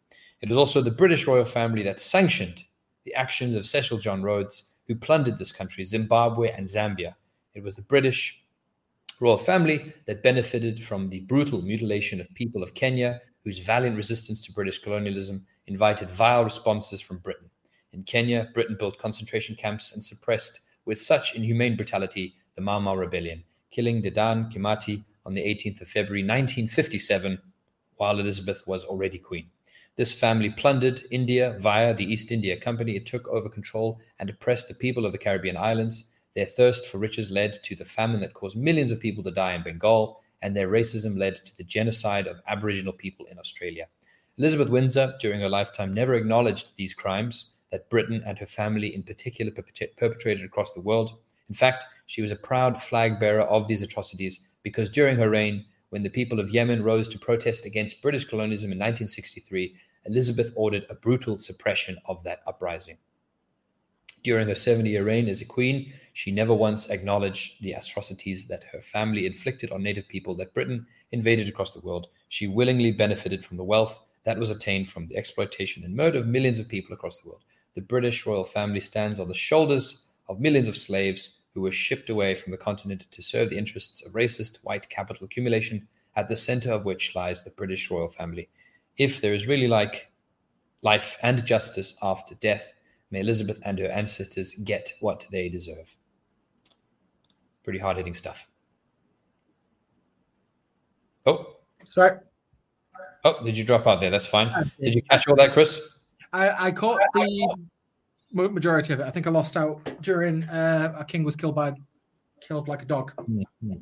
It 0.43 0.49
was 0.49 0.59
also 0.59 0.81
the 0.81 0.91
British 0.91 1.27
royal 1.27 1.45
family 1.45 1.83
that 1.85 2.01
sanctioned 2.01 2.65
the 3.05 3.15
actions 3.15 3.55
of 3.55 3.67
Cecil 3.67 3.99
John 3.99 4.23
Rhodes, 4.23 4.71
who 4.89 4.95
plundered 4.95 5.39
this 5.39 5.53
country, 5.53 5.85
Zimbabwe, 5.85 6.51
and 6.51 6.67
Zambia. 6.67 7.15
It 7.55 7.63
was 7.63 7.75
the 7.75 7.83
British 7.83 8.40
royal 9.21 9.39
family 9.39 9.93
that 10.07 10.23
benefited 10.23 10.83
from 10.83 11.07
the 11.07 11.21
brutal 11.21 11.63
mutilation 11.63 12.21
of 12.21 12.35
people 12.35 12.63
of 12.63 12.75
Kenya, 12.75 13.21
whose 13.45 13.59
valiant 13.59 13.97
resistance 13.97 14.41
to 14.41 14.53
British 14.53 14.81
colonialism 14.81 15.47
invited 15.67 16.11
vile 16.11 16.43
responses 16.43 17.01
from 17.01 17.19
Britain. 17.19 17.49
In 17.93 18.03
Kenya, 18.03 18.49
Britain 18.55 18.77
built 18.79 18.99
concentration 18.99 19.55
camps 19.55 19.93
and 19.93 20.03
suppressed 20.03 20.61
with 20.87 21.01
such 21.01 21.35
inhumane 21.35 21.77
brutality 21.77 22.35
the 22.55 22.61
Mau 22.61 22.81
Mau 22.81 22.97
Rebellion, 22.97 23.45
killing 23.71 24.03
Dedan 24.03 24.53
Kimathi 24.53 25.05
on 25.27 25.35
the 25.35 25.43
18th 25.43 25.83
of 25.83 25.89
February 25.89 26.23
1957, 26.23 27.39
while 27.97 28.19
Elizabeth 28.19 28.67
was 28.67 28.85
already 28.85 29.19
queen. 29.19 29.51
This 29.97 30.13
family 30.15 30.51
plundered 30.51 31.05
India 31.11 31.59
via 31.61 31.93
the 31.93 32.11
East 32.11 32.33
India 32.33 32.59
Company. 32.59 32.97
It 32.97 33.07
took 33.07 33.29
over 33.29 33.49
control 33.49 34.01
and 34.19 34.31
oppressed 34.31 34.69
the 34.69 34.75
people 34.75 35.05
of 35.05 35.13
the 35.13 35.19
Caribbean 35.19 35.57
islands. 35.57 36.11
Their 36.35 36.47
thirst 36.47 36.87
for 36.87 36.99
riches 36.99 37.31
led 37.31 37.55
to 37.65 37.75
the 37.75 37.85
famine 37.85 38.21
that 38.21 38.35
caused 38.35 38.57
millions 38.57 38.93
of 38.93 39.01
people 39.01 39.25
to 39.25 39.31
die 39.31 39.55
in 39.55 39.63
Bengal, 39.63 40.21
and 40.43 40.57
their 40.57 40.69
racism 40.69 41.19
led 41.19 41.37
to 41.37 41.57
the 41.57 41.65
genocide 41.65 42.27
of 42.27 42.41
Aboriginal 42.47 42.93
people 42.93 43.27
in 43.27 43.39
Australia. 43.39 43.89
Elizabeth 44.39 44.71
Windsor, 44.71 45.15
during 45.21 45.41
her 45.41 45.49
lifetime, 45.49 45.93
never 45.93 46.15
acknowledged 46.15 46.77
these 46.77 46.95
crimes 46.95 47.51
that 47.71 47.91
Britain 47.91 48.23
and 48.25 48.39
her 48.39 48.47
family 48.47 48.95
in 48.95 49.03
particular 49.03 49.53
perpetrated 49.97 50.45
across 50.45 50.73
the 50.73 50.81
world. 50.81 51.19
In 51.49 51.55
fact, 51.55 51.85
she 52.07 52.23
was 52.23 52.31
a 52.31 52.37
proud 52.37 52.81
flag 52.81 53.21
bearer 53.21 53.43
of 53.43 53.69
these 53.69 53.83
atrocities 53.83 54.41
because 54.63 54.89
during 54.89 55.17
her 55.17 55.29
reign, 55.29 55.65
when 55.91 56.03
the 56.05 56.11
people 56.11 56.39
of 56.39 56.51
Yemen 56.51 56.83
rose 56.83 57.09
to 57.09 57.19
protest 57.19 57.67
against 57.67 58.03
British 58.03 58.25
colonialism 58.25 58.73
in 58.73 58.79
1963, 58.79 59.75
Elizabeth 60.07 60.53
ordered 60.55 60.87
a 60.89 60.95
brutal 60.95 61.39
suppression 61.39 61.99
of 62.07 62.23
that 62.23 62.41
uprising. 62.47 62.97
During 64.23 64.49
her 64.49 64.55
70 64.55 64.91
year 64.91 65.05
reign 65.05 65.29
as 65.29 65.41
a 65.41 65.47
queen, 65.47 65.93
she 66.13 66.31
never 66.31 66.53
once 66.53 66.91
acknowledged 66.91 67.63
the 67.63 67.73
atrocities 67.73 68.47
that 68.49 68.65
her 68.65 68.83
family 68.83 69.27
inflicted 69.27 69.71
on 69.73 69.83
native 69.83 70.09
people 70.09 70.35
that 70.37 70.53
Britain 70.53 70.87
invaded 71.13 71.49
across 71.49 71.73
the 71.73 71.81
world. 71.81 72.09
She 72.29 72.47
willingly 72.47 72.93
benefited 72.93 73.45
from 73.45 73.57
the 73.57 73.65
wealth 73.65 74.03
that 74.25 74.39
was 74.39 74.51
attained 74.51 74.89
from 74.89 75.07
the 75.07 75.17
exploitation 75.17 75.85
and 75.85 75.97
murder 75.97 76.19
of 76.19 76.27
millions 76.27 76.59
of 76.59 76.69
people 76.69 76.93
across 76.93 77.21
the 77.21 77.29
world. 77.29 77.45
The 77.75 77.81
British 77.81 78.27
royal 78.27 78.45
family 78.45 78.81
stands 78.81 79.19
on 79.19 79.29
the 79.29 79.35
shoulders 79.35 80.05
of 80.29 80.41
millions 80.41 80.69
of 80.69 80.77
slaves 80.77 81.39
who 81.55 81.63
were 81.63 81.73
shipped 81.73 82.11
away 82.11 82.35
from 82.35 82.53
the 82.53 82.59
continent 82.59 83.07
to 83.11 83.23
serve 83.23 83.51
the 83.51 83.59
interests 83.59 84.05
of 84.05 84.13
racist 84.13 84.59
white 84.63 84.89
capital 84.89 85.25
accumulation, 85.25 85.89
at 86.17 86.29
the 86.29 86.37
center 86.37 86.71
of 86.71 86.85
which 86.85 87.15
lies 87.15 87.43
the 87.43 87.51
British 87.51 87.91
royal 87.91 88.09
family. 88.09 88.49
If 88.99 89.21
there 89.21 89.35
is 89.35 89.47
really 89.47 89.69
like 89.69 90.11
life 90.83 91.19
and 91.23 91.45
justice 91.45 91.97
after 92.03 92.35
death, 92.35 92.75
may 93.11 93.21
Elizabeth 93.21 93.59
and 93.65 93.79
her 93.79 93.91
ancestors 93.91 94.55
get 94.55 94.93
what 95.01 95.27
they 95.31 95.49
deserve 95.49 95.97
pretty 97.65 97.79
hard 97.79 97.97
hitting 97.97 98.15
stuff. 98.15 98.49
Oh, 101.27 101.57
sorry. 101.87 102.19
Oh, 103.25 103.45
did 103.45 103.57
you 103.57 103.65
drop 103.65 103.87
out 103.87 104.01
there? 104.01 104.11
That's 104.11 104.27
fine. 104.27 104.73
Did 104.81 104.95
you 104.95 105.03
catch 105.03 105.29
all 105.29 105.37
that, 105.37 105.53
Chris? 105.53 105.81
I, 106.33 106.67
I 106.67 106.71
caught 106.71 107.01
the 107.13 107.55
majority 108.33 108.93
of 108.93 109.01
it. 109.01 109.05
I 109.05 109.11
think 109.11 109.27
I 109.27 109.31
lost 109.31 109.57
out 109.57 109.81
during 110.01 110.45
uh, 110.45 110.95
a 110.99 111.05
king 111.05 111.23
was 111.23 111.37
killed 111.37 111.55
by 111.55 111.75
killed 112.41 112.69
like 112.69 112.83
a 112.83 112.87
dog. 112.87 113.13
Mm-hmm. 113.17 113.73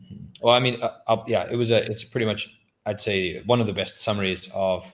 Well, 0.43 0.55
I 0.55 0.59
mean, 0.59 0.83
uh, 0.83 1.23
yeah, 1.27 1.47
it 1.51 1.57
was 1.57 1.71
a. 1.71 1.85
It's 1.91 2.03
pretty 2.03 2.27
much, 2.27 2.59
I'd 2.85 3.01
say, 3.01 3.43
one 3.45 3.61
of 3.61 3.67
the 3.67 3.73
best 3.73 4.01
summaries 4.01 4.51
of 4.53 4.93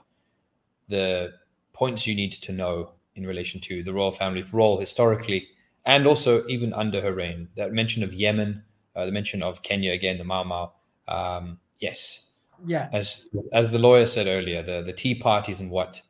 the 0.88 1.32
points 1.72 2.06
you 2.06 2.14
need 2.14 2.32
to 2.34 2.52
know 2.52 2.90
in 3.16 3.26
relation 3.26 3.60
to 3.60 3.82
the 3.82 3.92
royal 3.92 4.10
family's 4.10 4.52
role 4.52 4.78
historically, 4.78 5.48
and 5.86 6.06
also 6.06 6.46
even 6.46 6.72
under 6.72 7.00
her 7.00 7.12
reign. 7.12 7.48
That 7.56 7.72
mention 7.72 8.02
of 8.02 8.12
Yemen, 8.12 8.62
uh, 8.96 9.06
the 9.06 9.12
mention 9.12 9.42
of 9.42 9.62
Kenya 9.62 9.92
again, 9.92 10.18
the 10.18 10.24
Mau 10.24 10.44
Mau. 10.44 10.72
Um, 11.08 11.58
yes. 11.78 12.30
Yeah. 12.66 12.88
As 12.92 13.28
as 13.52 13.70
the 13.70 13.78
lawyer 13.78 14.06
said 14.06 14.26
earlier, 14.26 14.62
the 14.62 14.82
the 14.82 14.92
tea 14.92 15.14
parties 15.14 15.60
and 15.60 15.70
what. 15.70 16.02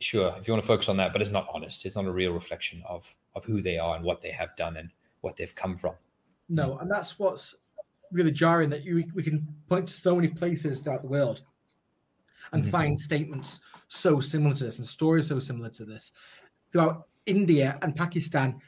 Sure, 0.00 0.32
if 0.38 0.46
you 0.46 0.54
want 0.54 0.62
to 0.62 0.66
focus 0.66 0.88
on 0.88 0.96
that, 0.98 1.12
but 1.12 1.20
it's 1.20 1.32
not 1.32 1.48
honest. 1.52 1.84
It's 1.84 1.96
not 1.96 2.04
a 2.04 2.12
real 2.12 2.32
reflection 2.32 2.82
of 2.86 3.16
of 3.34 3.44
who 3.44 3.60
they 3.60 3.78
are 3.78 3.96
and 3.96 4.04
what 4.04 4.22
they 4.22 4.30
have 4.30 4.54
done 4.56 4.76
and 4.76 4.90
what 5.22 5.36
they've 5.36 5.54
come 5.54 5.76
from. 5.76 5.94
No, 6.48 6.78
and 6.78 6.90
that's 6.90 7.18
what's 7.18 7.56
really 8.12 8.30
jarring 8.30 8.70
that 8.70 8.84
you 8.84 9.04
we 9.14 9.22
can 9.22 9.46
point 9.68 9.88
to 9.88 9.94
so 9.94 10.14
many 10.16 10.28
places 10.28 10.80
throughout 10.80 11.02
the 11.02 11.08
world 11.08 11.42
and 12.52 12.62
mm-hmm. 12.62 12.70
find 12.70 12.98
statements 12.98 13.60
so 13.88 14.20
similar 14.20 14.54
to 14.54 14.64
this 14.64 14.78
and 14.78 14.86
stories 14.86 15.26
so 15.26 15.38
similar 15.38 15.68
to 15.70 15.84
this 15.84 16.12
throughout 16.72 17.08
India 17.26 17.78
and 17.82 17.94
Pakistan 17.94 18.60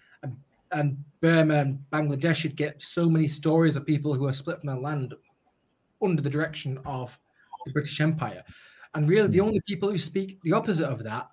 and 0.73 1.03
Burma 1.21 1.55
and 1.55 1.79
Bangladesh 1.93 2.37
should 2.37 2.57
get 2.57 2.83
so 2.83 3.09
many 3.09 3.29
stories 3.29 3.77
of 3.77 3.87
people 3.87 4.15
who 4.15 4.27
are 4.27 4.33
split 4.33 4.61
from 4.61 4.69
their 4.69 4.77
land 4.77 5.15
under 6.03 6.23
the 6.23 6.31
direction 6.31 6.79
of 6.85 7.19
the 7.67 7.73
British 7.73 8.01
Empire. 8.01 8.43
And 8.95 9.09
really, 9.09 9.29
the 9.29 9.41
only 9.41 9.61
people 9.67 9.91
who 9.91 9.99
speak 9.99 10.41
the 10.43 10.53
opposite 10.53 10.89
of 10.89 11.03
that 11.05 11.29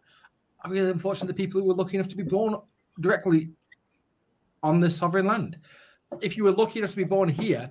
are 0.63 0.71
really, 0.71 0.89
unfortunately, 0.89 1.33
the 1.33 1.45
people 1.45 1.61
who 1.61 1.67
were 1.67 1.73
lucky 1.73 1.97
enough 1.97 2.09
to 2.09 2.17
be 2.17 2.23
born 2.23 2.55
directly 2.99 3.51
on 4.63 4.79
the 4.79 4.89
sovereign 4.89 5.25
land. 5.25 5.57
If 6.21 6.35
you 6.35 6.43
were 6.43 6.51
lucky 6.51 6.79
enough 6.79 6.91
to 6.91 6.97
be 6.97 7.03
born 7.03 7.29
here 7.29 7.69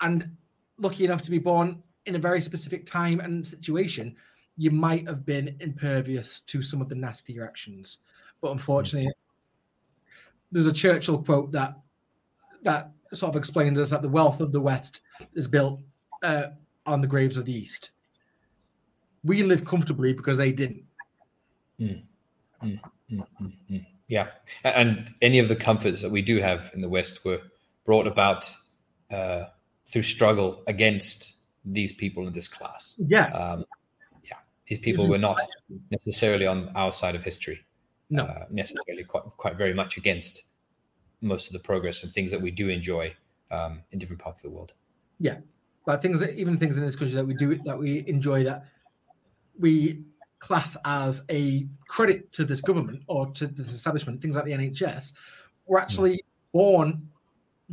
and 0.00 0.30
lucky 0.78 1.04
enough 1.04 1.22
to 1.22 1.30
be 1.30 1.38
born 1.38 1.82
in 2.06 2.14
a 2.16 2.18
very 2.18 2.40
specific 2.40 2.86
time 2.86 3.20
and 3.20 3.46
situation, 3.46 4.16
you 4.56 4.70
might 4.70 5.06
have 5.06 5.24
been 5.24 5.56
impervious 5.60 6.40
to 6.40 6.62
some 6.62 6.80
of 6.80 6.88
the 6.88 6.94
nastier 6.94 7.44
actions. 7.44 7.98
But 8.40 8.52
unfortunately, 8.52 9.12
there's 10.52 10.66
a 10.66 10.72
Churchill 10.72 11.22
quote 11.22 11.52
that 11.52 11.76
that 12.62 12.90
sort 13.14 13.30
of 13.30 13.36
explains 13.36 13.78
us 13.78 13.90
that 13.90 14.02
the 14.02 14.08
wealth 14.08 14.40
of 14.40 14.52
the 14.52 14.60
West 14.60 15.02
is 15.34 15.48
built 15.48 15.80
uh, 16.22 16.48
on 16.86 17.00
the 17.00 17.06
graves 17.06 17.36
of 17.36 17.44
the 17.44 17.52
East. 17.52 17.90
We 19.24 19.42
live 19.42 19.64
comfortably 19.64 20.12
because 20.12 20.38
they 20.38 20.52
didn't. 20.52 20.84
Mm. 21.80 22.02
Mm, 22.62 22.80
mm, 23.10 23.86
yeah, 24.08 24.28
and 24.64 25.08
any 25.22 25.38
of 25.38 25.48
the 25.48 25.56
comforts 25.56 26.02
that 26.02 26.10
we 26.10 26.20
do 26.20 26.38
have 26.38 26.70
in 26.74 26.80
the 26.80 26.88
West 26.88 27.24
were 27.24 27.40
brought 27.84 28.06
about 28.06 28.52
uh, 29.10 29.44
through 29.88 30.02
struggle 30.02 30.62
against 30.66 31.39
these 31.64 31.92
people 31.92 32.26
in 32.26 32.32
this 32.32 32.48
class. 32.48 32.94
Yeah, 32.98 33.26
um, 33.28 33.64
yeah, 34.24 34.36
these 34.66 34.78
people 34.78 35.08
were 35.08 35.18
not 35.18 35.40
necessarily 35.90 36.46
on 36.46 36.70
our 36.74 36.92
side 36.92 37.14
of 37.14 37.22
history. 37.22 37.60
No, 38.10 38.24
uh, 38.24 38.46
necessarily 38.50 39.04
quite 39.04 39.24
quite 39.36 39.56
very 39.56 39.74
much 39.74 39.96
against 39.96 40.44
most 41.20 41.46
of 41.46 41.52
the 41.52 41.58
progress 41.58 42.02
and 42.02 42.12
things 42.12 42.30
that 42.30 42.40
we 42.40 42.50
do 42.50 42.68
enjoy 42.68 43.14
um, 43.50 43.82
in 43.92 43.98
different 43.98 44.20
parts 44.20 44.38
of 44.38 44.42
the 44.44 44.50
world. 44.50 44.72
Yeah, 45.18 45.38
but 45.86 46.02
things 46.02 46.20
that 46.20 46.34
even 46.36 46.56
things 46.58 46.76
in 46.76 46.82
this 46.84 46.96
country 46.96 47.14
that 47.14 47.26
we 47.26 47.34
do 47.34 47.56
that 47.56 47.78
we 47.78 48.04
enjoy 48.06 48.44
that 48.44 48.64
we 49.58 50.02
class 50.40 50.76
as 50.84 51.22
a 51.30 51.66
credit 51.86 52.32
to 52.32 52.44
this 52.44 52.60
government 52.60 53.02
or 53.06 53.26
to 53.32 53.46
this 53.46 53.74
establishment, 53.74 54.20
things 54.20 54.34
like 54.34 54.46
the 54.46 54.52
NHS, 54.52 55.12
were 55.66 55.78
actually 55.78 56.14
mm. 56.14 56.20
born, 56.52 57.08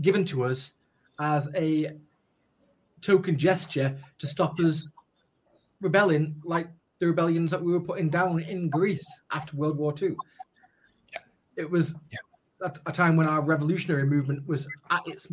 given 0.02 0.24
to 0.26 0.44
us 0.44 0.74
as 1.20 1.50
a 1.56 1.94
token 3.02 3.38
gesture 3.38 3.98
to 4.20 4.28
stop 4.28 4.60
us 4.60 4.90
rebelling 5.82 6.36
like 6.44 6.68
the 7.00 7.08
rebellions 7.08 7.52
that 7.52 7.62
we 7.62 7.72
were 7.72 7.80
putting 7.80 8.10
down 8.10 8.40
in 8.40 8.70
Greece 8.70 9.08
after 9.32 9.56
World 9.56 9.78
War 9.78 9.94
II. 10.02 10.16
Yeah. 11.14 11.20
It 11.56 11.70
was 11.70 11.96
yeah. 12.12 12.18
at 12.66 12.80
a 12.86 12.92
time 12.92 13.16
when 13.16 13.28
our 13.28 13.42
revolutionary 13.42 14.06
movement 14.06 14.48
was 14.48 14.68
at 14.90 15.08
its 15.08 15.28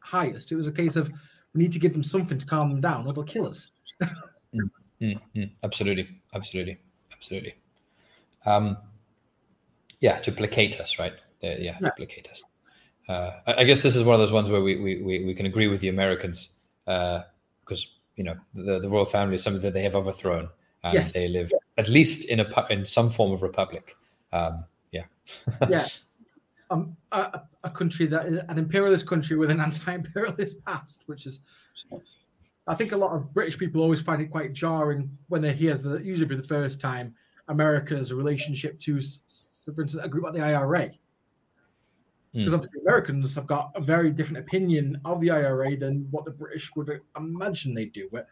highest. 0.00 0.52
It 0.52 0.56
was 0.56 0.66
a 0.66 0.72
case 0.72 0.96
of 0.96 1.10
we 1.54 1.62
need 1.62 1.72
to 1.72 1.78
give 1.78 1.92
them 1.92 2.04
something 2.04 2.38
to 2.38 2.46
calm 2.46 2.68
them 2.68 2.80
down, 2.80 3.06
or 3.06 3.12
they'll 3.12 3.24
kill 3.24 3.46
us. 3.46 3.68
mm. 4.02 4.70
Mm-hmm. 5.00 5.44
Absolutely, 5.62 6.08
absolutely, 6.34 6.78
absolutely. 7.12 7.54
Um, 8.44 8.76
yeah, 10.00 10.18
to 10.20 10.32
placate 10.32 10.80
us, 10.80 10.98
right? 10.98 11.12
Uh, 11.42 11.56
yeah, 11.58 11.76
yeah, 11.80 11.90
placate 11.96 12.30
us. 12.30 12.42
Uh, 13.08 13.32
I, 13.46 13.54
I, 13.58 13.64
guess 13.64 13.82
this 13.82 13.94
is 13.94 14.02
one 14.02 14.14
of 14.14 14.20
those 14.20 14.32
ones 14.32 14.50
where 14.50 14.60
we 14.60 14.76
we, 14.76 15.02
we, 15.02 15.24
we 15.24 15.34
can 15.34 15.46
agree 15.46 15.68
with 15.68 15.80
the 15.80 15.88
Americans 15.88 16.54
because 16.84 17.26
uh, 17.70 17.98
you 18.16 18.24
know 18.24 18.36
the, 18.54 18.80
the 18.80 18.88
royal 18.88 19.04
family 19.04 19.36
is 19.36 19.42
something 19.42 19.62
that 19.62 19.74
they 19.74 19.82
have 19.82 19.94
overthrown 19.94 20.48
and 20.82 20.94
yes. 20.94 21.12
they 21.12 21.28
live 21.28 21.52
at 21.78 21.88
least 21.88 22.28
in 22.28 22.40
a 22.40 22.66
in 22.70 22.84
some 22.84 23.10
form 23.10 23.32
of 23.32 23.42
republic. 23.42 23.96
Um, 24.32 24.64
yeah, 24.90 25.04
yeah. 25.68 25.86
Um, 26.70 26.96
a, 27.12 27.42
a 27.62 27.70
country 27.70 28.06
that 28.06 28.26
is 28.26 28.38
an 28.48 28.58
imperialist 28.58 29.06
country 29.06 29.36
with 29.36 29.50
an 29.50 29.60
anti-imperialist 29.60 30.64
past, 30.66 31.02
which 31.06 31.26
is 31.26 31.40
I 32.66 32.74
think 32.74 32.92
a 32.92 32.96
lot 32.96 33.14
of 33.14 33.32
British 33.32 33.56
people 33.56 33.82
always 33.82 34.00
find 34.00 34.20
it 34.20 34.30
quite 34.30 34.52
jarring 34.52 35.16
when 35.28 35.40
they 35.40 35.52
hear 35.52 35.74
that 35.74 36.04
usually 36.04 36.28
for 36.28 36.34
the 36.34 36.42
first 36.42 36.80
time 36.80 37.14
America's 37.48 38.12
relationship 38.12 38.80
to, 38.80 39.00
for 39.72 39.82
instance, 39.82 40.04
a 40.04 40.08
group 40.08 40.24
like 40.24 40.34
the 40.34 40.40
IRA. 40.40 40.90
Because 42.36 42.52
mm. 42.52 42.56
obviously 42.56 42.80
Americans 42.82 43.34
have 43.34 43.46
got 43.46 43.72
a 43.74 43.80
very 43.80 44.10
different 44.10 44.38
opinion 44.38 45.00
of 45.06 45.22
the 45.22 45.30
IRA 45.30 45.74
than 45.76 46.06
what 46.10 46.26
the 46.26 46.30
British 46.30 46.70
would 46.76 47.00
imagine 47.16 47.72
they 47.72 47.86
do. 47.86 48.10
But 48.12 48.26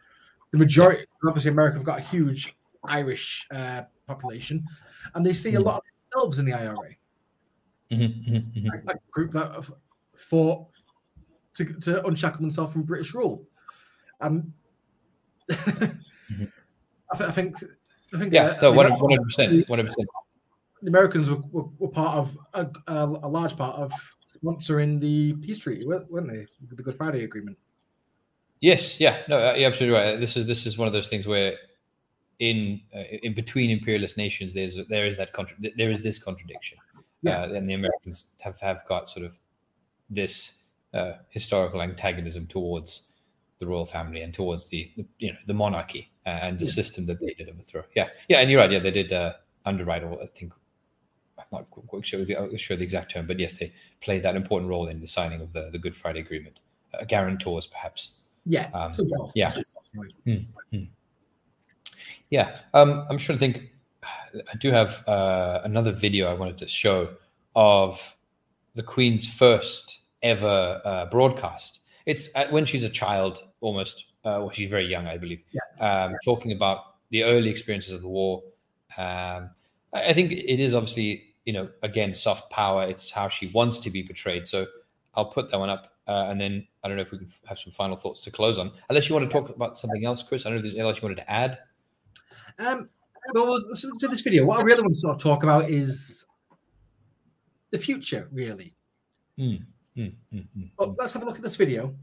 the 0.51 0.59
majority, 0.59 1.05
obviously, 1.25 1.49
America 1.49 1.77
have 1.77 1.85
got 1.85 1.97
a 1.99 2.03
huge 2.03 2.55
Irish 2.83 3.47
uh, 3.51 3.81
population, 4.05 4.63
and 5.15 5.25
they 5.25 5.33
see 5.33 5.55
a 5.55 5.57
hmm. 5.57 5.65
lot 5.65 5.77
of 5.77 5.83
themselves 6.11 6.39
in 6.39 6.45
the 6.45 6.53
IRA. 6.53 6.75
Mm-hmm, 7.91 8.03
mm-hmm, 8.03 8.59
mm-hmm. 8.59 8.87
Like, 8.87 8.97
group 9.11 9.31
that 9.31 9.65
fought 10.15 10.67
to, 11.55 11.65
to 11.65 12.05
unshackle 12.05 12.41
themselves 12.41 12.71
from 12.71 12.83
British 12.83 13.13
rule. 13.13 13.47
Um, 14.21 14.53
mm-hmm. 15.49 16.43
I, 17.11 17.17
th- 17.17 17.29
I, 17.29 17.31
think, 17.31 17.55
I 18.13 18.19
think, 18.19 18.33
yeah, 18.33 18.59
so 18.59 18.71
one 18.71 18.91
hundred 18.91 19.23
percent, 19.23 19.67
one 19.67 19.79
hundred 19.79 19.89
percent. 19.89 20.09
The 20.81 20.89
Americans 20.89 21.29
were, 21.29 21.41
were, 21.51 21.65
were 21.79 21.87
part 21.87 22.17
of 22.17 22.37
a, 22.53 22.67
a, 22.87 23.05
a, 23.23 23.29
large 23.29 23.55
part 23.55 23.77
of 23.77 23.91
sponsoring 24.35 24.99
the 24.99 25.33
peace 25.33 25.59
treaty, 25.59 25.85
weren't 25.85 26.29
they? 26.29 26.45
The 26.75 26.83
Good 26.83 26.97
Friday 26.97 27.23
Agreement. 27.23 27.57
Yes, 28.61 28.99
yeah, 28.99 29.19
no, 29.27 29.37
uh, 29.37 29.53
you're 29.53 29.69
absolutely 29.69 29.97
right. 29.97 30.19
This 30.19 30.37
is 30.37 30.47
this 30.47 30.65
is 30.65 30.77
one 30.77 30.87
of 30.87 30.93
those 30.93 31.09
things 31.09 31.27
where, 31.27 31.53
in 32.39 32.81
uh, 32.95 33.03
in 33.23 33.33
between 33.33 33.69
imperialist 33.69 34.17
nations, 34.17 34.53
there's 34.53 34.75
there 34.89 35.05
is 35.05 35.17
that 35.17 35.33
contra- 35.33 35.57
there 35.77 35.91
is 35.91 36.01
this 36.01 36.17
contradiction, 36.17 36.77
yeah. 37.21 37.41
Uh, 37.43 37.53
and 37.53 37.69
the 37.69 37.73
Americans 37.73 38.33
have 38.39 38.59
have 38.61 38.83
got 38.87 39.09
sort 39.09 39.25
of 39.25 39.37
this 40.09 40.53
uh, 40.93 41.13
historical 41.29 41.81
antagonism 41.81 42.47
towards 42.47 43.11
the 43.59 43.67
royal 43.67 43.85
family 43.85 44.21
and 44.21 44.33
towards 44.33 44.67
the, 44.69 44.91
the 44.95 45.05
you 45.19 45.31
know 45.31 45.37
the 45.47 45.53
monarchy 45.53 46.11
uh, 46.25 46.39
and 46.41 46.57
the 46.57 46.65
yeah. 46.65 46.71
system 46.71 47.05
that 47.05 47.19
they 47.19 47.33
did 47.37 47.49
overthrow. 47.49 47.83
Yeah, 47.95 48.07
yeah, 48.29 48.39
and 48.39 48.49
you're 48.49 48.61
right. 48.61 48.71
Yeah, 48.71 48.79
they 48.79 48.91
did 48.91 49.11
uh, 49.11 49.33
underwrite, 49.65 50.03
or 50.03 50.21
I 50.21 50.27
think 50.27 50.53
I'm 51.37 51.45
not 51.51 51.69
quite 51.69 52.05
sure 52.05 52.23
the, 52.23 52.35
uh, 52.35 52.57
sure 52.57 52.77
the 52.77 52.83
exact 52.83 53.11
term, 53.11 53.27
but 53.27 53.39
yes, 53.39 53.55
they 53.55 53.73
played 54.01 54.23
that 54.23 54.35
important 54.35 54.69
role 54.69 54.87
in 54.87 55.01
the 55.01 55.07
signing 55.07 55.41
of 55.41 55.53
the, 55.53 55.69
the 55.71 55.79
Good 55.79 55.95
Friday 55.95 56.21
Agreement. 56.21 56.59
Uh, 56.93 57.03
guarantors, 57.05 57.67
perhaps. 57.67 58.19
Yeah. 58.45 58.69
Um, 58.73 58.93
yeah. 59.35 59.51
Mm-hmm. 60.27 60.83
Yeah. 62.29 62.57
Um, 62.73 63.05
I'm 63.09 63.17
trying 63.17 63.37
to 63.37 63.39
think. 63.39 63.71
I 64.03 64.57
do 64.59 64.69
have 64.69 65.03
uh, 65.07 65.61
another 65.63 65.91
video 65.91 66.27
I 66.29 66.33
wanted 66.33 66.57
to 66.59 66.67
show 66.67 67.15
of 67.55 68.15
the 68.75 68.83
Queen's 68.83 69.27
first 69.27 70.01
ever 70.21 70.81
uh, 70.83 71.05
broadcast 71.07 71.79
it's 72.05 72.29
uh, 72.35 72.47
when 72.49 72.65
she's 72.65 72.83
a 72.83 72.89
child, 72.89 73.43
almost. 73.61 74.05
Uh, 74.23 74.37
well, 74.41 74.51
she's 74.51 74.69
very 74.69 74.85
young, 74.85 75.07
I 75.07 75.17
believe. 75.17 75.43
Yeah. 75.51 76.05
Um, 76.05 76.15
talking 76.23 76.51
about 76.51 76.95
the 77.09 77.23
early 77.23 77.49
experiences 77.49 77.91
of 77.91 78.01
the 78.01 78.07
war. 78.07 78.43
Um, 78.97 79.51
I 79.95 80.13
think 80.13 80.31
it 80.31 80.59
is 80.59 80.75
obviously, 80.75 81.35
you 81.45 81.53
know, 81.53 81.69
again, 81.81 82.15
soft 82.15 82.51
power. 82.51 82.85
It's 82.85 83.11
how 83.11 83.27
she 83.27 83.47
wants 83.47 83.77
to 83.79 83.89
be 83.89 84.03
portrayed. 84.03 84.45
So 84.45 84.67
I'll 85.13 85.31
put 85.31 85.49
that 85.51 85.59
one 85.59 85.69
up, 85.69 85.93
uh, 86.07 86.27
and 86.29 86.39
then 86.39 86.67
I 86.83 86.87
don't 86.87 86.97
know 86.97 87.03
if 87.03 87.11
we 87.11 87.17
can 87.17 87.29
have 87.47 87.57
some 87.57 87.71
final 87.71 87.95
thoughts 87.95 88.21
to 88.21 88.31
close 88.31 88.57
on. 88.57 88.71
Unless 88.89 89.09
you 89.09 89.15
want 89.15 89.29
to 89.29 89.33
talk 89.33 89.49
about 89.49 89.77
something 89.77 90.05
else, 90.05 90.23
Chris. 90.23 90.45
I 90.45 90.49
don't 90.49 90.55
know 90.55 90.59
if 90.59 90.63
there's 90.63 90.73
anything 90.75 90.87
else 90.87 90.97
you 90.97 91.07
wanted 91.07 91.21
to 91.21 91.31
add. 91.31 91.59
Um, 92.59 92.89
well, 93.33 93.59
so 93.73 93.89
to 93.99 94.07
this 94.07 94.21
video, 94.21 94.45
what 94.45 94.59
I 94.59 94.63
really 94.63 94.81
want 94.81 94.93
to 94.93 94.99
sort 94.99 95.15
of 95.15 95.21
talk 95.21 95.43
about 95.43 95.69
is 95.69 96.25
the 97.71 97.79
future, 97.79 98.27
really. 98.31 98.75
Mm. 99.39 99.65
Mm, 99.97 100.13
mm, 100.33 100.71
well, 100.77 100.93
let's 100.99 101.13
have 101.13 101.23
a 101.23 101.25
look 101.25 101.37
at 101.37 101.41
this 101.41 101.55
video. 101.55 101.95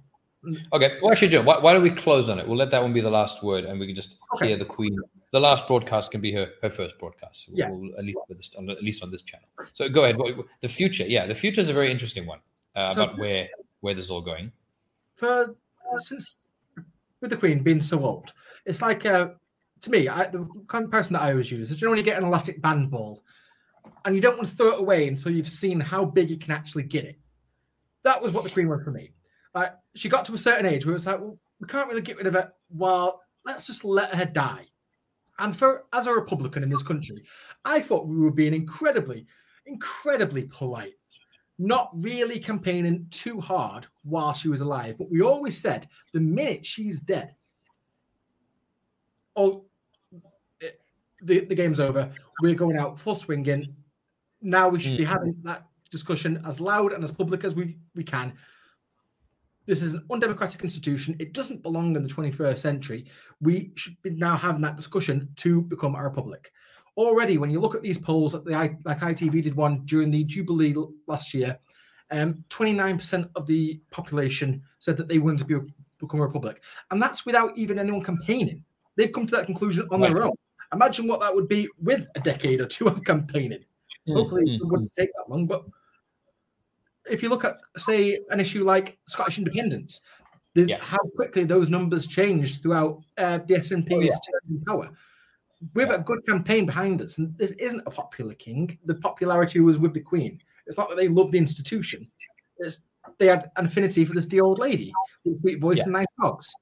Okay. 0.72 0.98
Well, 1.00 1.12
actually, 1.12 1.28
Joe, 1.28 1.42
why, 1.42 1.58
why, 1.58 1.72
don't 1.72 1.82
we 1.82 1.90
close 1.90 2.28
on 2.28 2.38
it? 2.38 2.46
We'll 2.46 2.56
let 2.56 2.70
that 2.70 2.82
one 2.82 2.92
be 2.92 3.00
the 3.00 3.10
last 3.10 3.42
word, 3.42 3.64
and 3.64 3.78
we 3.78 3.86
can 3.86 3.94
just 3.94 4.16
okay. 4.34 4.48
hear 4.48 4.56
the 4.56 4.64
Queen. 4.64 4.96
The 5.32 5.40
last 5.40 5.66
broadcast 5.66 6.10
can 6.10 6.20
be 6.20 6.32
her 6.32 6.50
her 6.62 6.70
first 6.70 6.98
broadcast. 6.98 7.46
So 7.46 7.52
yeah. 7.54 7.70
We'll, 7.70 7.96
at 7.96 8.04
least 8.04 8.18
this, 8.28 8.50
on, 8.58 8.68
at 8.68 8.82
least 8.82 9.02
on 9.02 9.10
this 9.10 9.22
channel. 9.22 9.46
So 9.72 9.88
go 9.88 10.04
ahead. 10.04 10.18
The 10.60 10.68
future, 10.68 11.04
yeah, 11.04 11.26
the 11.26 11.34
future 11.34 11.60
is 11.60 11.68
a 11.68 11.72
very 11.72 11.90
interesting 11.90 12.26
one 12.26 12.40
uh, 12.74 12.92
so, 12.92 13.04
about 13.04 13.18
where 13.18 13.48
where 13.80 13.94
this 13.94 14.06
is 14.06 14.10
all 14.10 14.20
going. 14.20 14.50
For 15.14 15.54
since 15.98 16.36
with 17.20 17.30
the 17.30 17.36
Queen 17.36 17.62
being 17.62 17.80
so 17.80 18.04
old, 18.04 18.32
it's 18.66 18.82
like 18.82 19.06
uh, 19.06 19.28
to 19.80 19.90
me, 19.90 20.08
I, 20.08 20.26
the 20.26 20.46
comparison 20.66 21.14
that 21.14 21.22
I 21.22 21.30
always 21.30 21.50
use 21.50 21.70
is 21.70 21.80
you 21.80 21.86
know 21.86 21.90
when 21.90 21.98
you 21.98 22.04
get 22.04 22.18
an 22.18 22.24
elastic 22.24 22.60
band 22.60 22.90
ball, 22.90 23.22
and 24.04 24.16
you 24.16 24.20
don't 24.20 24.36
want 24.36 24.48
to 24.50 24.56
throw 24.56 24.72
it 24.72 24.80
away 24.80 25.06
until 25.06 25.32
you've 25.32 25.46
seen 25.46 25.78
how 25.78 26.04
big 26.04 26.30
you 26.30 26.36
can 26.36 26.50
actually 26.50 26.82
get 26.82 27.04
it 27.04 27.16
that 28.04 28.20
was 28.20 28.32
what 28.32 28.44
the 28.44 28.50
Queen 28.50 28.68
was 28.68 28.82
for 28.82 28.90
me. 28.90 29.12
Like 29.54 29.74
she 29.94 30.08
got 30.08 30.24
to 30.26 30.34
a 30.34 30.38
certain 30.38 30.66
age 30.66 30.84
where 30.84 30.92
it 30.92 30.94
was 30.94 31.06
like, 31.06 31.20
well, 31.20 31.38
we 31.60 31.68
can't 31.68 31.88
really 31.88 32.02
get 32.02 32.16
rid 32.16 32.26
of 32.26 32.34
it. 32.34 32.48
Well, 32.70 33.20
let's 33.44 33.66
just 33.66 33.84
let 33.84 34.14
her 34.14 34.24
die. 34.24 34.66
And 35.38 35.56
for 35.56 35.84
as 35.92 36.06
a 36.06 36.12
Republican 36.12 36.62
in 36.62 36.70
this 36.70 36.82
country, 36.82 37.22
I 37.64 37.80
thought 37.80 38.06
we 38.06 38.16
were 38.16 38.30
being 38.30 38.54
incredibly, 38.54 39.26
incredibly 39.66 40.44
polite, 40.44 40.94
not 41.58 41.90
really 41.94 42.38
campaigning 42.38 43.06
too 43.10 43.40
hard 43.40 43.86
while 44.04 44.34
she 44.34 44.48
was 44.48 44.60
alive. 44.60 44.96
But 44.98 45.10
we 45.10 45.22
always 45.22 45.60
said 45.60 45.88
the 46.12 46.20
minute 46.20 46.64
she's 46.64 47.00
dead, 47.00 47.34
oh, 49.36 49.64
the, 51.22 51.40
the 51.40 51.54
game's 51.54 51.80
over. 51.80 52.12
We're 52.40 52.54
going 52.54 52.76
out 52.76 52.98
full 52.98 53.14
swinging. 53.14 53.74
Now 54.40 54.68
we 54.68 54.80
should 54.80 54.92
mm. 54.92 54.98
be 54.98 55.04
having 55.04 55.36
that 55.44 55.66
discussion 55.90 56.42
as 56.46 56.60
loud 56.60 56.92
and 56.92 57.04
as 57.04 57.12
public 57.12 57.44
as 57.44 57.54
we, 57.54 57.78
we 57.94 58.02
can. 58.02 58.32
This 59.66 59.82
is 59.82 59.94
an 59.94 60.04
undemocratic 60.10 60.62
institution. 60.62 61.16
It 61.18 61.32
doesn't 61.32 61.62
belong 61.62 61.94
in 61.96 62.02
the 62.02 62.08
21st 62.08 62.58
century. 62.58 63.06
We 63.40 63.72
should 63.74 64.00
be 64.02 64.10
now 64.10 64.36
having 64.36 64.62
that 64.62 64.76
discussion 64.76 65.28
to 65.36 65.62
become 65.62 65.94
a 65.94 66.02
republic. 66.02 66.52
Already, 66.96 67.38
when 67.38 67.50
you 67.50 67.60
look 67.60 67.74
at 67.74 67.82
these 67.82 67.98
polls, 67.98 68.32
the, 68.32 68.40
like 68.50 69.00
ITV 69.00 69.42
did 69.42 69.54
one 69.54 69.82
during 69.86 70.10
the 70.10 70.24
Jubilee 70.24 70.74
last 71.06 71.32
year, 71.32 71.58
um, 72.10 72.44
29% 72.50 73.30
of 73.36 73.46
the 73.46 73.80
population 73.90 74.62
said 74.78 74.96
that 74.98 75.08
they 75.08 75.18
wanted 75.18 75.38
to 75.38 75.44
be, 75.46 75.72
become 75.98 76.20
a 76.20 76.26
republic. 76.26 76.62
And 76.90 77.00
that's 77.00 77.24
without 77.24 77.56
even 77.56 77.78
anyone 77.78 78.02
campaigning. 78.02 78.64
They've 78.96 79.12
come 79.12 79.26
to 79.26 79.36
that 79.36 79.46
conclusion 79.46 79.86
on 79.90 80.02
right. 80.02 80.12
their 80.12 80.24
own. 80.24 80.34
Imagine 80.74 81.06
what 81.06 81.20
that 81.20 81.34
would 81.34 81.48
be 81.48 81.68
with 81.80 82.08
a 82.14 82.20
decade 82.20 82.60
or 82.60 82.66
two 82.66 82.88
of 82.88 83.02
campaigning. 83.04 83.64
Mm, 84.08 84.14
Hopefully, 84.14 84.44
mm, 84.44 84.56
it 84.56 84.66
wouldn't 84.66 84.90
mm. 84.90 84.94
take 84.94 85.10
that 85.14 85.30
long. 85.30 85.46
But 85.46 85.64
if 87.10 87.22
you 87.22 87.28
look 87.28 87.44
at, 87.44 87.58
say, 87.76 88.18
an 88.30 88.40
issue 88.40 88.64
like 88.64 88.98
Scottish 89.08 89.38
independence, 89.38 90.00
the, 90.54 90.68
yeah. 90.68 90.78
how 90.80 90.98
quickly 91.16 91.44
those 91.44 91.70
numbers 91.70 92.06
changed 92.06 92.62
throughout 92.62 93.02
uh, 93.18 93.38
the 93.46 93.54
SNP's 93.54 94.12
oh, 94.12 94.38
yeah. 94.48 94.58
power. 94.66 94.90
With 95.74 95.88
yeah. 95.88 95.94
a 95.94 95.98
good 95.98 96.26
campaign 96.26 96.66
behind 96.66 97.00
us, 97.02 97.18
and 97.18 97.36
this 97.38 97.52
isn't 97.52 97.82
a 97.86 97.90
popular 97.90 98.34
king. 98.34 98.76
The 98.84 98.96
popularity 98.96 99.60
was 99.60 99.78
with 99.78 99.94
the 99.94 100.00
Queen. 100.00 100.40
It's 100.66 100.76
not 100.76 100.88
that 100.88 100.96
they 100.96 101.08
love 101.08 101.30
the 101.30 101.38
institution. 101.38 102.10
It's 102.58 102.80
they 103.18 103.26
had 103.26 103.50
an 103.56 103.66
affinity 103.66 104.04
for 104.04 104.14
this 104.14 104.26
dear 104.26 104.44
old 104.44 104.58
lady 104.58 104.92
with 105.24 105.40
sweet 105.40 105.60
voice 105.60 105.82
and 105.82 105.92
nice 105.92 106.12
dogs. 106.20 106.52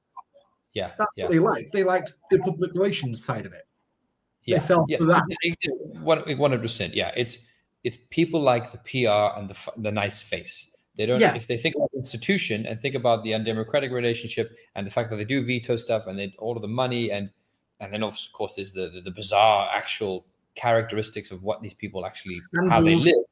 Yeah, 0.74 0.90
that's 0.98 1.16
what 1.16 1.30
they 1.30 1.38
liked. 1.38 1.72
They 1.72 1.82
liked 1.82 2.14
the 2.30 2.38
public 2.38 2.72
relations 2.74 3.24
side 3.24 3.46
of 3.46 3.52
it. 3.52 3.66
Yeah, 4.44 4.58
they 4.58 4.74
yeah. 4.88 4.98
for 4.98 5.04
that. 5.04 5.22
One 6.02 6.22
hundred 6.38 6.62
percent. 6.62 6.94
Yeah, 6.94 7.12
it's 7.16 7.46
it's 7.84 7.96
people 8.10 8.40
like 8.40 8.72
the 8.72 8.78
PR 8.78 9.38
and 9.38 9.48
the 9.48 9.56
the 9.76 9.92
nice 9.92 10.22
face. 10.22 10.70
They 10.96 11.06
don't. 11.06 11.20
Yeah. 11.20 11.34
If 11.34 11.46
they 11.46 11.56
think 11.56 11.76
about 11.76 11.90
the 11.92 11.98
institution 11.98 12.66
and 12.66 12.80
think 12.80 12.94
about 12.94 13.24
the 13.24 13.32
undemocratic 13.34 13.90
relationship 13.90 14.56
and 14.74 14.86
the 14.86 14.90
fact 14.90 15.10
that 15.10 15.16
they 15.16 15.24
do 15.24 15.44
veto 15.44 15.76
stuff 15.76 16.06
and 16.06 16.18
they 16.18 16.34
all 16.38 16.56
of 16.56 16.62
the 16.62 16.68
money 16.68 17.10
and 17.10 17.30
and 17.80 17.92
then 17.92 18.02
of 18.02 18.16
course 18.32 18.54
there's 18.54 18.72
the 18.72 18.90
the, 18.90 19.00
the 19.00 19.10
bizarre 19.10 19.70
actual 19.72 20.26
characteristics 20.56 21.30
of 21.30 21.42
what 21.42 21.62
these 21.62 21.74
people 21.74 22.04
actually 22.04 22.34
Scandals. 22.34 22.72
how 22.72 22.80
they 22.82 22.96
live. 22.96 23.24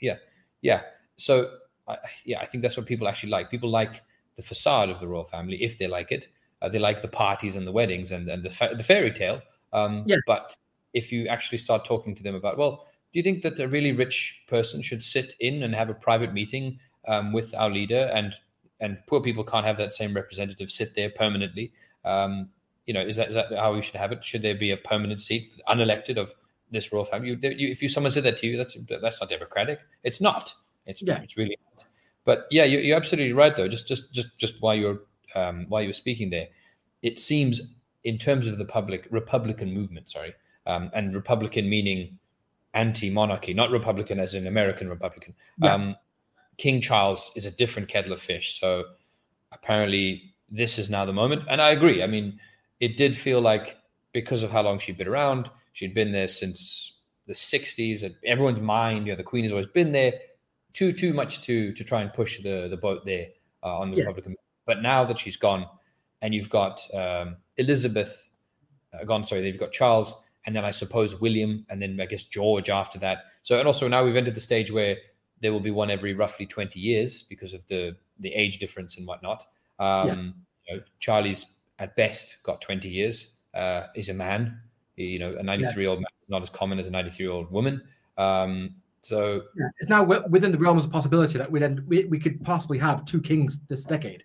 Yeah, 0.00 0.16
yeah. 0.62 0.80
So 1.16 1.58
uh, 1.86 1.96
yeah, 2.24 2.40
I 2.40 2.46
think 2.46 2.62
that's 2.62 2.76
what 2.76 2.86
people 2.86 3.06
actually 3.06 3.30
like. 3.30 3.50
People 3.50 3.70
like 3.70 4.02
the 4.36 4.42
facade 4.42 4.88
of 4.88 4.98
the 4.98 5.06
royal 5.06 5.24
family 5.24 5.62
if 5.62 5.78
they 5.78 5.86
like 5.86 6.10
it. 6.12 6.28
Uh, 6.60 6.68
they 6.68 6.78
like 6.78 7.02
the 7.02 7.08
parties 7.08 7.56
and 7.56 7.66
the 7.66 7.72
weddings 7.72 8.12
and, 8.12 8.28
and 8.28 8.42
the 8.42 8.50
fa- 8.50 8.74
the 8.76 8.84
fairy 8.84 9.12
tale. 9.12 9.42
Um, 9.72 10.04
yeah. 10.06 10.16
But 10.26 10.56
if 10.92 11.10
you 11.10 11.26
actually 11.26 11.58
start 11.58 11.84
talking 11.84 12.14
to 12.14 12.22
them 12.22 12.34
about, 12.34 12.58
well, 12.58 12.86
do 13.12 13.18
you 13.18 13.22
think 13.22 13.42
that 13.42 13.58
a 13.60 13.68
really 13.68 13.92
rich 13.92 14.42
person 14.48 14.82
should 14.82 15.02
sit 15.02 15.34
in 15.40 15.62
and 15.62 15.74
have 15.74 15.90
a 15.90 15.94
private 15.94 16.32
meeting 16.32 16.78
um, 17.08 17.32
with 17.32 17.54
our 17.54 17.70
leader 17.70 18.10
and 18.14 18.34
and 18.80 18.98
poor 19.06 19.20
people 19.20 19.44
can't 19.44 19.66
have 19.66 19.76
that 19.76 19.92
same 19.92 20.14
representative 20.14 20.70
sit 20.70 20.94
there 20.94 21.10
permanently? 21.10 21.72
Um, 22.04 22.48
you 22.86 22.94
know 22.94 23.00
is 23.00 23.16
that, 23.16 23.28
is 23.28 23.34
that 23.34 23.52
how 23.52 23.74
we 23.74 23.82
should 23.82 23.96
have 23.96 24.12
it? 24.12 24.24
Should 24.24 24.42
there 24.42 24.54
be 24.54 24.70
a 24.70 24.76
permanent 24.76 25.20
seat 25.20 25.60
unelected 25.68 26.16
of 26.16 26.34
this 26.70 26.92
royal 26.92 27.04
family? 27.04 27.30
You, 27.30 27.38
you, 27.50 27.68
if 27.68 27.82
you 27.82 27.88
someone 27.88 28.12
said 28.12 28.24
that 28.24 28.38
to 28.38 28.46
you 28.46 28.56
that's 28.56 28.76
that's 29.00 29.20
not 29.20 29.28
democratic. 29.28 29.80
It's 30.04 30.20
not. 30.20 30.54
It's, 30.86 31.02
yeah. 31.02 31.20
it's 31.22 31.36
really 31.36 31.56
not. 31.76 31.84
But 32.24 32.46
yeah 32.50 32.64
you, 32.64 32.78
you're 32.78 32.96
absolutely 32.96 33.32
right 33.32 33.56
though. 33.56 33.68
Just 33.68 33.86
just 33.86 34.12
just 34.12 34.38
just 34.38 34.54
while 34.60 34.74
you're 34.74 35.00
um, 35.34 35.66
while 35.68 35.82
you 35.82 35.88
were 35.88 35.94
speaking 35.94 36.30
there 36.30 36.48
it 37.02 37.18
seems 37.18 37.60
in 38.04 38.18
terms 38.18 38.46
of 38.46 38.58
the 38.58 38.64
public 38.64 39.06
republican 39.10 39.72
movement 39.72 40.08
sorry 40.08 40.34
um, 40.66 40.90
and 40.94 41.14
republican 41.14 41.68
meaning 41.68 42.18
anti-monarchy, 42.74 43.54
not 43.54 43.70
Republican 43.70 44.18
as 44.18 44.34
an 44.34 44.46
American 44.46 44.88
Republican. 44.88 45.34
Yeah. 45.58 45.74
Um, 45.74 45.96
King 46.58 46.80
Charles 46.80 47.30
is 47.34 47.46
a 47.46 47.50
different 47.50 47.88
kettle 47.88 48.12
of 48.12 48.20
fish. 48.20 48.58
So 48.58 48.84
apparently, 49.52 50.34
this 50.50 50.78
is 50.78 50.90
now 50.90 51.04
the 51.04 51.12
moment. 51.12 51.44
And 51.48 51.60
I 51.60 51.70
agree. 51.70 52.02
I 52.02 52.06
mean, 52.06 52.38
it 52.80 52.96
did 52.96 53.16
feel 53.16 53.40
like 53.40 53.76
because 54.12 54.42
of 54.42 54.50
how 54.50 54.62
long 54.62 54.78
she'd 54.78 54.98
been 54.98 55.08
around, 55.08 55.50
she'd 55.72 55.94
been 55.94 56.12
there 56.12 56.28
since 56.28 57.00
the 57.26 57.32
60s. 57.32 58.14
Everyone's 58.24 58.60
mind, 58.60 59.06
you 59.06 59.12
know, 59.12 59.16
the 59.16 59.22
Queen 59.22 59.44
has 59.44 59.52
always 59.52 59.66
been 59.66 59.92
there. 59.92 60.12
Too 60.72 60.92
too 60.92 61.12
much 61.12 61.42
to 61.42 61.72
to 61.74 61.84
try 61.84 62.00
and 62.00 62.12
push 62.12 62.42
the 62.42 62.66
the 62.68 62.78
boat 62.78 63.04
there 63.04 63.28
uh, 63.62 63.78
on 63.78 63.90
the 63.90 63.98
yeah. 63.98 64.04
Republican. 64.04 64.36
But 64.64 64.80
now 64.80 65.04
that 65.04 65.18
she's 65.18 65.36
gone, 65.36 65.66
and 66.22 66.34
you've 66.34 66.48
got 66.48 66.80
um, 66.94 67.36
Elizabeth 67.58 68.30
uh, 68.94 69.04
gone, 69.04 69.22
sorry, 69.22 69.42
they've 69.42 69.58
got 69.58 69.72
Charles 69.72 70.14
and 70.46 70.54
then 70.56 70.64
I 70.64 70.70
suppose 70.70 71.20
William, 71.20 71.64
and 71.68 71.80
then 71.80 71.98
I 72.00 72.06
guess 72.06 72.24
George 72.24 72.68
after 72.68 72.98
that. 73.00 73.24
So, 73.42 73.58
and 73.58 73.66
also 73.66 73.88
now 73.88 74.04
we've 74.04 74.16
entered 74.16 74.34
the 74.34 74.40
stage 74.40 74.70
where 74.70 74.96
there 75.40 75.52
will 75.52 75.60
be 75.60 75.70
one 75.70 75.90
every 75.90 76.14
roughly 76.14 76.46
20 76.46 76.78
years 76.78 77.24
because 77.24 77.52
of 77.52 77.66
the 77.66 77.96
the 78.20 78.32
age 78.34 78.58
difference 78.58 78.96
and 78.98 79.06
whatnot. 79.06 79.44
Um, 79.78 80.06
yeah. 80.06 80.14
you 80.74 80.76
know, 80.76 80.82
Charlie's 81.00 81.46
at 81.78 81.96
best 81.96 82.38
got 82.44 82.60
20 82.60 82.88
years. 82.88 83.36
Uh, 83.54 83.84
he's 83.94 84.08
a 84.08 84.14
man. 84.14 84.60
You 84.96 85.18
know, 85.18 85.34
a 85.38 85.42
93 85.42 85.82
year 85.82 85.90
old 85.90 85.98
man 85.98 86.06
is 86.22 86.28
not 86.28 86.42
as 86.42 86.50
common 86.50 86.78
as 86.78 86.86
a 86.86 86.90
93 86.90 87.24
year 87.24 87.32
old 87.32 87.50
woman. 87.50 87.82
Um, 88.16 88.76
so 89.00 89.42
yeah, 89.56 89.66
it's 89.78 89.90
now 89.90 90.04
within 90.04 90.52
the 90.52 90.58
realms 90.58 90.84
of 90.84 90.92
possibility 90.92 91.36
that 91.36 91.50
we'd 91.50 91.64
end, 91.64 91.82
we, 91.88 92.04
we 92.04 92.20
could 92.20 92.42
possibly 92.44 92.78
have 92.78 93.04
two 93.04 93.20
kings 93.20 93.58
this 93.68 93.84
decade. 93.84 94.22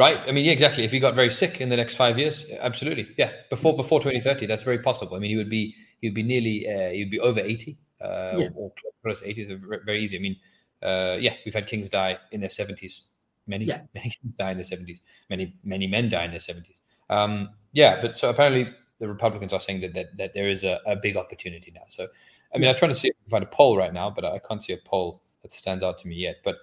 Right. 0.00 0.18
I 0.26 0.32
mean, 0.32 0.46
yeah, 0.46 0.52
exactly. 0.52 0.82
If 0.84 0.92
he 0.92 0.98
got 0.98 1.14
very 1.14 1.28
sick 1.28 1.60
in 1.60 1.68
the 1.68 1.76
next 1.76 1.94
five 1.94 2.18
years, 2.18 2.46
absolutely. 2.58 3.08
Yeah. 3.18 3.32
Before 3.50 3.76
before 3.76 4.00
2030, 4.00 4.46
that's 4.46 4.62
very 4.62 4.78
possible. 4.78 5.14
I 5.14 5.18
mean, 5.18 5.30
he 5.30 5.36
would 5.36 5.50
be 5.50 5.74
he 6.00 6.08
would 6.08 6.14
be 6.14 6.22
nearly 6.22 6.66
uh, 6.66 6.88
he 6.88 7.00
would 7.04 7.10
be 7.10 7.20
over 7.20 7.38
80 7.38 7.76
uh, 8.00 8.32
yeah. 8.38 8.48
or 8.54 8.72
close 9.02 9.20
to 9.20 9.28
80. 9.28 9.48
So 9.48 9.78
very 9.84 10.00
easy. 10.00 10.16
I 10.16 10.20
mean, 10.20 10.36
uh, 10.82 11.18
yeah, 11.20 11.34
we've 11.44 11.52
had 11.52 11.66
kings 11.66 11.90
die 11.90 12.16
in 12.32 12.40
their 12.40 12.48
70s. 12.48 13.00
Many 13.46 13.66
yeah. 13.66 13.82
many 13.94 14.08
kings 14.08 14.34
die 14.36 14.52
in 14.52 14.56
their 14.56 14.64
70s. 14.64 15.00
Many 15.28 15.54
many 15.62 15.86
men 15.86 16.08
die 16.08 16.24
in 16.24 16.30
their 16.30 16.40
70s. 16.40 16.80
Um, 17.10 17.50
yeah, 17.72 18.00
but 18.00 18.16
so 18.16 18.30
apparently 18.30 18.72
the 19.00 19.08
Republicans 19.08 19.52
are 19.52 19.60
saying 19.60 19.82
that 19.82 19.92
that, 19.92 20.16
that 20.16 20.32
there 20.32 20.48
is 20.48 20.64
a, 20.64 20.80
a 20.86 20.96
big 20.96 21.18
opportunity 21.18 21.72
now. 21.74 21.84
So 21.88 22.08
I 22.54 22.56
mean, 22.56 22.70
I'm 22.70 22.76
trying 22.76 22.92
to 22.92 22.98
see 22.98 23.08
if 23.08 23.16
I 23.16 23.20
can 23.24 23.30
find 23.32 23.44
a 23.44 23.54
poll 23.54 23.76
right 23.76 23.92
now, 23.92 24.08
but 24.08 24.24
I 24.24 24.38
can't 24.38 24.62
see 24.62 24.72
a 24.72 24.78
poll 24.82 25.20
that 25.42 25.52
stands 25.52 25.84
out 25.84 25.98
to 25.98 26.08
me 26.08 26.14
yet. 26.14 26.36
But 26.42 26.56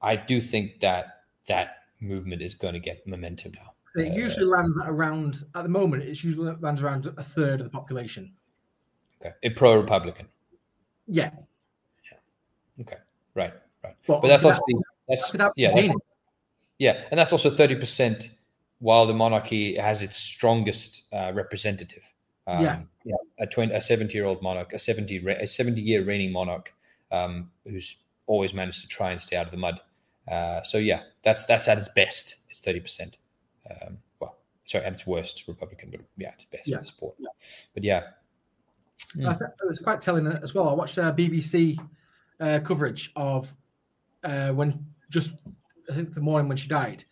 I 0.00 0.14
do 0.14 0.40
think 0.40 0.78
that 0.78 1.22
that 1.48 1.85
movement 2.00 2.42
is 2.42 2.54
going 2.54 2.74
to 2.74 2.80
get 2.80 3.06
momentum 3.06 3.52
now. 3.54 3.72
It 4.02 4.12
uh, 4.12 4.14
usually 4.14 4.46
lands 4.46 4.76
around 4.84 5.44
at 5.54 5.62
the 5.62 5.68
moment. 5.68 6.02
It 6.02 6.22
usually 6.22 6.54
lands 6.60 6.82
around 6.82 7.06
a 7.06 7.22
third 7.22 7.60
of 7.60 7.64
the 7.64 7.70
population. 7.70 8.32
Okay, 9.20 9.34
a 9.42 9.50
pro-Republican. 9.50 10.28
Yeah. 11.06 11.30
Yeah. 12.10 12.82
Okay. 12.82 12.96
Right. 13.34 13.54
Right. 13.82 13.94
Well, 14.06 14.20
but 14.20 14.28
that's 14.28 14.44
also 14.44 14.60
that's, 15.08 15.30
that's 15.30 15.52
yeah 15.56 15.74
that's, 15.74 15.90
yeah, 16.78 17.04
and 17.10 17.18
that's 17.18 17.32
also 17.32 17.54
thirty 17.54 17.76
percent. 17.76 18.30
While 18.78 19.06
the 19.06 19.14
monarchy 19.14 19.76
has 19.76 20.02
its 20.02 20.18
strongest 20.18 21.04
uh, 21.10 21.32
representative. 21.34 22.02
Um, 22.46 22.62
yeah. 22.62 22.80
yeah. 23.04 23.16
A 23.40 23.46
20, 23.46 23.72
a 23.72 23.80
70 23.80 24.12
year 24.12 24.26
old 24.26 24.42
monarch, 24.42 24.72
a 24.72 24.78
70, 24.78 25.26
a 25.26 25.48
70 25.48 25.80
year 25.80 26.04
reigning 26.04 26.30
monarch 26.30 26.74
um, 27.10 27.50
who's 27.64 27.96
always 28.26 28.52
managed 28.52 28.82
to 28.82 28.88
try 28.88 29.12
and 29.12 29.20
stay 29.20 29.36
out 29.36 29.46
of 29.46 29.50
the 29.50 29.56
mud. 29.56 29.80
Uh, 30.30 30.62
so 30.62 30.78
yeah, 30.78 31.02
that's 31.22 31.46
that's 31.46 31.68
at 31.68 31.78
its 31.78 31.88
best. 31.88 32.36
It's 32.50 32.60
thirty 32.60 32.80
percent. 32.80 33.16
Um, 33.70 33.98
well, 34.20 34.36
sorry, 34.64 34.84
at 34.84 34.94
its 34.94 35.06
worst, 35.06 35.44
Republican, 35.46 35.90
but 35.90 36.00
yeah, 36.16 36.32
its 36.34 36.46
best 36.46 36.68
yeah. 36.68 36.82
support. 36.82 37.14
Yeah. 37.18 37.28
But 37.74 37.84
yeah, 37.84 38.02
mm. 39.16 39.40
it 39.40 39.66
was 39.66 39.78
quite 39.78 40.00
telling 40.00 40.26
as 40.26 40.54
well. 40.54 40.68
I 40.68 40.74
watched 40.74 40.98
uh, 40.98 41.12
BBC 41.12 41.78
uh, 42.40 42.60
coverage 42.64 43.12
of 43.16 43.52
uh, 44.24 44.50
when 44.50 44.84
just 45.10 45.32
I 45.90 45.94
think 45.94 46.14
the 46.14 46.20
morning 46.20 46.48
when 46.48 46.56
she 46.56 46.68
died, 46.68 47.04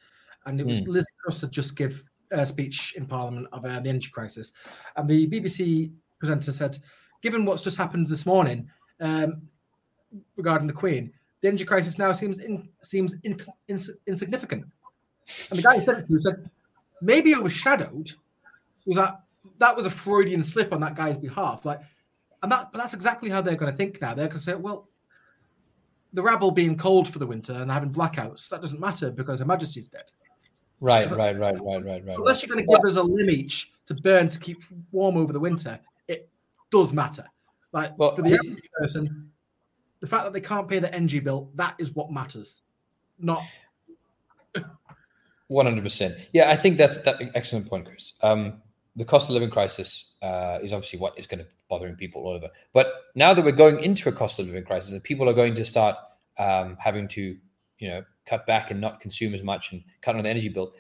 and 0.47 0.61
it 0.61 0.67
was 0.67 0.83
mm. 0.83 0.89
Liz 0.89 1.07
Truss 1.23 1.41
had 1.41 1.53
just 1.53 1.77
give 1.77 2.05
a 2.33 2.45
speech 2.45 2.95
in 2.97 3.07
Parliament 3.07 3.47
of 3.53 3.65
uh, 3.65 3.81
the 3.81 3.89
energy 3.89 4.11
crisis, 4.11 4.53
and 4.97 5.09
the 5.09 5.29
BBC 5.29 5.93
presenter 6.19 6.53
said, 6.53 6.79
"Given 7.23 7.45
what's 7.45 7.63
just 7.63 7.77
happened 7.77 8.09
this 8.09 8.27
morning 8.27 8.69
um, 9.01 9.43
regarding 10.37 10.67
the 10.67 10.73
Queen." 10.73 11.13
The 11.45 11.49
energy 11.49 11.67
crisis 11.67 11.99
now 11.99 12.11
seems 12.11 12.39
in, 12.39 12.67
seems 12.81 13.17
in, 13.23 13.39
in, 13.69 13.79
insignificant. 14.07 14.65
And 15.51 15.59
the 15.59 15.63
guy 15.63 15.79
who 15.79 15.85
said 15.85 15.99
it 15.99 16.07
to 16.07 16.19
said, 16.19 16.49
maybe 17.03 17.35
overshadowed 17.35 18.11
was 18.87 18.97
that 18.97 19.21
that 19.59 19.77
was 19.77 19.85
a 19.85 19.91
Freudian 19.91 20.43
slip 20.43 20.73
on 20.73 20.81
that 20.81 20.95
guy's 20.95 21.19
behalf. 21.19 21.67
Like, 21.67 21.81
and 22.43 22.51
that 22.51 22.73
but 22.73 22.79
that's 22.79 22.95
exactly 22.95 23.29
how 23.29 23.43
they're 23.43 23.57
going 23.57 23.71
to 23.71 23.77
think 23.77 24.01
now. 24.01 24.15
They're 24.15 24.29
going 24.29 24.39
to 24.39 24.43
say, 24.43 24.55
well, 24.55 24.89
the 26.15 26.23
rabble 26.23 26.51
being 26.51 26.79
cold 26.79 27.11
for 27.11 27.19
the 27.19 27.27
winter 27.27 27.53
and 27.53 27.71
having 27.71 27.93
blackouts, 27.93 28.49
that 28.49 28.63
doesn't 28.63 28.81
matter 28.81 29.11
because 29.11 29.41
Her 29.41 29.45
Majesty's 29.45 29.87
dead. 29.87 30.05
Right, 30.81 31.11
right, 31.11 31.39
right, 31.39 31.61
right, 31.61 31.85
right, 31.85 32.07
right. 32.07 32.17
Unless 32.17 32.41
you're 32.41 32.55
going 32.55 32.67
to 32.67 32.75
give 32.75 32.87
us 32.87 32.97
a 32.97 33.03
limb 33.03 33.29
each 33.29 33.71
to 33.85 33.95
burn 33.95 34.31
to 34.31 34.39
keep 34.39 34.63
warm 34.93 35.19
over 35.19 35.35
the 35.35 35.41
winter, 35.41 35.79
it 36.09 36.27
does 36.71 36.95
matter. 36.95 37.27
Like 37.75 37.99
well, 37.99 38.15
for 38.17 38.23
the 38.23 38.33
average 38.33 38.71
person, 38.81 39.31
the 40.05 40.11
fact 40.11 40.25
that 40.25 40.35
they 40.35 40.41
can't 40.41 40.69
pay 40.69 40.79
the 40.79 40.95
NG 40.95 41.25
bill, 41.25 41.51
that 41.55 41.77
is 41.79 41.95
what 41.95 42.13
matters. 42.13 42.61
Not 43.19 43.43
100%. 45.51 46.21
Yeah, 46.35 46.51
I 46.51 46.57
think 46.57 46.77
that's 46.77 46.99
that 46.99 47.23
excellent 47.35 47.71
point, 47.71 47.87
Chris. 47.87 48.13
Um, 48.23 48.61
the 48.97 49.07
cost 49.07 49.31
of 49.31 49.33
living 49.33 49.49
crisis 49.49 50.13
uh, 50.21 50.59
is 50.63 50.75
obviously 50.75 50.99
what 50.99 51.19
is 51.19 51.27
going 51.27 51.39
to 51.39 51.45
be 51.45 51.51
bothering 51.71 51.97
people 51.97 52.23
all 52.23 52.35
over. 52.35 52.51
But 52.75 52.93
now 53.15 53.33
that 53.33 53.43
we're 53.43 53.53
going 53.53 53.83
into 53.83 54.11
a 54.11 54.13
cost 54.13 54.39
of 54.39 54.47
living 54.47 54.65
crisis 54.65 54.93
and 54.93 55.03
people 55.03 55.27
are 55.27 55.33
going 55.33 55.55
to 55.55 55.65
start 55.65 55.97
um, 56.37 56.77
having 56.79 57.09
to, 57.09 57.37
you 57.79 57.89
know, 57.89 58.05
cut 58.27 58.47
back 58.47 58.71
and 58.71 58.83
not 58.83 59.01
consume 59.01 59.33
as 59.33 59.43
much 59.43 59.73
and 59.73 59.83
cut 60.03 60.17
on 60.17 60.23
the 60.23 60.29
energy 60.29 60.51
bill. 60.51 60.75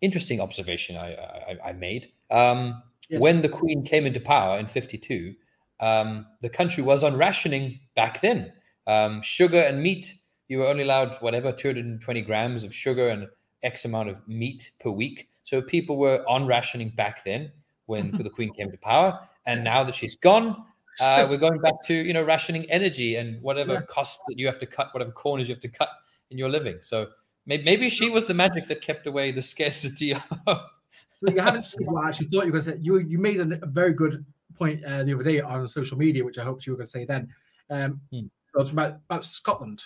Interesting 0.00 0.40
observation 0.40 0.96
I, 0.96 1.14
I, 1.14 1.58
I 1.70 1.72
made. 1.72 2.12
Um, 2.30 2.80
yes. 3.08 3.20
When 3.20 3.42
the 3.42 3.48
Queen 3.48 3.84
came 3.84 4.06
into 4.06 4.20
power 4.20 4.56
in 4.60 4.68
52, 4.68 5.34
um, 5.80 6.26
the 6.40 6.48
country 6.48 6.82
was 6.82 7.04
on 7.04 7.16
rationing 7.16 7.80
back 7.94 8.20
then. 8.20 8.52
Um, 8.86 9.22
sugar 9.22 9.60
and 9.60 9.82
meat, 9.82 10.14
you 10.48 10.58
were 10.58 10.66
only 10.66 10.84
allowed 10.84 11.16
whatever 11.16 11.52
220 11.52 12.22
grams 12.22 12.62
of 12.62 12.74
sugar 12.74 13.08
and 13.08 13.26
X 13.62 13.84
amount 13.84 14.08
of 14.08 14.26
meat 14.28 14.70
per 14.80 14.90
week. 14.90 15.28
So 15.44 15.60
people 15.60 15.96
were 15.96 16.24
on 16.28 16.46
rationing 16.46 16.90
back 16.90 17.24
then 17.24 17.52
when 17.86 18.10
the 18.22 18.30
Queen 18.30 18.52
came 18.52 18.70
to 18.70 18.78
power. 18.78 19.18
And 19.46 19.64
now 19.64 19.84
that 19.84 19.94
she's 19.94 20.14
gone, 20.14 20.64
uh, 21.00 21.26
we're 21.28 21.36
going 21.36 21.60
back 21.60 21.82
to 21.84 21.94
you 21.94 22.12
know 22.14 22.22
rationing 22.22 22.70
energy 22.70 23.16
and 23.16 23.42
whatever 23.42 23.74
yeah. 23.74 23.80
costs 23.82 24.22
that 24.28 24.38
you 24.38 24.46
have 24.46 24.58
to 24.60 24.66
cut, 24.66 24.94
whatever 24.94 25.10
corners 25.10 25.48
you 25.48 25.54
have 25.54 25.62
to 25.62 25.68
cut 25.68 25.90
in 26.30 26.38
your 26.38 26.48
living. 26.48 26.78
So 26.80 27.08
maybe, 27.44 27.64
maybe 27.64 27.88
she 27.88 28.10
was 28.10 28.24
the 28.24 28.34
magic 28.34 28.66
that 28.68 28.80
kept 28.80 29.06
away 29.06 29.32
the 29.32 29.42
scarcity. 29.52 30.14
Of... 30.14 30.22
so 30.46 31.28
you 31.28 31.40
haven't. 31.40 31.66
Actually 32.06 32.26
thought 32.26 32.46
you 32.46 32.52
were 32.52 32.60
going 32.60 32.64
to 32.64 32.70
say 32.70 32.78
you. 32.80 32.98
You 32.98 33.18
made 33.18 33.40
a, 33.40 33.62
a 33.62 33.66
very 33.66 33.92
good 33.92 34.24
point 34.56 34.84
uh, 34.84 35.04
the 35.04 35.14
other 35.14 35.22
day 35.22 35.40
on 35.40 35.68
social 35.68 35.98
media, 35.98 36.24
which 36.24 36.38
I 36.38 36.44
hoped 36.44 36.66
you 36.66 36.72
were 36.72 36.78
going 36.78 36.86
to 36.86 36.90
say 36.90 37.04
then. 37.04 37.28
Um, 37.70 38.00
hmm. 38.10 38.26
about, 38.54 39.00
about 39.08 39.24
Scotland. 39.24 39.82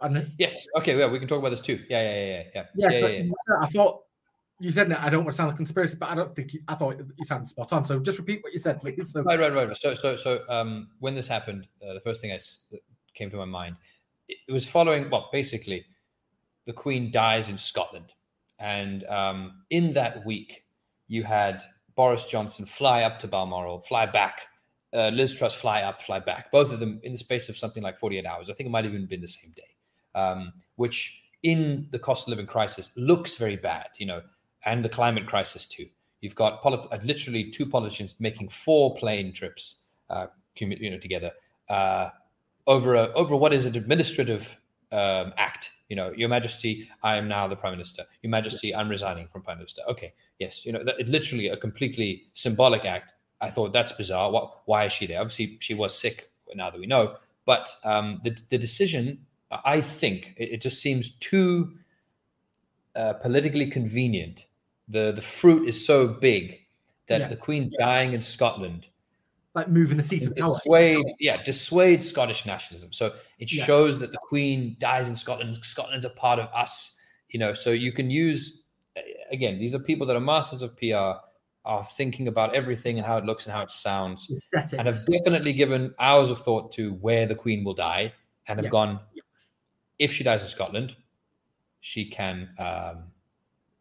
And, 0.00 0.30
yes. 0.38 0.68
Okay. 0.76 0.96
Yeah, 0.98 1.08
we 1.08 1.18
can 1.18 1.28
talk 1.28 1.40
about 1.40 1.50
this 1.50 1.60
too. 1.60 1.84
Yeah. 1.88 2.02
Yeah. 2.02 2.12
Yeah. 2.12 2.26
Yeah. 2.54 2.64
Yeah. 2.74 2.90
yeah, 2.90 3.06
yeah, 3.08 3.22
yeah. 3.22 3.54
I 3.60 3.66
thought 3.66 4.02
you 4.60 4.72
said 4.72 4.90
that 4.90 5.00
I 5.00 5.08
don't 5.08 5.24
want 5.24 5.32
to 5.32 5.36
sound 5.36 5.48
like 5.48 5.54
a 5.54 5.58
conspiracy, 5.58 5.96
but 5.98 6.10
I 6.10 6.14
don't 6.14 6.34
think 6.34 6.54
you, 6.54 6.60
I 6.66 6.74
thought 6.74 7.00
you 7.16 7.24
sounded 7.24 7.48
spot 7.48 7.72
on. 7.72 7.84
So 7.84 7.98
just 8.00 8.18
repeat 8.18 8.42
what 8.42 8.52
you 8.52 8.58
said, 8.58 8.80
please. 8.80 9.12
So. 9.12 9.22
Right, 9.22 9.38
right, 9.38 9.52
right. 9.52 9.76
So, 9.76 9.94
so, 9.94 10.16
so 10.16 10.42
um, 10.48 10.88
when 10.98 11.14
this 11.14 11.28
happened, 11.28 11.68
uh, 11.86 11.94
the 11.94 12.00
first 12.00 12.20
thing 12.20 12.32
I 12.32 12.38
came 13.14 13.30
to 13.30 13.36
my 13.36 13.44
mind, 13.44 13.76
it, 14.28 14.38
it, 14.48 14.52
was 14.52 14.66
following. 14.66 15.10
Well, 15.10 15.28
basically, 15.32 15.84
the 16.66 16.72
Queen 16.72 17.12
dies 17.12 17.48
in 17.48 17.56
Scotland, 17.56 18.14
and 18.58 19.04
um, 19.04 19.62
in 19.70 19.92
that 19.92 20.26
week, 20.26 20.64
you 21.06 21.22
had 21.22 21.62
Boris 21.98 22.26
Johnson 22.26 22.64
fly 22.64 23.02
up 23.02 23.18
to 23.18 23.26
Balmoral, 23.26 23.80
fly 23.80 24.06
back. 24.06 24.46
Uh, 24.94 25.08
Liz 25.08 25.36
Truss 25.36 25.52
fly 25.52 25.82
up, 25.82 26.00
fly 26.00 26.20
back. 26.20 26.52
Both 26.52 26.70
of 26.72 26.78
them 26.78 27.00
in 27.02 27.10
the 27.10 27.18
space 27.18 27.48
of 27.48 27.58
something 27.58 27.82
like 27.82 27.98
48 27.98 28.24
hours. 28.24 28.48
I 28.48 28.52
think 28.52 28.68
it 28.68 28.70
might 28.70 28.84
have 28.84 28.94
even 28.94 29.06
been 29.06 29.20
the 29.20 29.26
same 29.26 29.52
day, 29.56 29.74
um, 30.14 30.52
which 30.76 31.24
in 31.42 31.88
the 31.90 31.98
cost 31.98 32.28
of 32.28 32.30
living 32.30 32.46
crisis 32.46 32.92
looks 32.94 33.34
very 33.34 33.56
bad. 33.56 33.88
You 33.96 34.06
know, 34.06 34.22
and 34.64 34.84
the 34.84 34.88
climate 34.88 35.26
crisis 35.26 35.66
too. 35.66 35.86
You've 36.20 36.36
got 36.36 36.62
polit- 36.62 36.86
uh, 36.92 36.98
literally 37.02 37.50
two 37.50 37.66
politicians 37.66 38.14
making 38.20 38.50
four 38.50 38.94
plane 38.94 39.32
trips, 39.32 39.80
uh, 40.08 40.28
you 40.54 40.90
know, 40.92 40.98
together 40.98 41.32
uh, 41.68 42.10
over 42.68 42.94
a 42.94 43.12
over 43.14 43.34
what 43.34 43.52
is 43.52 43.66
an 43.66 43.74
administrative 43.74 44.56
um, 44.92 45.34
act. 45.36 45.72
You 45.88 45.96
know, 45.96 46.12
Your 46.12 46.28
Majesty, 46.28 46.88
I 47.02 47.16
am 47.16 47.28
now 47.28 47.48
the 47.48 47.56
Prime 47.56 47.72
Minister. 47.72 48.04
Your 48.22 48.30
Majesty, 48.30 48.74
I'm 48.74 48.88
resigning 48.88 49.26
from 49.28 49.42
Prime 49.42 49.58
Minister. 49.58 49.82
Okay, 49.88 50.12
yes, 50.38 50.64
you 50.66 50.72
know, 50.72 50.84
that, 50.84 51.00
it 51.00 51.08
literally 51.08 51.48
a 51.48 51.56
completely 51.56 52.24
symbolic 52.34 52.84
act. 52.84 53.12
I 53.40 53.50
thought 53.50 53.72
that's 53.72 53.92
bizarre. 53.92 54.30
What? 54.30 54.62
Why 54.66 54.84
is 54.84 54.92
she 54.92 55.06
there? 55.06 55.20
Obviously, 55.20 55.58
she 55.60 55.74
was 55.74 55.98
sick. 55.98 56.30
Now 56.54 56.70
that 56.70 56.80
we 56.80 56.86
know, 56.86 57.16
but 57.44 57.68
um, 57.84 58.20
the 58.24 58.36
the 58.48 58.58
decision, 58.58 59.26
I 59.50 59.82
think, 59.82 60.34
it, 60.38 60.52
it 60.52 60.62
just 60.62 60.80
seems 60.80 61.10
too 61.16 61.74
uh, 62.96 63.12
politically 63.14 63.70
convenient 63.70 64.46
the 64.88 65.12
the 65.12 65.22
fruit 65.22 65.68
is 65.68 65.84
so 65.84 66.08
big 66.08 66.60
that 67.06 67.20
yeah. 67.20 67.28
the 67.28 67.36
Queen 67.36 67.70
dying 67.78 68.12
in 68.12 68.20
Scotland, 68.20 68.86
like 69.58 69.68
moving 69.68 69.96
the 69.96 70.02
seat 70.02 70.26
of 70.26 70.36
power, 70.36 70.54
dissuade, 70.54 71.04
yeah, 71.18 71.42
dissuade 71.42 72.02
Scottish 72.02 72.46
nationalism. 72.46 72.92
So 72.92 73.14
it 73.38 73.52
yeah. 73.52 73.64
shows 73.64 73.98
that 73.98 74.12
the 74.12 74.18
Queen 74.18 74.76
dies 74.78 75.08
in 75.08 75.16
Scotland. 75.16 75.58
Scotland's 75.62 76.04
a 76.04 76.10
part 76.10 76.38
of 76.38 76.48
us, 76.54 76.96
you 77.28 77.38
know. 77.38 77.54
So 77.54 77.70
you 77.70 77.92
can 77.92 78.10
use 78.10 78.62
again. 79.30 79.58
These 79.58 79.74
are 79.74 79.78
people 79.78 80.06
that 80.06 80.16
are 80.16 80.20
masters 80.20 80.62
of 80.62 80.76
PR, 80.76 81.20
are 81.64 81.84
thinking 81.96 82.28
about 82.28 82.54
everything 82.54 82.98
and 82.98 83.06
how 83.06 83.18
it 83.18 83.24
looks 83.24 83.46
and 83.46 83.54
how 83.54 83.62
it 83.62 83.70
sounds, 83.70 84.30
Aesthetics. 84.30 84.72
and 84.74 84.86
have 84.86 85.06
definitely 85.06 85.52
given 85.52 85.94
hours 85.98 86.30
of 86.30 86.38
thought 86.40 86.72
to 86.72 86.92
where 86.94 87.26
the 87.26 87.34
Queen 87.34 87.64
will 87.64 87.74
die, 87.74 88.12
and 88.46 88.58
have 88.58 88.64
yeah. 88.64 88.70
gone. 88.70 89.00
If 89.98 90.12
she 90.12 90.22
dies 90.22 90.42
in 90.44 90.48
Scotland, 90.48 90.94
she 91.80 92.08
can 92.08 92.50
um, 92.58 93.04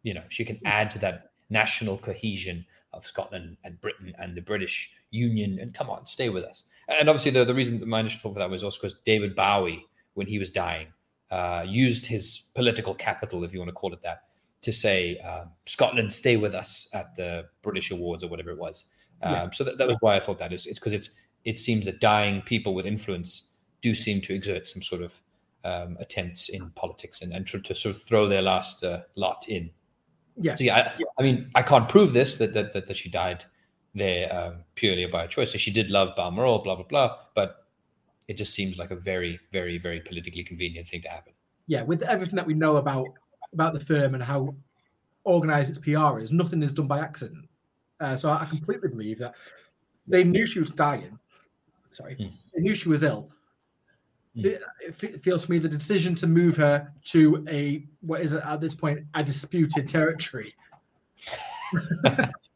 you 0.07 0.13
know, 0.13 0.23
she 0.29 0.45
can 0.45 0.55
hmm. 0.55 0.65
add 0.65 0.89
to 0.91 0.99
that 0.99 1.31
national 1.49 1.97
cohesion 1.97 2.65
of 2.93 3.05
Scotland 3.05 3.57
and 3.63 3.79
Britain 3.81 4.13
and 4.17 4.35
the 4.35 4.41
British 4.41 4.91
Union. 5.11 5.59
And 5.59 5.73
come 5.73 5.89
on, 5.89 6.05
stay 6.05 6.29
with 6.29 6.43
us. 6.43 6.63
And 6.87 7.09
obviously, 7.09 7.31
the, 7.31 7.45
the 7.45 7.53
reason 7.53 7.79
that 7.79 7.87
my 7.87 7.99
initial 7.99 8.19
thought 8.19 8.33
for 8.33 8.39
that 8.39 8.49
was 8.49 8.63
also 8.63 8.79
because 8.81 8.99
David 9.05 9.35
Bowie, 9.35 9.85
when 10.13 10.27
he 10.27 10.39
was 10.39 10.49
dying, 10.49 10.87
uh, 11.31 11.65
used 11.67 12.05
his 12.05 12.47
political 12.55 12.93
capital, 12.93 13.43
if 13.43 13.53
you 13.53 13.59
want 13.59 13.69
to 13.69 13.73
call 13.73 13.93
it 13.93 14.01
that, 14.03 14.23
to 14.61 14.71
say, 14.71 15.19
uh, 15.23 15.45
Scotland, 15.65 16.11
stay 16.13 16.37
with 16.37 16.55
us 16.55 16.89
at 16.93 17.15
the 17.15 17.45
British 17.61 17.91
Awards 17.91 18.23
or 18.23 18.27
whatever 18.29 18.51
it 18.51 18.57
was. 18.57 18.85
Um, 19.21 19.33
yeah. 19.33 19.49
So 19.51 19.63
that, 19.63 19.77
that 19.77 19.87
was 19.87 19.97
why 19.99 20.15
I 20.15 20.19
thought 20.19 20.39
that 20.39 20.53
is. 20.53 20.65
It's 20.65 20.79
because 20.79 20.93
it's 20.93 21.11
it 21.43 21.59
seems 21.59 21.85
that 21.85 21.99
dying 22.01 22.41
people 22.41 22.73
with 22.73 22.85
influence 22.85 23.51
do 23.81 23.95
seem 23.95 24.21
to 24.21 24.33
exert 24.33 24.67
some 24.67 24.81
sort 24.81 25.01
of 25.01 25.21
um, 25.63 25.97
attempts 25.99 26.49
in 26.49 26.69
politics 26.71 27.21
and, 27.21 27.31
and 27.31 27.45
to, 27.47 27.59
to, 27.59 27.75
sort 27.75 27.95
of 27.95 28.01
throw 28.01 28.27
their 28.27 28.41
last 28.41 28.83
uh, 28.83 29.01
lot 29.15 29.45
in. 29.47 29.69
Yeah. 30.39 30.55
So 30.55 30.63
yeah, 30.63 30.93
I, 30.97 31.03
I, 31.19 31.23
mean, 31.23 31.49
I 31.55 31.61
can't 31.61 31.89
prove 31.89 32.13
this 32.13 32.37
that 32.37 32.53
that, 32.53 32.73
that, 32.73 32.87
that 32.87 32.97
she 32.97 33.09
died 33.09 33.45
there 33.97 34.33
um, 34.33 34.63
purely 34.75 35.05
by 35.07 35.27
choice. 35.27 35.51
So 35.51 35.57
she 35.57 35.71
did 35.71 35.89
love 35.89 36.15
Balmoral, 36.15 36.59
blah 36.59 36.75
blah 36.75 36.85
blah, 36.85 37.17
but 37.35 37.67
it 38.27 38.35
just 38.35 38.53
seems 38.53 38.77
like 38.77 38.91
a 38.91 38.95
very, 38.95 39.39
very, 39.51 39.77
very 39.77 40.01
politically 40.01 40.43
convenient 40.43 40.87
thing 40.87 41.01
to 41.01 41.09
happen. 41.09 41.33
Yeah, 41.67 41.83
with 41.83 42.01
everything 42.03 42.35
that 42.35 42.45
we 42.45 42.53
know 42.53 42.77
about 42.77 43.07
about 43.53 43.73
the 43.73 43.79
firm 43.79 44.13
and 44.13 44.23
how 44.23 44.55
organized 45.23 45.69
its 45.69 45.79
PR 45.79 46.19
is, 46.19 46.31
nothing 46.31 46.61
is 46.63 46.73
done 46.73 46.87
by 46.87 46.99
accident. 46.99 47.47
Uh, 47.99 48.15
so 48.15 48.29
I 48.29 48.45
completely 48.45 48.89
believe 48.89 49.17
that 49.19 49.35
they 50.07 50.23
knew 50.23 50.45
she 50.45 50.59
was 50.59 50.69
dying. 50.69 51.17
Sorry, 51.91 52.15
hmm. 52.15 52.27
they 52.53 52.61
knew 52.61 52.73
she 52.73 52.89
was 52.89 53.03
ill. 53.03 53.31
Mm. 54.37 54.59
it 54.81 55.23
feels 55.23 55.45
to 55.45 55.51
me 55.51 55.57
the 55.57 55.67
decision 55.67 56.13
to 56.13 56.27
move 56.27 56.55
her 56.57 56.93
to 57.05 57.43
a 57.49 57.87
what 58.01 58.21
is 58.21 58.33
it 58.33 58.43
at 58.45 58.61
this 58.61 58.75
point 58.75 58.99
a 59.15 59.23
disputed 59.23 59.89
territory. 59.89 60.53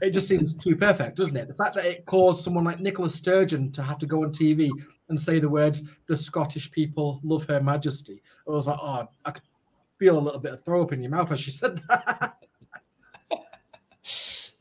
it 0.00 0.10
just 0.10 0.28
seems 0.28 0.52
too 0.54 0.76
perfect, 0.76 1.16
doesn't 1.16 1.36
it? 1.36 1.48
The 1.48 1.54
fact 1.54 1.74
that 1.74 1.84
it 1.84 2.06
caused 2.06 2.42
someone 2.42 2.64
like 2.64 2.80
Nicola 2.80 3.08
Sturgeon 3.08 3.70
to 3.72 3.82
have 3.82 3.98
to 3.98 4.06
go 4.06 4.22
on 4.22 4.30
TV 4.30 4.70
and 5.08 5.20
say 5.20 5.38
the 5.38 5.48
words 5.48 5.98
"the 6.06 6.16
Scottish 6.16 6.70
people 6.70 7.20
love 7.22 7.44
Her 7.44 7.60
Majesty," 7.60 8.22
I 8.46 8.50
was 8.50 8.66
like, 8.66 8.78
oh, 8.80 9.08
I 9.24 9.30
could 9.30 9.42
feel 9.98 10.18
a 10.18 10.20
little 10.20 10.40
bit 10.40 10.52
of 10.52 10.64
throw 10.64 10.82
up 10.82 10.92
in 10.92 11.00
your 11.00 11.10
mouth 11.10 11.30
as 11.30 11.40
she 11.40 11.50
said 11.50 11.82
that. 11.88 12.36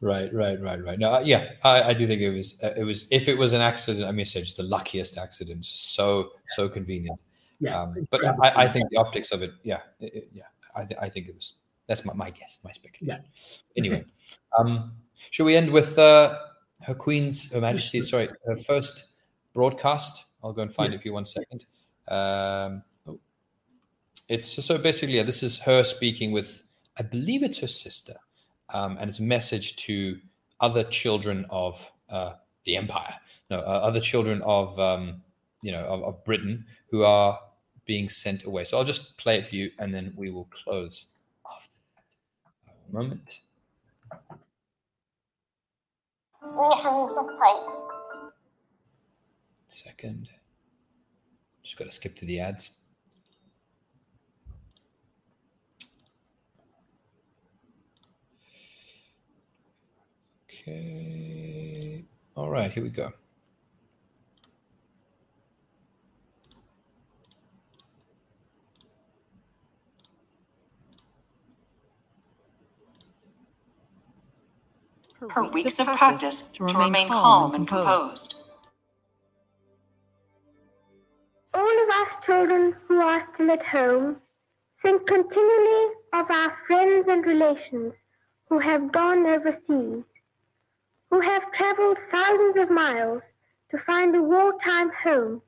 Right, 0.01 0.33
right, 0.33 0.61
right, 0.61 0.81
right. 0.81 0.97
No, 0.97 1.19
yeah, 1.19 1.49
I, 1.63 1.83
I 1.83 1.93
do 1.93 2.07
think 2.07 2.21
it 2.21 2.29
was 2.29 2.57
uh, 2.63 2.71
it 2.77 2.83
was 2.83 3.07
if 3.11 3.27
it 3.27 3.37
was 3.37 3.51
an 3.51 3.59
accident, 3.59 4.05
I 4.05 4.11
mean, 4.11 4.25
say 4.25 4.39
just 4.39 4.55
the 4.55 4.63
luckiest 4.63 5.17
accident, 5.17 5.65
so 5.65 6.29
so 6.49 6.69
convenient. 6.69 7.19
Yeah, 7.59 7.81
um, 7.81 8.07
but 8.09 8.23
I, 8.41 8.63
I, 8.63 8.69
think 8.69 8.89
the 8.89 8.97
optics 8.97 9.33
of 9.33 9.41
it, 9.43 9.51
yeah, 9.63 9.79
it, 9.99 10.29
yeah, 10.31 10.43
I, 10.73 10.85
th- 10.85 10.97
I 11.01 11.09
think 11.09 11.27
it 11.27 11.35
was. 11.35 11.55
That's 11.87 12.05
my, 12.05 12.13
my 12.13 12.29
guess, 12.29 12.59
my 12.63 12.71
speculation. 12.71 13.21
Yeah. 13.21 13.71
Anyway, 13.75 14.05
um, 14.57 14.93
should 15.31 15.45
we 15.45 15.55
end 15.55 15.71
with 15.71 15.97
uh, 15.97 16.37
her 16.81 16.93
Queen's, 16.93 17.51
Her 17.51 17.61
Majesty, 17.61 18.01
sorry, 18.01 18.29
her 18.45 18.57
first 18.57 19.05
broadcast? 19.53 20.25
I'll 20.43 20.53
go 20.53 20.61
and 20.61 20.73
find 20.73 20.91
yeah. 20.91 20.97
it 20.97 21.01
for 21.01 21.07
you 21.07 21.13
one 21.13 21.25
second. 21.25 21.65
Um, 22.07 22.83
oh. 23.07 23.19
It's 24.29 24.47
so 24.47 24.77
basically, 24.77 25.15
yeah, 25.15 25.23
this 25.23 25.43
is 25.43 25.59
her 25.59 25.83
speaking 25.83 26.31
with, 26.31 26.63
I 26.97 27.03
believe 27.03 27.43
it's 27.43 27.59
her 27.59 27.67
sister 27.67 28.15
um, 28.73 28.97
and 28.99 29.09
it's 29.09 29.19
a 29.19 29.23
message 29.23 29.75
to 29.77 30.19
other 30.59 30.83
children 30.83 31.45
of 31.49 31.89
uh, 32.09 32.33
the 32.65 32.75
empire, 32.75 33.13
no, 33.49 33.59
uh, 33.59 33.61
other 33.61 33.99
children 33.99 34.41
of 34.43 34.77
um, 34.79 35.21
you 35.61 35.71
know 35.71 35.83
of, 35.85 36.03
of, 36.03 36.23
Britain 36.23 36.65
who 36.91 37.03
are 37.03 37.39
being 37.85 38.09
sent 38.09 38.43
away. 38.43 38.65
So 38.65 38.77
I'll 38.77 38.83
just 38.83 39.17
play 39.17 39.37
it 39.37 39.45
for 39.45 39.55
you, 39.55 39.71
and 39.79 39.93
then 39.93 40.13
we 40.15 40.29
will 40.29 40.47
close 40.51 41.07
after 41.49 41.71
that. 41.95 42.93
Moment. 42.93 43.39
Second. 49.67 50.29
Just 51.63 51.77
got 51.77 51.85
to 51.85 51.91
skip 51.91 52.15
to 52.17 52.25
the 52.25 52.39
ads. 52.39 52.71
Okay. 60.49 62.05
All 62.35 62.49
right, 62.49 62.71
here 62.71 62.83
we 62.83 62.89
go. 62.89 63.11
Her 75.27 75.43
weeks 75.43 75.79
of 75.79 75.87
practice 75.87 76.43
to 76.53 76.63
remain 76.63 77.09
calm 77.09 77.53
and 77.53 77.67
composed. 77.67 78.35
All 81.53 81.83
of 81.83 81.89
us 81.89 82.25
children 82.25 82.75
who 82.87 83.01
are 83.01 83.27
still 83.33 83.51
at 83.51 83.65
home 83.65 84.21
think 84.81 85.05
continually 85.07 85.93
of 86.13 86.31
our 86.31 86.57
friends 86.65 87.05
and 87.09 87.25
relations 87.25 87.93
who 88.47 88.59
have 88.59 88.93
gone 88.93 89.25
overseas, 89.25 90.05
who 91.09 91.19
have 91.19 91.51
traveled 91.51 91.97
thousands 92.11 92.55
of 92.55 92.69
miles 92.69 93.21
to 93.71 93.77
find 93.79 94.15
a 94.15 94.21
wartime 94.21 94.89
home 95.03 95.41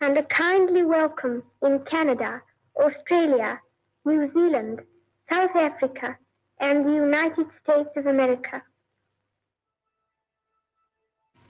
and 0.00 0.16
a 0.16 0.22
kindly 0.24 0.84
welcome 0.84 1.42
in 1.62 1.80
Canada, 1.80 2.40
Australia, 2.76 3.60
New 4.06 4.32
Zealand, 4.32 4.80
South 5.28 5.54
Africa, 5.54 6.16
and 6.60 6.86
the 6.86 6.92
United 6.92 7.46
States 7.62 7.90
of 7.96 8.06
America. 8.06 8.62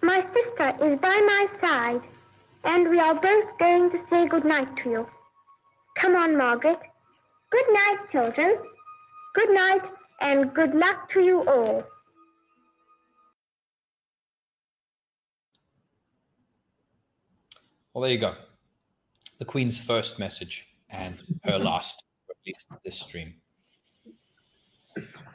My 0.02 0.20
sister 0.20 0.74
is 0.84 0.96
by 0.98 1.20
my 1.24 1.46
side, 1.60 2.02
and 2.64 2.90
we 2.90 2.98
are 2.98 3.14
both 3.14 3.56
going 3.58 3.88
to 3.90 3.98
say 4.10 4.26
good 4.26 4.44
night 4.44 4.76
to 4.82 4.90
you. 4.90 5.06
Come 5.96 6.16
on, 6.16 6.36
Margaret. 6.36 6.80
Good 7.50 7.66
night, 7.72 7.98
children. 8.10 8.58
Good 9.36 9.50
night, 9.50 9.82
and 10.20 10.52
good 10.52 10.74
luck 10.74 11.08
to 11.12 11.20
you 11.20 11.48
all. 11.48 11.84
Well, 17.94 18.02
there 18.02 18.10
you 18.10 18.18
go. 18.18 18.34
The 19.38 19.44
Queen's 19.44 19.78
first 19.78 20.18
message 20.18 20.66
and 20.90 21.22
her 21.44 21.58
last, 21.60 22.02
at 22.28 22.36
least 22.44 22.66
this 22.84 22.98
stream. 22.98 23.34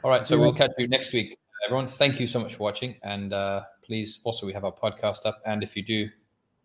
All 0.04 0.10
right, 0.10 0.26
so 0.26 0.38
we'll 0.38 0.52
catch 0.52 0.72
you 0.76 0.88
next 0.88 1.14
week, 1.14 1.38
everyone. 1.64 1.88
Thank 1.88 2.20
you 2.20 2.26
so 2.26 2.38
much 2.38 2.56
for 2.56 2.64
watching, 2.64 2.96
and 3.02 3.32
uh, 3.32 3.62
please 3.88 4.20
also 4.22 4.46
we 4.46 4.52
have 4.52 4.64
our 4.64 4.72
podcast 4.72 5.26
up. 5.26 5.40
And 5.44 5.64
if 5.64 5.74
you 5.76 5.82
do 5.82 6.08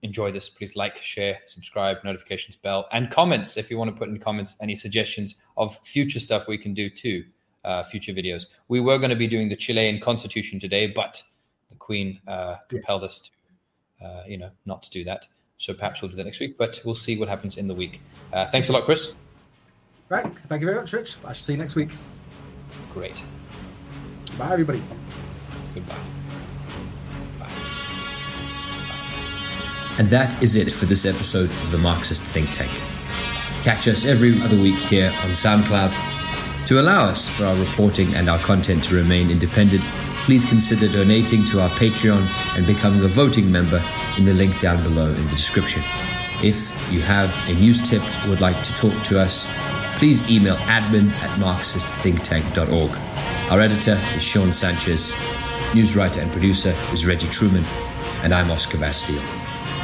enjoy 0.03 0.31
this, 0.31 0.49
please 0.49 0.75
like, 0.75 0.97
share, 0.97 1.39
subscribe, 1.47 1.97
notifications 2.03 2.57
bell, 2.57 2.87
and 2.91 3.09
comments 3.09 3.57
if 3.57 3.71
you 3.71 3.77
want 3.77 3.89
to 3.89 3.95
put 3.95 4.09
in 4.09 4.19
comments 4.19 4.55
any 4.61 4.75
suggestions 4.75 5.35
of 5.57 5.79
future 5.79 6.19
stuff 6.19 6.47
we 6.47 6.57
can 6.57 6.73
do 6.73 6.89
too, 6.89 7.23
uh, 7.63 7.83
future 7.83 8.11
videos. 8.11 8.45
We 8.67 8.81
were 8.81 8.97
going 8.99 9.09
to 9.09 9.15
be 9.15 9.27
doing 9.27 9.49
the 9.49 9.55
Chilean 9.55 9.99
Constitution 9.99 10.59
today, 10.59 10.87
but 10.87 11.23
the 11.69 11.77
Queen 11.77 12.19
uh, 12.27 12.57
compelled 12.67 13.05
us 13.05 13.21
to, 13.99 14.05
uh, 14.05 14.23
you 14.27 14.37
know, 14.37 14.51
not 14.65 14.83
to 14.83 14.91
do 14.91 15.03
that. 15.05 15.25
So 15.57 15.73
perhaps 15.73 16.01
we'll 16.01 16.11
do 16.11 16.17
that 16.17 16.25
next 16.25 16.41
week, 16.41 16.57
but 16.57 16.81
we'll 16.83 16.93
see 16.93 17.17
what 17.17 17.29
happens 17.29 17.55
in 17.55 17.67
the 17.67 17.73
week. 17.73 18.01
Uh, 18.33 18.45
thanks 18.47 18.67
a 18.67 18.73
lot, 18.73 18.83
Chris. 18.83 19.15
Right. 20.09 20.25
Thank 20.49 20.61
you 20.61 20.67
very 20.67 20.79
much, 20.79 20.91
Rich. 20.91 21.15
I 21.23 21.27
shall 21.27 21.45
see 21.45 21.53
you 21.53 21.59
next 21.59 21.75
week. 21.75 21.91
Great. 22.93 23.23
Bye, 24.37 24.51
everybody. 24.51 24.83
Goodbye. 25.73 26.22
And 29.99 30.09
that 30.09 30.41
is 30.41 30.55
it 30.55 30.71
for 30.71 30.85
this 30.85 31.05
episode 31.05 31.51
of 31.51 31.71
the 31.71 31.77
Marxist 31.77 32.23
Think 32.23 32.51
Tank. 32.51 32.71
Catch 33.63 33.87
us 33.87 34.05
every 34.05 34.41
other 34.41 34.57
week 34.57 34.75
here 34.75 35.07
on 35.07 35.29
SoundCloud. 35.29 35.93
To 36.67 36.81
allow 36.81 37.05
us 37.05 37.27
for 37.27 37.45
our 37.45 37.55
reporting 37.55 38.15
and 38.15 38.29
our 38.29 38.39
content 38.39 38.83
to 38.85 38.95
remain 38.95 39.29
independent, 39.29 39.83
please 40.25 40.45
consider 40.45 40.87
donating 40.87 41.45
to 41.45 41.61
our 41.61 41.69
Patreon 41.71 42.25
and 42.57 42.65
becoming 42.65 43.03
a 43.03 43.07
voting 43.07 43.51
member 43.51 43.83
in 44.17 44.25
the 44.25 44.33
link 44.33 44.59
down 44.59 44.81
below 44.81 45.09
in 45.11 45.23
the 45.25 45.31
description. 45.31 45.83
If 46.41 46.71
you 46.91 47.01
have 47.01 47.31
a 47.47 47.53
news 47.53 47.79
tip 47.87 48.01
or 48.25 48.31
would 48.31 48.41
like 48.41 48.61
to 48.63 48.73
talk 48.73 48.93
to 49.03 49.19
us, 49.19 49.47
please 49.97 50.27
email 50.29 50.55
admin 50.55 51.11
at 51.21 51.39
marxistthinktank.org. 51.39 52.91
Our 53.51 53.59
editor 53.61 53.99
is 54.15 54.23
Sean 54.23 54.51
Sanchez, 54.51 55.13
news 55.75 55.95
writer 55.95 56.19
and 56.19 56.31
producer 56.31 56.75
is 56.91 57.05
Reggie 57.05 57.27
Truman, 57.27 57.63
and 58.23 58.33
I'm 58.33 58.49
Oscar 58.49 58.77
Bastille. 58.77 59.21